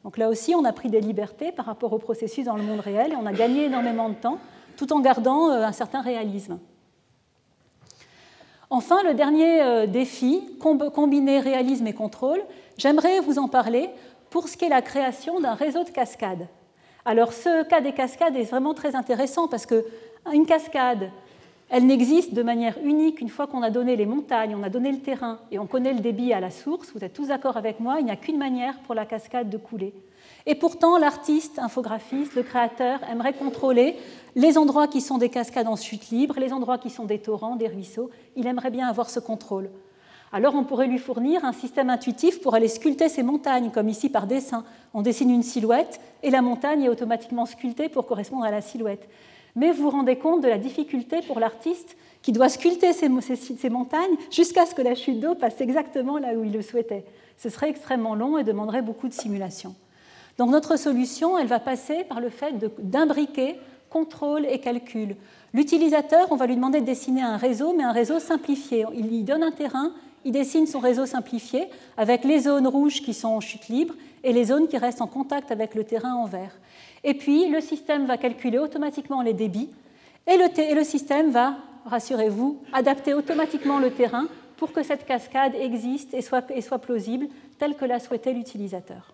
Donc 0.03 0.19
là 0.19 0.29
aussi, 0.29 0.53
on 0.53 0.65
a 0.65 0.71
pris 0.71 0.89
des 0.89 1.01
libertés 1.01 1.51
par 1.51 1.65
rapport 1.65 1.93
au 1.93 1.97
processus 1.97 2.45
dans 2.45 2.57
le 2.57 2.63
monde 2.63 2.81
réel 2.81 3.13
et 3.13 3.15
on 3.15 3.25
a 3.25 3.33
gagné 3.33 3.65
énormément 3.65 4.09
de 4.09 4.13
temps 4.13 4.37
tout 4.77 4.93
en 4.93 4.99
gardant 4.99 5.49
euh, 5.49 5.63
un 5.63 5.71
certain 5.71 6.01
réalisme. 6.01 6.59
Enfin, 8.69 9.03
le 9.03 9.13
dernier 9.13 9.61
euh, 9.61 9.85
défi, 9.85 10.41
combiner 10.59 11.39
réalisme 11.39 11.87
et 11.87 11.93
contrôle, 11.93 12.41
j'aimerais 12.77 13.19
vous 13.19 13.37
en 13.37 13.47
parler 13.47 13.89
pour 14.29 14.47
ce 14.47 14.55
qui 14.55 14.65
est 14.65 14.69
la 14.69 14.81
création 14.81 15.39
d'un 15.39 15.53
réseau 15.53 15.83
de 15.83 15.89
cascades. 15.89 16.47
Alors 17.03 17.33
ce 17.33 17.63
cas 17.63 17.81
des 17.81 17.93
cascades 17.93 18.35
est 18.35 18.43
vraiment 18.43 18.73
très 18.73 18.95
intéressant 18.95 19.47
parce 19.47 19.65
qu'une 19.65 20.45
cascade, 20.45 21.09
elle 21.69 21.85
n'existe 21.85 22.33
de 22.33 22.43
manière 22.43 22.77
unique 22.83 23.21
une 23.21 23.29
fois 23.29 23.47
qu'on 23.47 23.63
a 23.63 23.69
donné 23.69 23.95
les 23.95 24.05
montagnes, 24.05 24.55
on 24.55 24.63
a 24.63 24.69
donné 24.69 24.91
le 24.91 24.99
terrain 24.99 25.39
et 25.51 25.59
on 25.59 25.67
connaît 25.67 25.93
le 25.93 25.99
débit 25.99 26.31
à 26.31 26.39
la 26.39 26.51
source. 26.51 26.91
Vous 26.93 27.03
êtes 27.03 27.13
tous 27.13 27.27
d'accord 27.27 27.57
avec 27.57 27.79
moi, 27.79 27.97
il 27.99 28.05
n'y 28.05 28.11
a 28.11 28.15
qu'une 28.15 28.37
manière 28.37 28.79
pour 28.79 28.95
la 28.95 29.05
cascade 29.05 29.49
de 29.49 29.57
couler. 29.57 29.93
Et 30.45 30.55
pourtant, 30.55 30.97
l'artiste, 30.97 31.59
infographiste, 31.59 32.35
le 32.35 32.43
créateur 32.43 32.99
aimerait 33.09 33.33
contrôler 33.33 33.95
les 34.35 34.57
endroits 34.57 34.87
qui 34.87 35.01
sont 35.01 35.17
des 35.17 35.29
cascades 35.29 35.67
en 35.67 35.75
chute 35.75 36.09
libre, 36.09 36.39
les 36.39 36.51
endroits 36.53 36.77
qui 36.77 36.89
sont 36.89 37.05
des 37.05 37.19
torrents, 37.19 37.55
des 37.55 37.67
ruisseaux. 37.67 38.09
Il 38.35 38.47
aimerait 38.47 38.71
bien 38.71 38.87
avoir 38.87 39.09
ce 39.09 39.19
contrôle. 39.19 39.69
Alors 40.33 40.55
on 40.55 40.63
pourrait 40.63 40.87
lui 40.87 40.97
fournir 40.97 41.43
un 41.43 41.51
système 41.51 41.89
intuitif 41.89 42.41
pour 42.41 42.55
aller 42.55 42.69
sculpter 42.69 43.09
ces 43.09 43.21
montagnes, 43.21 43.69
comme 43.69 43.89
ici 43.89 44.09
par 44.09 44.27
dessin. 44.27 44.63
On 44.93 45.01
dessine 45.01 45.29
une 45.29 45.43
silhouette 45.43 45.99
et 46.23 46.29
la 46.29 46.41
montagne 46.41 46.83
est 46.83 46.89
automatiquement 46.89 47.45
sculptée 47.45 47.89
pour 47.89 48.07
correspondre 48.07 48.45
à 48.45 48.51
la 48.51 48.61
silhouette. 48.61 49.09
Mais 49.55 49.71
vous 49.71 49.83
vous 49.83 49.89
rendez 49.89 50.15
compte 50.15 50.41
de 50.41 50.47
la 50.47 50.57
difficulté 50.57 51.19
pour 51.27 51.41
l'artiste 51.41 51.97
qui 52.21 52.31
doit 52.31 52.47
sculpter 52.47 52.93
ces, 52.93 53.09
ces 53.35 53.69
montagnes 53.69 54.15
jusqu'à 54.31 54.65
ce 54.65 54.73
que 54.73 54.81
la 54.81 54.95
chute 54.95 55.19
d'eau 55.19 55.35
passe 55.35 55.59
exactement 55.59 56.17
là 56.17 56.33
où 56.33 56.45
il 56.45 56.53
le 56.53 56.61
souhaitait. 56.61 57.03
Ce 57.37 57.49
serait 57.49 57.69
extrêmement 57.69 58.15
long 58.15 58.37
et 58.37 58.45
demanderait 58.45 58.81
beaucoup 58.81 59.09
de 59.09 59.13
simulation. 59.13 59.75
Donc 60.41 60.49
notre 60.49 60.75
solution, 60.75 61.37
elle 61.37 61.45
va 61.45 61.59
passer 61.59 62.03
par 62.03 62.19
le 62.19 62.31
fait 62.31 62.55
d'imbriquer 62.79 63.57
contrôle 63.91 64.47
et 64.47 64.57
calcul. 64.57 65.15
L'utilisateur, 65.53 66.31
on 66.31 66.35
va 66.35 66.47
lui 66.47 66.55
demander 66.55 66.81
de 66.81 66.85
dessiner 66.87 67.21
un 67.21 67.37
réseau, 67.37 67.75
mais 67.77 67.83
un 67.83 67.91
réseau 67.91 68.19
simplifié. 68.19 68.87
Il 68.95 69.07
lui 69.07 69.21
donne 69.21 69.43
un 69.43 69.51
terrain, 69.51 69.93
il 70.25 70.31
dessine 70.31 70.65
son 70.65 70.79
réseau 70.79 71.05
simplifié 71.05 71.67
avec 71.95 72.23
les 72.23 72.39
zones 72.39 72.65
rouges 72.65 73.03
qui 73.03 73.13
sont 73.13 73.27
en 73.27 73.39
chute 73.39 73.67
libre 73.67 73.93
et 74.23 74.33
les 74.33 74.45
zones 74.45 74.67
qui 74.67 74.79
restent 74.79 75.03
en 75.03 75.07
contact 75.07 75.51
avec 75.51 75.75
le 75.75 75.83
terrain 75.83 76.15
en 76.15 76.25
vert. 76.25 76.57
Et 77.03 77.13
puis, 77.13 77.47
le 77.47 77.61
système 77.61 78.07
va 78.07 78.17
calculer 78.17 78.57
automatiquement 78.57 79.21
les 79.21 79.33
débits 79.33 79.69
et 80.25 80.37
le, 80.73 80.83
système 80.83 81.29
va, 81.29 81.57
rassurez-vous, 81.85 82.57
adapter 82.73 83.13
automatiquement 83.13 83.77
le 83.77 83.91
terrain 83.91 84.25
pour 84.57 84.71
que 84.71 84.81
cette 84.81 85.05
cascade 85.05 85.53
existe 85.53 86.15
et 86.15 86.23
soit, 86.23 86.49
et 86.49 86.61
soit 86.61 86.79
plausible, 86.79 87.27
telle 87.59 87.75
que 87.75 87.85
l'a 87.85 87.99
souhaité 87.99 88.33
l'utilisateur. 88.33 89.13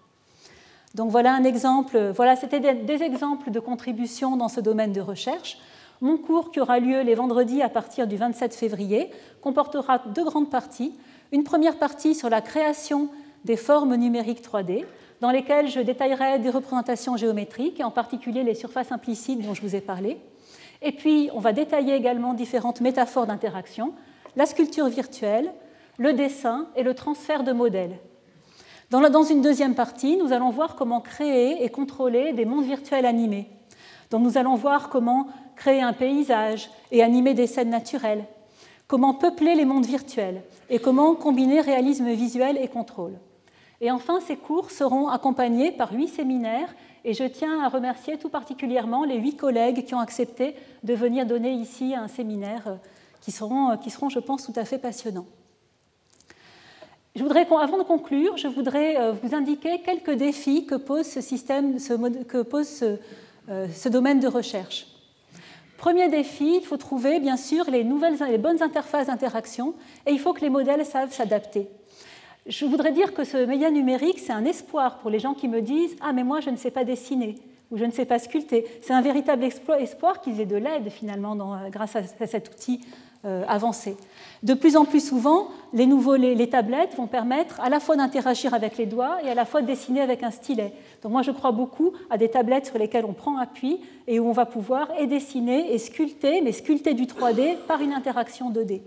Donc 0.96 1.12
voilà 1.12 1.34
un 1.34 1.44
exemple, 1.44 2.12
voilà, 2.16 2.36
c'était 2.36 2.60
des, 2.60 3.04
exemples 3.04 3.52
de 3.52 3.60
contributions 3.60 4.38
dans 4.38 4.48
ce 4.48 4.60
domaine 4.60 4.94
de 4.94 5.02
recherche. 5.02 5.60
Mon 6.02 6.18
cours, 6.18 6.52
qui 6.52 6.60
aura 6.60 6.80
lieu 6.80 7.02
les 7.02 7.16
vendredis 7.16 7.62
à 7.62 7.70
partir 7.70 8.08
du 8.08 8.18
27 8.18 8.56
février, 8.56 9.10
comportera 9.42 10.00
deux 10.00 10.24
grandes 10.24 10.50
parties. 10.50 10.94
Une 11.32 11.44
première 11.44 11.78
partie 11.78 12.16
sur 12.16 12.30
la 12.30 12.42
création 12.42 13.10
des 13.46 13.58
formes 13.58 13.96
numériques 13.96 14.44
3D, 14.44 14.86
dans 15.22 15.32
lesquelles 15.32 15.68
je 15.68 15.80
détaillerai 15.80 16.40
des 16.40 16.50
représentations 16.50 17.18
géométriques, 17.18 17.80
et 17.80 17.84
en 17.84 17.92
particulier 17.92 18.44
les 18.44 18.56
surfaces 18.56 18.92
implicites 18.92 19.42
dont 19.42 19.54
je 19.54 19.62
vous 19.62 19.76
ai 19.76 19.82
parlé. 19.82 20.18
Et 20.82 20.92
puis, 20.92 21.30
on 21.34 21.40
va 21.40 21.54
détailler 21.54 21.96
également 21.96 22.34
différentes 22.34 22.82
métaphores 22.82 23.26
d'interaction, 23.26 23.94
la 24.36 24.46
sculpture 24.46 24.88
virtuelle, 24.88 25.52
le 25.98 26.14
dessin 26.14 26.68
et 26.76 26.84
le 26.84 26.94
transfert 26.94 27.44
de 27.44 27.52
modèles. 27.52 27.98
Dans, 28.90 29.24
une 29.24 29.42
deuxième 29.42 29.76
partie, 29.76 30.16
nous 30.16 30.32
allons 30.32 30.50
voir 30.50 30.76
comment 30.76 31.02
créer 31.02 31.62
et 31.62 31.70
contrôler 31.70 32.32
des 32.32 32.46
mondes 32.46 32.64
virtuels 32.64 33.06
animés. 33.06 33.50
Donc 34.12 34.22
nous 34.22 34.38
allons 34.38 34.56
voir 34.56 34.88
comment 34.88 35.28
créer 35.58 35.82
un 35.82 35.92
paysage 35.92 36.70
et 36.92 37.04
animer 37.04 37.34
des 37.34 37.48
scènes 37.48 37.70
naturelles, 37.70 38.24
comment 38.88 39.14
peupler 39.14 39.56
les 39.56 39.66
mondes 39.66 39.86
virtuels 39.86 40.42
et 40.70 40.80
comment 40.80 41.16
combiner 41.16 41.60
réalisme 41.60 42.10
visuel 42.12 42.58
et 42.58 42.70
contrôle. 42.70 43.20
Et 43.82 43.92
enfin, 43.92 44.22
ces 44.22 44.38
cours 44.38 44.72
seront 44.72 45.10
accompagnés 45.10 45.72
par 45.72 45.92
huit 45.92 46.08
séminaires 46.08 46.74
et 47.04 47.14
je 47.14 47.26
tiens 47.26 47.62
à 47.62 47.68
remercier 47.68 48.18
tout 48.18 48.30
particulièrement 48.30 49.04
les 49.04 49.18
huit 49.18 49.36
collègues 49.36 49.86
qui 49.86 49.96
ont 49.96 50.00
accepté 50.00 50.56
de 50.84 50.94
venir 50.94 51.26
donner 51.26 51.52
ici 51.52 51.94
un 51.94 52.08
séminaire 52.08 52.64
euh, 52.68 52.72
euh, 52.72 53.76
qui 53.78 53.90
seront 53.90 54.10
je 54.10 54.20
pense, 54.20 54.46
tout 54.46 54.58
à 54.58 54.64
fait 54.64 54.78
passionnants. 54.78 55.26
Je 57.18 57.24
voudrais, 57.24 57.48
avant 57.60 57.80
de 57.80 57.84
conclure, 57.84 58.38
je 58.38 58.48
voudrais 58.48 58.96
euh, 58.96 59.12
vous 59.12 59.34
indiquer 59.34 59.80
quelques 59.80 60.12
défis 60.12 60.68
que 60.68 60.76
pose 60.76 61.08
pose 62.48 62.68
ce, 62.68 63.90
domaine 63.90 64.20
de 64.20 64.28
recherche. 64.28 64.86
Premier 65.80 66.10
défi, 66.10 66.58
il 66.58 66.64
faut 66.64 66.78
trouver 66.78 67.20
bien 67.20 67.36
sûr 67.36 67.72
les, 67.72 67.84
nouvelles, 67.84 68.18
les 68.30 68.38
bonnes 68.38 68.62
interfaces 68.62 69.08
d'interaction 69.08 69.74
et 70.06 70.12
il 70.12 70.20
faut 70.20 70.34
que 70.34 70.42
les 70.42 70.52
modèles 70.52 70.86
savent 70.86 71.12
s'adapter. 71.12 71.68
Je 72.46 72.66
voudrais 72.66 72.92
dire 72.92 73.16
que 73.16 73.24
ce 73.24 73.46
média 73.46 73.72
numérique, 73.72 74.20
c'est 74.20 74.34
un 74.34 74.46
espoir 74.46 75.00
pour 75.00 75.10
les 75.10 75.18
gens 75.18 75.34
qui 75.34 75.48
me 75.48 75.62
disent 75.62 75.96
Ah, 76.02 76.14
mais 76.14 76.24
moi, 76.24 76.40
je 76.40 76.52
ne 76.52 76.56
sais 76.56 76.70
pas 76.70 76.84
dessiner 76.84 77.34
ou 77.72 77.78
je 77.78 77.86
ne 77.86 77.92
sais 77.92 78.06
pas 78.06 78.20
sculpter. 78.20 78.64
C'est 78.84 78.94
un 78.94 79.02
véritable 79.02 79.44
espoir 79.44 80.22
qu'ils 80.22 80.40
aient 80.40 80.46
de 80.46 80.56
l'aide 80.56 80.92
finalement 80.92 81.36
euh, 81.56 81.70
grâce 81.70 81.96
à, 81.96 82.04
cet 82.28 82.50
outil 82.50 82.82
euh, 83.28 83.44
avancé. 83.48 83.98
De 84.42 84.54
plus 84.54 84.78
en 84.78 84.86
plus 84.86 85.06
souvent, 85.06 85.50
les, 85.74 85.86
nouveaux, 85.86 86.16
les, 86.16 86.50
tablettes 86.50 86.96
vont 86.96 87.08
permettre 87.08 87.60
à 87.60 87.70
la 87.70 87.82
fois 87.82 87.98
d'interagir 87.98 88.54
avec 88.54 88.78
les 88.78 88.86
doigts 88.86 89.18
et 89.24 89.30
à 89.30 89.36
la 89.36 89.44
fois 89.44 89.62
de 89.62 89.68
dessiner 89.68 90.00
avec 90.00 90.24
un 90.24 90.32
stylet. 90.32 90.72
Donc 91.04 91.12
moi, 91.12 91.24
je 91.24 91.32
crois 91.32 91.52
beaucoup 91.52 91.92
à 92.10 92.18
des 92.18 92.30
tablettes 92.30 92.68
sur 92.68 92.78
lesquelles 92.78 93.04
on 93.04 93.12
prend 93.12 93.38
appui 93.38 93.82
et 94.08 94.20
où 94.20 94.30
on 94.30 94.32
va 94.32 94.46
pouvoir 94.46 94.88
et 94.98 95.08
dessiner 95.08 95.74
et 95.74 95.78
sculpter, 95.78 96.42
mais 96.42 96.54
sculpter 96.54 96.94
du 96.94 97.04
3D 97.04 97.58
par 97.68 97.82
une 97.82 97.92
interaction 97.92 98.50
2D. 98.50 98.82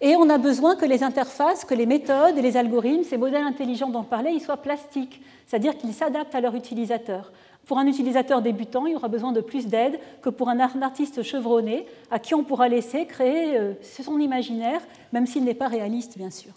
Et 0.00 0.14
on 0.16 0.28
a 0.28 0.38
besoin 0.38 0.76
que 0.76 0.84
les 0.84 1.02
interfaces, 1.02 1.64
que 1.64 1.74
les 1.74 1.86
méthodes 1.86 2.36
les 2.36 2.56
algorithmes, 2.56 3.02
ces 3.02 3.16
modèles 3.16 3.44
intelligents 3.44 3.88
dont 3.88 4.00
on 4.00 4.04
parlait, 4.04 4.34
ils 4.34 4.40
soient 4.40 4.58
plastiques, 4.58 5.22
c'est-à-dire 5.46 5.76
qu'ils 5.76 5.94
s'adaptent 5.94 6.34
à 6.34 6.40
leur 6.40 6.54
utilisateur. 6.54 7.32
Pour 7.66 7.78
un 7.78 7.86
utilisateur 7.86 8.42
débutant, 8.42 8.86
il 8.86 8.96
aura 8.96 9.08
besoin 9.08 9.32
de 9.32 9.40
plus 9.40 9.66
d'aide 9.66 9.98
que 10.22 10.28
pour 10.28 10.48
un 10.48 10.60
artiste 10.60 11.22
chevronné 11.22 11.86
à 12.10 12.18
qui 12.18 12.34
on 12.34 12.44
pourra 12.44 12.68
laisser 12.68 13.06
créer 13.06 13.56
euh, 13.56 13.72
son 13.82 14.18
imaginaire, 14.18 14.80
même 15.12 15.26
s'il 15.26 15.44
n'est 15.44 15.54
pas 15.54 15.68
réaliste, 15.68 16.18
bien 16.18 16.30
sûr. 16.30 16.52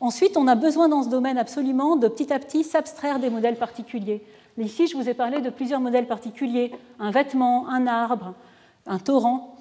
Ensuite, 0.00 0.36
on 0.36 0.46
a 0.46 0.54
besoin 0.54 0.88
dans 0.88 1.02
ce 1.02 1.08
domaine 1.08 1.38
absolument 1.38 1.96
de 1.96 2.08
petit 2.08 2.32
à 2.32 2.38
petit 2.38 2.64
s'abstraire 2.64 3.18
des 3.18 3.30
modèles 3.30 3.56
particuliers. 3.56 4.22
Ici, 4.56 4.86
je 4.86 4.96
vous 4.96 5.08
ai 5.08 5.14
parlé 5.14 5.40
de 5.40 5.50
plusieurs 5.50 5.80
modèles 5.80 6.06
particuliers, 6.06 6.72
un 6.98 7.10
vêtement, 7.10 7.68
un 7.68 7.86
arbre, 7.86 8.34
un 8.86 8.98
torrent. 8.98 9.56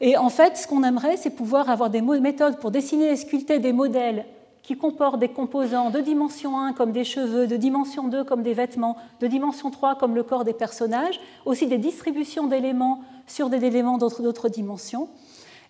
Et 0.00 0.16
en 0.16 0.28
fait, 0.28 0.56
ce 0.56 0.66
qu'on 0.66 0.84
aimerait, 0.84 1.16
c'est 1.16 1.30
pouvoir 1.30 1.70
avoir 1.70 1.90
des 1.90 2.02
méthodes 2.02 2.58
pour 2.58 2.70
dessiner 2.70 3.10
et 3.10 3.16
sculpter 3.16 3.58
des 3.58 3.72
modèles 3.72 4.26
qui 4.66 4.76
comportent 4.76 5.20
des 5.20 5.28
composants 5.28 5.90
de 5.90 6.00
dimension 6.00 6.58
1 6.58 6.72
comme 6.72 6.90
des 6.90 7.04
cheveux, 7.04 7.46
de 7.46 7.56
dimension 7.56 8.08
2 8.08 8.24
comme 8.24 8.42
des 8.42 8.52
vêtements, 8.52 8.96
de 9.20 9.28
dimension 9.28 9.70
3 9.70 9.94
comme 9.94 10.16
le 10.16 10.24
corps 10.24 10.44
des 10.44 10.52
personnages, 10.52 11.20
aussi 11.44 11.68
des 11.68 11.78
distributions 11.78 12.48
d'éléments 12.48 13.00
sur 13.28 13.48
des 13.48 13.64
éléments 13.64 13.96
d'autres 13.96 14.48
dimensions. 14.48 15.08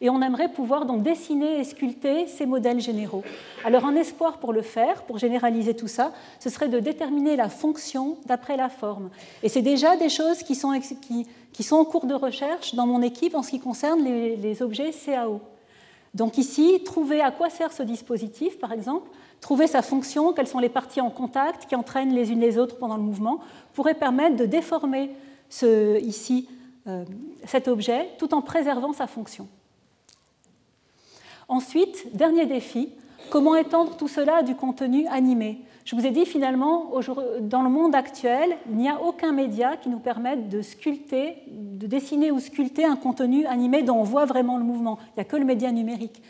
Et 0.00 0.08
on 0.08 0.22
aimerait 0.22 0.50
pouvoir 0.50 0.86
donc 0.86 1.02
dessiner 1.02 1.60
et 1.60 1.64
sculpter 1.64 2.26
ces 2.26 2.46
modèles 2.46 2.80
généraux. 2.80 3.22
Alors 3.66 3.84
un 3.84 3.96
espoir 3.96 4.38
pour 4.38 4.54
le 4.54 4.62
faire, 4.62 5.02
pour 5.02 5.18
généraliser 5.18 5.76
tout 5.76 5.88
ça, 5.88 6.12
ce 6.40 6.48
serait 6.48 6.68
de 6.68 6.80
déterminer 6.80 7.36
la 7.36 7.50
fonction 7.50 8.16
d'après 8.24 8.56
la 8.56 8.70
forme. 8.70 9.10
Et 9.42 9.50
c'est 9.50 9.62
déjà 9.62 9.96
des 9.96 10.08
choses 10.08 10.42
qui 10.42 10.54
sont, 10.54 10.72
qui, 11.52 11.62
sont, 11.62 11.76
en 11.76 11.84
cours 11.84 12.06
de 12.06 12.14
recherche 12.14 12.74
dans 12.74 12.86
mon 12.86 13.02
équipe 13.02 13.34
en 13.34 13.42
ce 13.42 13.50
qui 13.50 13.60
concerne 13.60 14.02
les, 14.02 14.36
les 14.36 14.62
objets 14.62 14.90
CAO. 14.90 15.42
Donc 16.16 16.38
ici, 16.38 16.80
trouver 16.82 17.20
à 17.20 17.30
quoi 17.30 17.50
sert 17.50 17.74
ce 17.74 17.82
dispositif, 17.82 18.58
par 18.58 18.72
exemple, 18.72 19.06
trouver 19.42 19.66
sa 19.66 19.82
fonction, 19.82 20.32
quelles 20.32 20.46
sont 20.46 20.60
les 20.60 20.70
parties 20.70 21.02
en 21.02 21.10
contact 21.10 21.66
qui 21.66 21.76
entraînent 21.76 22.14
les 22.14 22.32
unes 22.32 22.40
les 22.40 22.56
autres 22.56 22.78
pendant 22.78 22.96
le 22.96 23.02
mouvement, 23.02 23.40
pourrait 23.74 23.94
permettre 23.94 24.34
de 24.34 24.46
déformer 24.46 25.10
ici 25.62 26.48
euh, 26.86 27.04
cet 27.44 27.68
objet 27.68 28.08
tout 28.18 28.32
en 28.32 28.40
préservant 28.40 28.94
sa 28.94 29.06
fonction. 29.06 29.46
Ensuite, 31.48 32.16
dernier 32.16 32.46
défi, 32.46 32.88
comment 33.28 33.54
étendre 33.54 33.94
tout 33.98 34.08
cela 34.08 34.42
du 34.42 34.54
contenu 34.54 35.06
animé? 35.08 35.60
Je 35.86 35.94
vous 35.94 36.04
ai 36.04 36.10
dit 36.10 36.26
finalement, 36.26 36.90
dans 37.42 37.62
le 37.62 37.70
monde 37.70 37.94
actuel, 37.94 38.56
il 38.68 38.76
n'y 38.76 38.88
a 38.88 39.00
aucun 39.00 39.30
média 39.30 39.76
qui 39.76 39.88
nous 39.88 40.00
permette 40.00 40.48
de 40.48 40.60
sculpter, 40.60 41.36
de 41.46 41.86
dessiner 41.86 42.32
ou 42.32 42.40
sculpter 42.40 42.84
un 42.84 42.96
contenu 42.96 43.46
animé 43.46 43.84
dont 43.84 43.98
on 43.98 44.02
voit 44.02 44.24
vraiment 44.24 44.58
le 44.58 44.64
mouvement. 44.64 44.98
Il 45.00 45.18
n'y 45.18 45.20
a 45.20 45.24
que 45.24 45.36
le 45.36 45.44
média 45.44 45.70
numérique. 45.70 46.20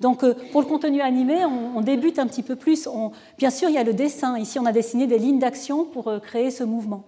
Donc 0.00 0.24
euh, 0.24 0.34
pour 0.50 0.62
le 0.62 0.66
contenu 0.66 1.00
animé, 1.00 1.44
on, 1.44 1.80
débute 1.80 2.18
un 2.18 2.26
petit 2.26 2.42
peu 2.42 2.56
plus. 2.56 2.88
bien 3.38 3.50
sûr, 3.50 3.68
il 3.68 3.76
y 3.76 3.78
a 3.78 3.84
le 3.84 3.94
dessin. 3.94 4.36
Ici, 4.36 4.58
on 4.58 4.66
a 4.66 4.72
dessiné 4.72 5.06
des 5.06 5.18
lignes 5.18 5.38
d'action 5.38 5.84
pour 5.84 6.08
euh, 6.08 6.18
créer 6.18 6.50
ce 6.50 6.64
mouvement. 6.64 7.04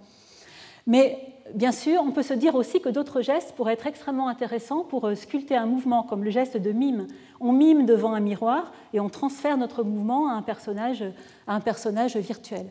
Mais 0.87 1.19
bien 1.55 1.73
sûr, 1.73 2.03
on 2.03 2.11
peut 2.11 2.23
se 2.23 2.35
dire 2.35 2.55
aussi 2.55 2.81
que 2.81 2.89
d'autres 2.89 3.21
gestes 3.21 3.53
pourraient 3.53 3.75
être 3.75 3.87
extrêmement 3.87 4.29
intéressants 4.29 4.85
pour 4.85 5.07
euh, 5.07 5.15
sculpter 5.15 5.57
un 5.57 5.67
mouvement, 5.67 6.03
comme 6.03 6.25
le 6.25 6.31
geste 6.31 6.57
de 6.57 6.73
mime. 6.73 7.07
On 7.41 7.53
mime 7.53 7.87
devant 7.87 8.13
un 8.15 8.21
miroir 8.21 8.73
et 8.93 9.01
on 9.01 9.09
transfère 9.09 9.57
notre 9.57 9.83
mouvement 9.83 10.29
à 10.29 10.33
un 10.33 10.43
personnage, 10.43 11.05
à 11.47 11.55
un 11.55 11.61
personnage 11.61 12.17
virtuel. 12.17 12.67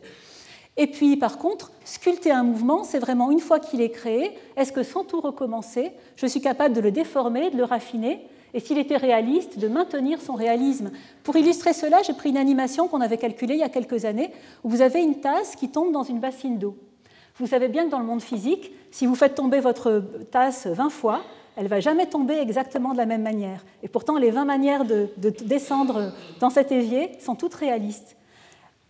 Et 0.76 0.86
puis, 0.86 1.16
par 1.16 1.38
contre, 1.38 1.72
sculpter 1.84 2.30
un 2.30 2.42
mouvement, 2.42 2.84
c'est 2.84 2.98
vraiment 2.98 3.30
une 3.30 3.40
fois 3.40 3.60
qu'il 3.60 3.80
est 3.80 3.90
créé, 3.90 4.36
est-ce 4.56 4.72
que 4.72 4.82
sans 4.82 5.04
tout 5.04 5.20
recommencer, 5.20 5.92
je 6.16 6.26
suis 6.26 6.40
capable 6.40 6.74
de 6.74 6.80
le 6.80 6.90
déformer, 6.90 7.50
de 7.50 7.56
le 7.56 7.64
raffiner, 7.64 8.26
et 8.52 8.60
s'il 8.60 8.78
était 8.78 8.96
réaliste, 8.96 9.58
de 9.58 9.68
maintenir 9.68 10.20
son 10.20 10.34
réalisme? 10.34 10.90
Pour 11.22 11.36
illustrer 11.36 11.72
cela, 11.72 12.02
j'ai 12.02 12.12
pris 12.12 12.30
une 12.30 12.36
animation 12.36 12.88
qu'on 12.88 13.00
avait 13.00 13.16
calculée 13.16 13.54
il 13.54 13.60
y 13.60 13.64
a 13.64 13.70
quelques 13.70 14.04
années, 14.04 14.30
où 14.64 14.68
vous 14.68 14.82
avez 14.82 15.02
une 15.02 15.20
tasse 15.20 15.56
qui 15.56 15.70
tombe 15.70 15.92
dans 15.92 16.02
une 16.02 16.20
bassine 16.20 16.58
d'eau. 16.58 16.76
Vous 17.38 17.46
savez 17.46 17.68
bien 17.68 17.84
que 17.84 17.90
dans 17.90 17.98
le 17.98 18.06
monde 18.06 18.22
physique, 18.22 18.72
si 18.90 19.04
vous 19.04 19.14
faites 19.14 19.34
tomber 19.34 19.60
votre 19.60 20.02
tasse 20.30 20.66
20 20.66 20.88
fois, 20.88 21.22
elle 21.56 21.64
ne 21.64 21.68
va 21.68 21.80
jamais 21.80 22.06
tomber 22.06 22.38
exactement 22.38 22.92
de 22.92 22.96
la 22.96 23.04
même 23.04 23.22
manière. 23.22 23.64
Et 23.82 23.88
pourtant, 23.88 24.16
les 24.16 24.30
20 24.30 24.46
manières 24.46 24.84
de, 24.86 25.08
descendre 25.44 26.12
dans 26.40 26.48
cet 26.48 26.72
évier 26.72 27.12
sont 27.20 27.34
toutes 27.34 27.54
réalistes. 27.54 28.16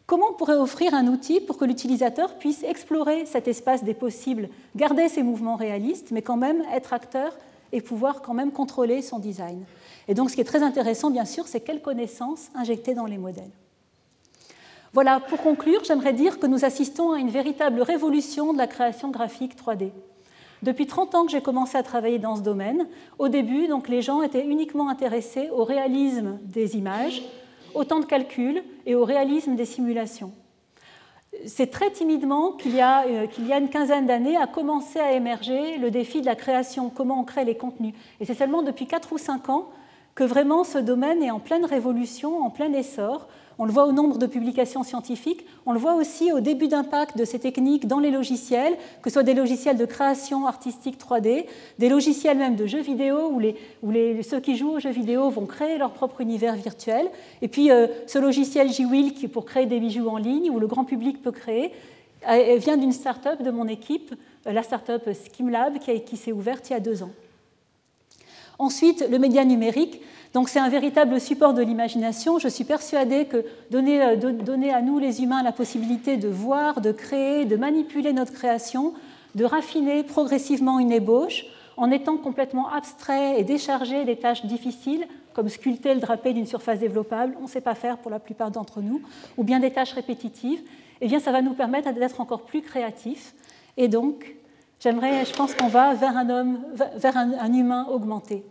Comment 0.07 0.27
on 0.31 0.35
pourrait 0.35 0.57
offrir 0.57 0.95
un 0.95 1.09
outil 1.09 1.41
pour 1.41 1.59
que 1.59 1.65
l'utilisateur 1.65 2.35
puisse 2.39 2.63
explorer 2.63 3.27
cet 3.27 3.49
espace 3.49 3.83
des 3.83 3.95
possibles, 3.95 4.49
garder 4.77 5.09
ses 5.09 5.25
mouvements 5.25 5.57
réalistes, 5.57 6.13
mais 6.13 6.23
quand 6.23 6.37
même 6.37 6.63
être 6.73 6.93
acteur 6.93 7.37
et 7.73 7.81
pouvoir 7.81 8.23
quand 8.23 8.35
même 8.35 8.53
contrôler 8.53 9.03
son 9.03 9.19
design? 9.19 9.65
Et 10.07 10.15
donc, 10.15 10.31
ce 10.31 10.37
qui 10.37 10.41
est 10.41 10.45
très 10.45 10.63
intéressant, 10.63 11.11
bien 11.11 11.25
sûr, 11.25 11.49
c'est 11.49 11.61
quelles 11.61 11.83
connaissances 11.83 12.51
injecter 12.55 12.95
dans 12.95 13.07
les 13.07 13.19
modèles. 13.19 13.51
Voilà, 14.97 15.21
pour 15.21 15.43
conclure, 15.43 15.85
j'aimerais 15.85 16.15
dire 16.15 16.39
que 16.39 16.47
nous 16.47 16.65
assistons 16.65 17.13
à 17.13 17.19
une 17.19 17.29
véritable 17.29 17.83
révolution 17.83 18.55
de 18.55 18.59
la 18.59 18.67
création 18.67 19.11
graphique 19.11 19.55
3D. 19.55 19.91
Depuis 20.63 20.87
30 20.87 21.15
ans 21.15 21.27
que 21.27 21.33
j'ai 21.33 21.43
commencé 21.43 21.77
à 21.77 21.83
travailler 21.83 22.19
dans 22.19 22.35
ce 22.35 22.41
domaine, 22.41 22.87
au 23.19 23.29
début, 23.29 23.69
les 23.89 24.01
gens 24.01 24.23
étaient 24.23 24.47
uniquement 24.47 24.89
intéressés 24.89 25.51
au 25.51 25.65
réalisme 25.65 26.39
des 26.45 26.79
images, 26.79 27.21
au 27.75 27.85
temps 27.85 28.01
de 28.01 28.07
calcul 28.07 28.63
et 28.87 28.95
au 28.95 29.05
réalisme 29.05 29.55
des 29.55 29.67
simulations. 29.67 30.33
C'est 31.45 31.71
très 31.71 31.91
timidement 31.91 32.53
qu'il 32.53 32.75
y, 32.75 32.81
euh, 32.81 33.27
qu'il 33.27 33.47
y 33.47 33.53
a 33.53 33.59
une 33.59 33.69
quinzaine 33.69 34.07
d'années 34.07 34.39
a 34.39 34.47
commencé 34.47 34.99
à 34.99 35.13
émerger 35.13 35.77
le 35.77 35.91
défi 35.91 36.23
de 36.23 36.27
la 36.27 36.37
création, 36.37 36.89
comment 36.89 37.21
on 37.21 37.25
crée 37.25 37.45
les 37.45 37.59
contenus. 37.59 37.93
Et 38.19 38.25
c'est 38.25 38.33
seulement 38.33 38.63
depuis 38.63 38.87
4 38.87 39.13
ou 39.13 39.19
5 39.19 39.51
ans 39.51 39.69
que 40.17 40.25
vraiment 40.25 40.65
ce 40.65 40.79
domaine 40.79 41.23
est 41.23 41.31
en 41.31 41.39
pleine 41.39 41.65
révolution, 41.65 42.43
en 42.43 42.51
plein 42.51 42.73
essor, 42.73 43.29
on 43.59 43.65
le 43.65 43.71
voit 43.71 43.87
au 43.87 43.93
nombre 43.93 44.19
de 44.19 44.27
publications 44.27 44.83
scientifiques, 44.83 45.47
on 45.67 45.73
le 45.73 45.79
voit 45.79 45.95
aussi 45.95 46.33
au 46.33 46.41
début 46.41 46.69
d'impact 46.69 47.17
de 47.17 47.25
ces 47.25 47.39
techniques 47.39 47.87
dans 47.87 47.99
les 47.99 48.11
logiciels, 48.11 48.77
que 49.03 49.11
ce 49.11 49.15
soit 49.15 49.23
des 49.23 49.35
logiciels 49.35 49.77
de 49.77 49.85
création 49.85 50.47
artistique 50.47 50.99
3D, 50.99 51.45
des 51.79 51.89
logiciels 51.89 52.39
même 52.39 52.57
de 52.57 52.67
jeux 52.67 52.81
vidéo 52.81 53.31
où, 53.31 53.91
les, 53.91 54.23
ceux 54.23 54.41
qui 54.41 54.57
jouent 54.57 54.73
aux 54.73 54.81
jeux 54.81 54.91
vidéo 54.91 55.29
vont 55.29 55.47
créer 55.47 55.79
leur 55.79 55.93
propre 55.93 56.23
univers 56.23 56.55
virtuel. 56.55 57.09
Et 57.43 57.49
puis 57.49 57.71
euh, 57.71 57.87
ce 58.07 58.19
logiciel 58.19 58.73
JWill 58.73 59.15
pour 59.31 59.45
créer 59.45 59.67
des 59.67 59.81
bijoux 59.81 60.09
en 60.09 60.19
ligne 60.19 60.51
où 60.51 60.59
le 60.59 60.67
grand 60.67 60.85
public 60.85 61.23
peut 61.23 61.33
créer 61.33 61.73
euh, 62.29 62.57
vient 62.57 62.79
d'une 62.79 62.93
start-up 62.93 63.43
de 63.43 63.51
mon 63.51 63.69
équipe, 63.69 64.15
euh, 64.47 64.53
la 64.53 64.63
start-up 64.63 65.09
Skimlab 65.13 65.79
qui 65.79 66.17
s'est 66.17 66.33
ouverte 66.33 66.71
il 66.71 66.73
y 66.73 66.77
a 66.77 66.81
deux 66.81 67.03
ans. 67.03 67.11
Ensuite, 68.59 69.07
le 69.11 69.19
média 69.19 69.45
numérique, 69.45 70.01
donc 70.33 70.49
c'est 70.49 70.59
un 70.59 70.69
véritable 70.69 71.21
support 71.21 71.55
de 71.55 71.63
l'imagination. 71.63 72.39
Je 72.39 72.49
suis 72.49 72.65
persuadée 72.65 73.27
que 73.27 73.39
euh, 73.39 74.17
donner, 74.17 74.71
à 74.71 74.83
nous 74.83 74.99
les 74.99 75.23
humains 75.23 75.43
la 75.43 75.53
possibilité 75.53 76.17
de 76.17 76.29
voir, 76.29 76.81
de 76.81 76.93
créer, 76.93 77.45
de 77.45 77.57
manipuler 77.57 78.13
notre 78.13 78.33
création, 78.33 78.93
de 79.35 79.45
raffiner 79.45 80.03
progressivement 80.03 80.79
une 80.79 80.93
ébauche, 80.93 81.47
en 81.77 81.91
étant 81.91 82.17
complètement 82.17 82.71
abstrait 82.71 83.41
et 83.41 83.45
déchargé 83.45 84.05
des 84.05 84.17
tâches 84.17 84.47
difficiles, 84.47 85.07
comme 85.35 85.49
sculpter 85.51 85.95
le 85.95 86.01
drapé 86.01 86.33
d'une 86.33 86.47
surface 86.47 86.81
développable, 86.81 87.35
on 87.39 87.45
ne 87.45 87.49
sait 87.49 87.61
pas 87.61 87.75
faire 87.75 87.99
pour 87.99 88.11
la 88.11 88.19
plupart 88.19 88.51
d'entre 88.51 88.81
nous, 88.81 89.03
ou 89.37 89.45
bien 89.45 89.61
des 89.61 89.71
tâches 89.71 89.93
répétitives, 89.93 90.61
eh 91.03 91.09
bien 91.09 91.19
ça 91.19 91.33
va 91.33 91.43
nous 91.43 91.55
permettre 91.55 91.93
d'être 91.93 92.21
encore 92.21 92.43
plus 92.43 92.63
créatifs. 92.63 93.35
Et 93.77 93.89
donc, 93.89 94.36
j'aimerais, 94.81 95.25
je 95.25 95.33
pense 95.33 95.55
qu'on 95.55 95.69
va 95.69 95.95
vers 95.95 96.17
un 96.17 96.29
homme, 96.31 96.59
vers 96.97 97.17
un 97.17 97.53
humain 97.53 97.87
augmenté. 97.91 98.45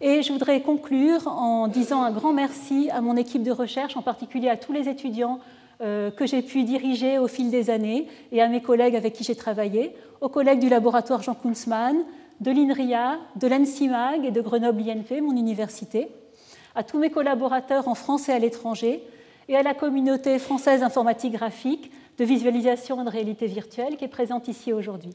Et 0.00 0.22
je 0.22 0.32
voudrais 0.32 0.60
conclure 0.62 1.28
en 1.28 1.68
disant 1.68 2.02
un 2.02 2.10
grand 2.10 2.32
merci 2.32 2.90
à 2.90 3.00
mon 3.00 3.16
équipe 3.16 3.42
de 3.42 3.52
recherche, 3.52 3.96
en 3.96 4.02
particulier 4.02 4.48
à 4.48 4.56
tous 4.56 4.72
les 4.72 4.88
étudiants 4.88 5.38
que 5.80 6.26
j'ai 6.26 6.42
pu 6.42 6.64
diriger 6.64 7.18
au 7.18 7.28
fil 7.28 7.50
des 7.50 7.70
années 7.70 8.08
et 8.30 8.42
à 8.42 8.48
mes 8.48 8.60
collègues 8.60 8.96
avec 8.96 9.12
qui 9.14 9.24
j'ai 9.24 9.36
travaillé, 9.36 9.94
aux 10.20 10.28
collègues 10.28 10.60
du 10.60 10.68
laboratoire 10.68 11.22
Jean 11.22 11.34
Kunzmann, 11.34 11.96
de 12.40 12.50
l'INRIA, 12.50 13.18
de 13.36 13.46
l'ANSIMAG 13.46 14.24
et 14.24 14.30
de 14.30 14.40
Grenoble 14.40 14.82
INP, 14.82 15.20
mon 15.20 15.36
université, 15.36 16.08
à 16.74 16.82
tous 16.82 16.98
mes 16.98 17.10
collaborateurs 17.10 17.86
en 17.86 17.94
France 17.94 18.28
et 18.28 18.32
à 18.32 18.38
l'étranger, 18.38 19.02
et 19.48 19.56
à 19.56 19.62
la 19.62 19.74
communauté 19.74 20.38
française 20.38 20.82
informatique 20.82 21.34
graphique 21.34 21.90
de 22.18 22.24
visualisation 22.24 23.00
et 23.00 23.04
de 23.04 23.10
réalité 23.10 23.46
virtuelle 23.46 23.96
qui 23.96 24.04
est 24.04 24.08
présente 24.08 24.48
ici 24.48 24.72
aujourd'hui. 24.72 25.14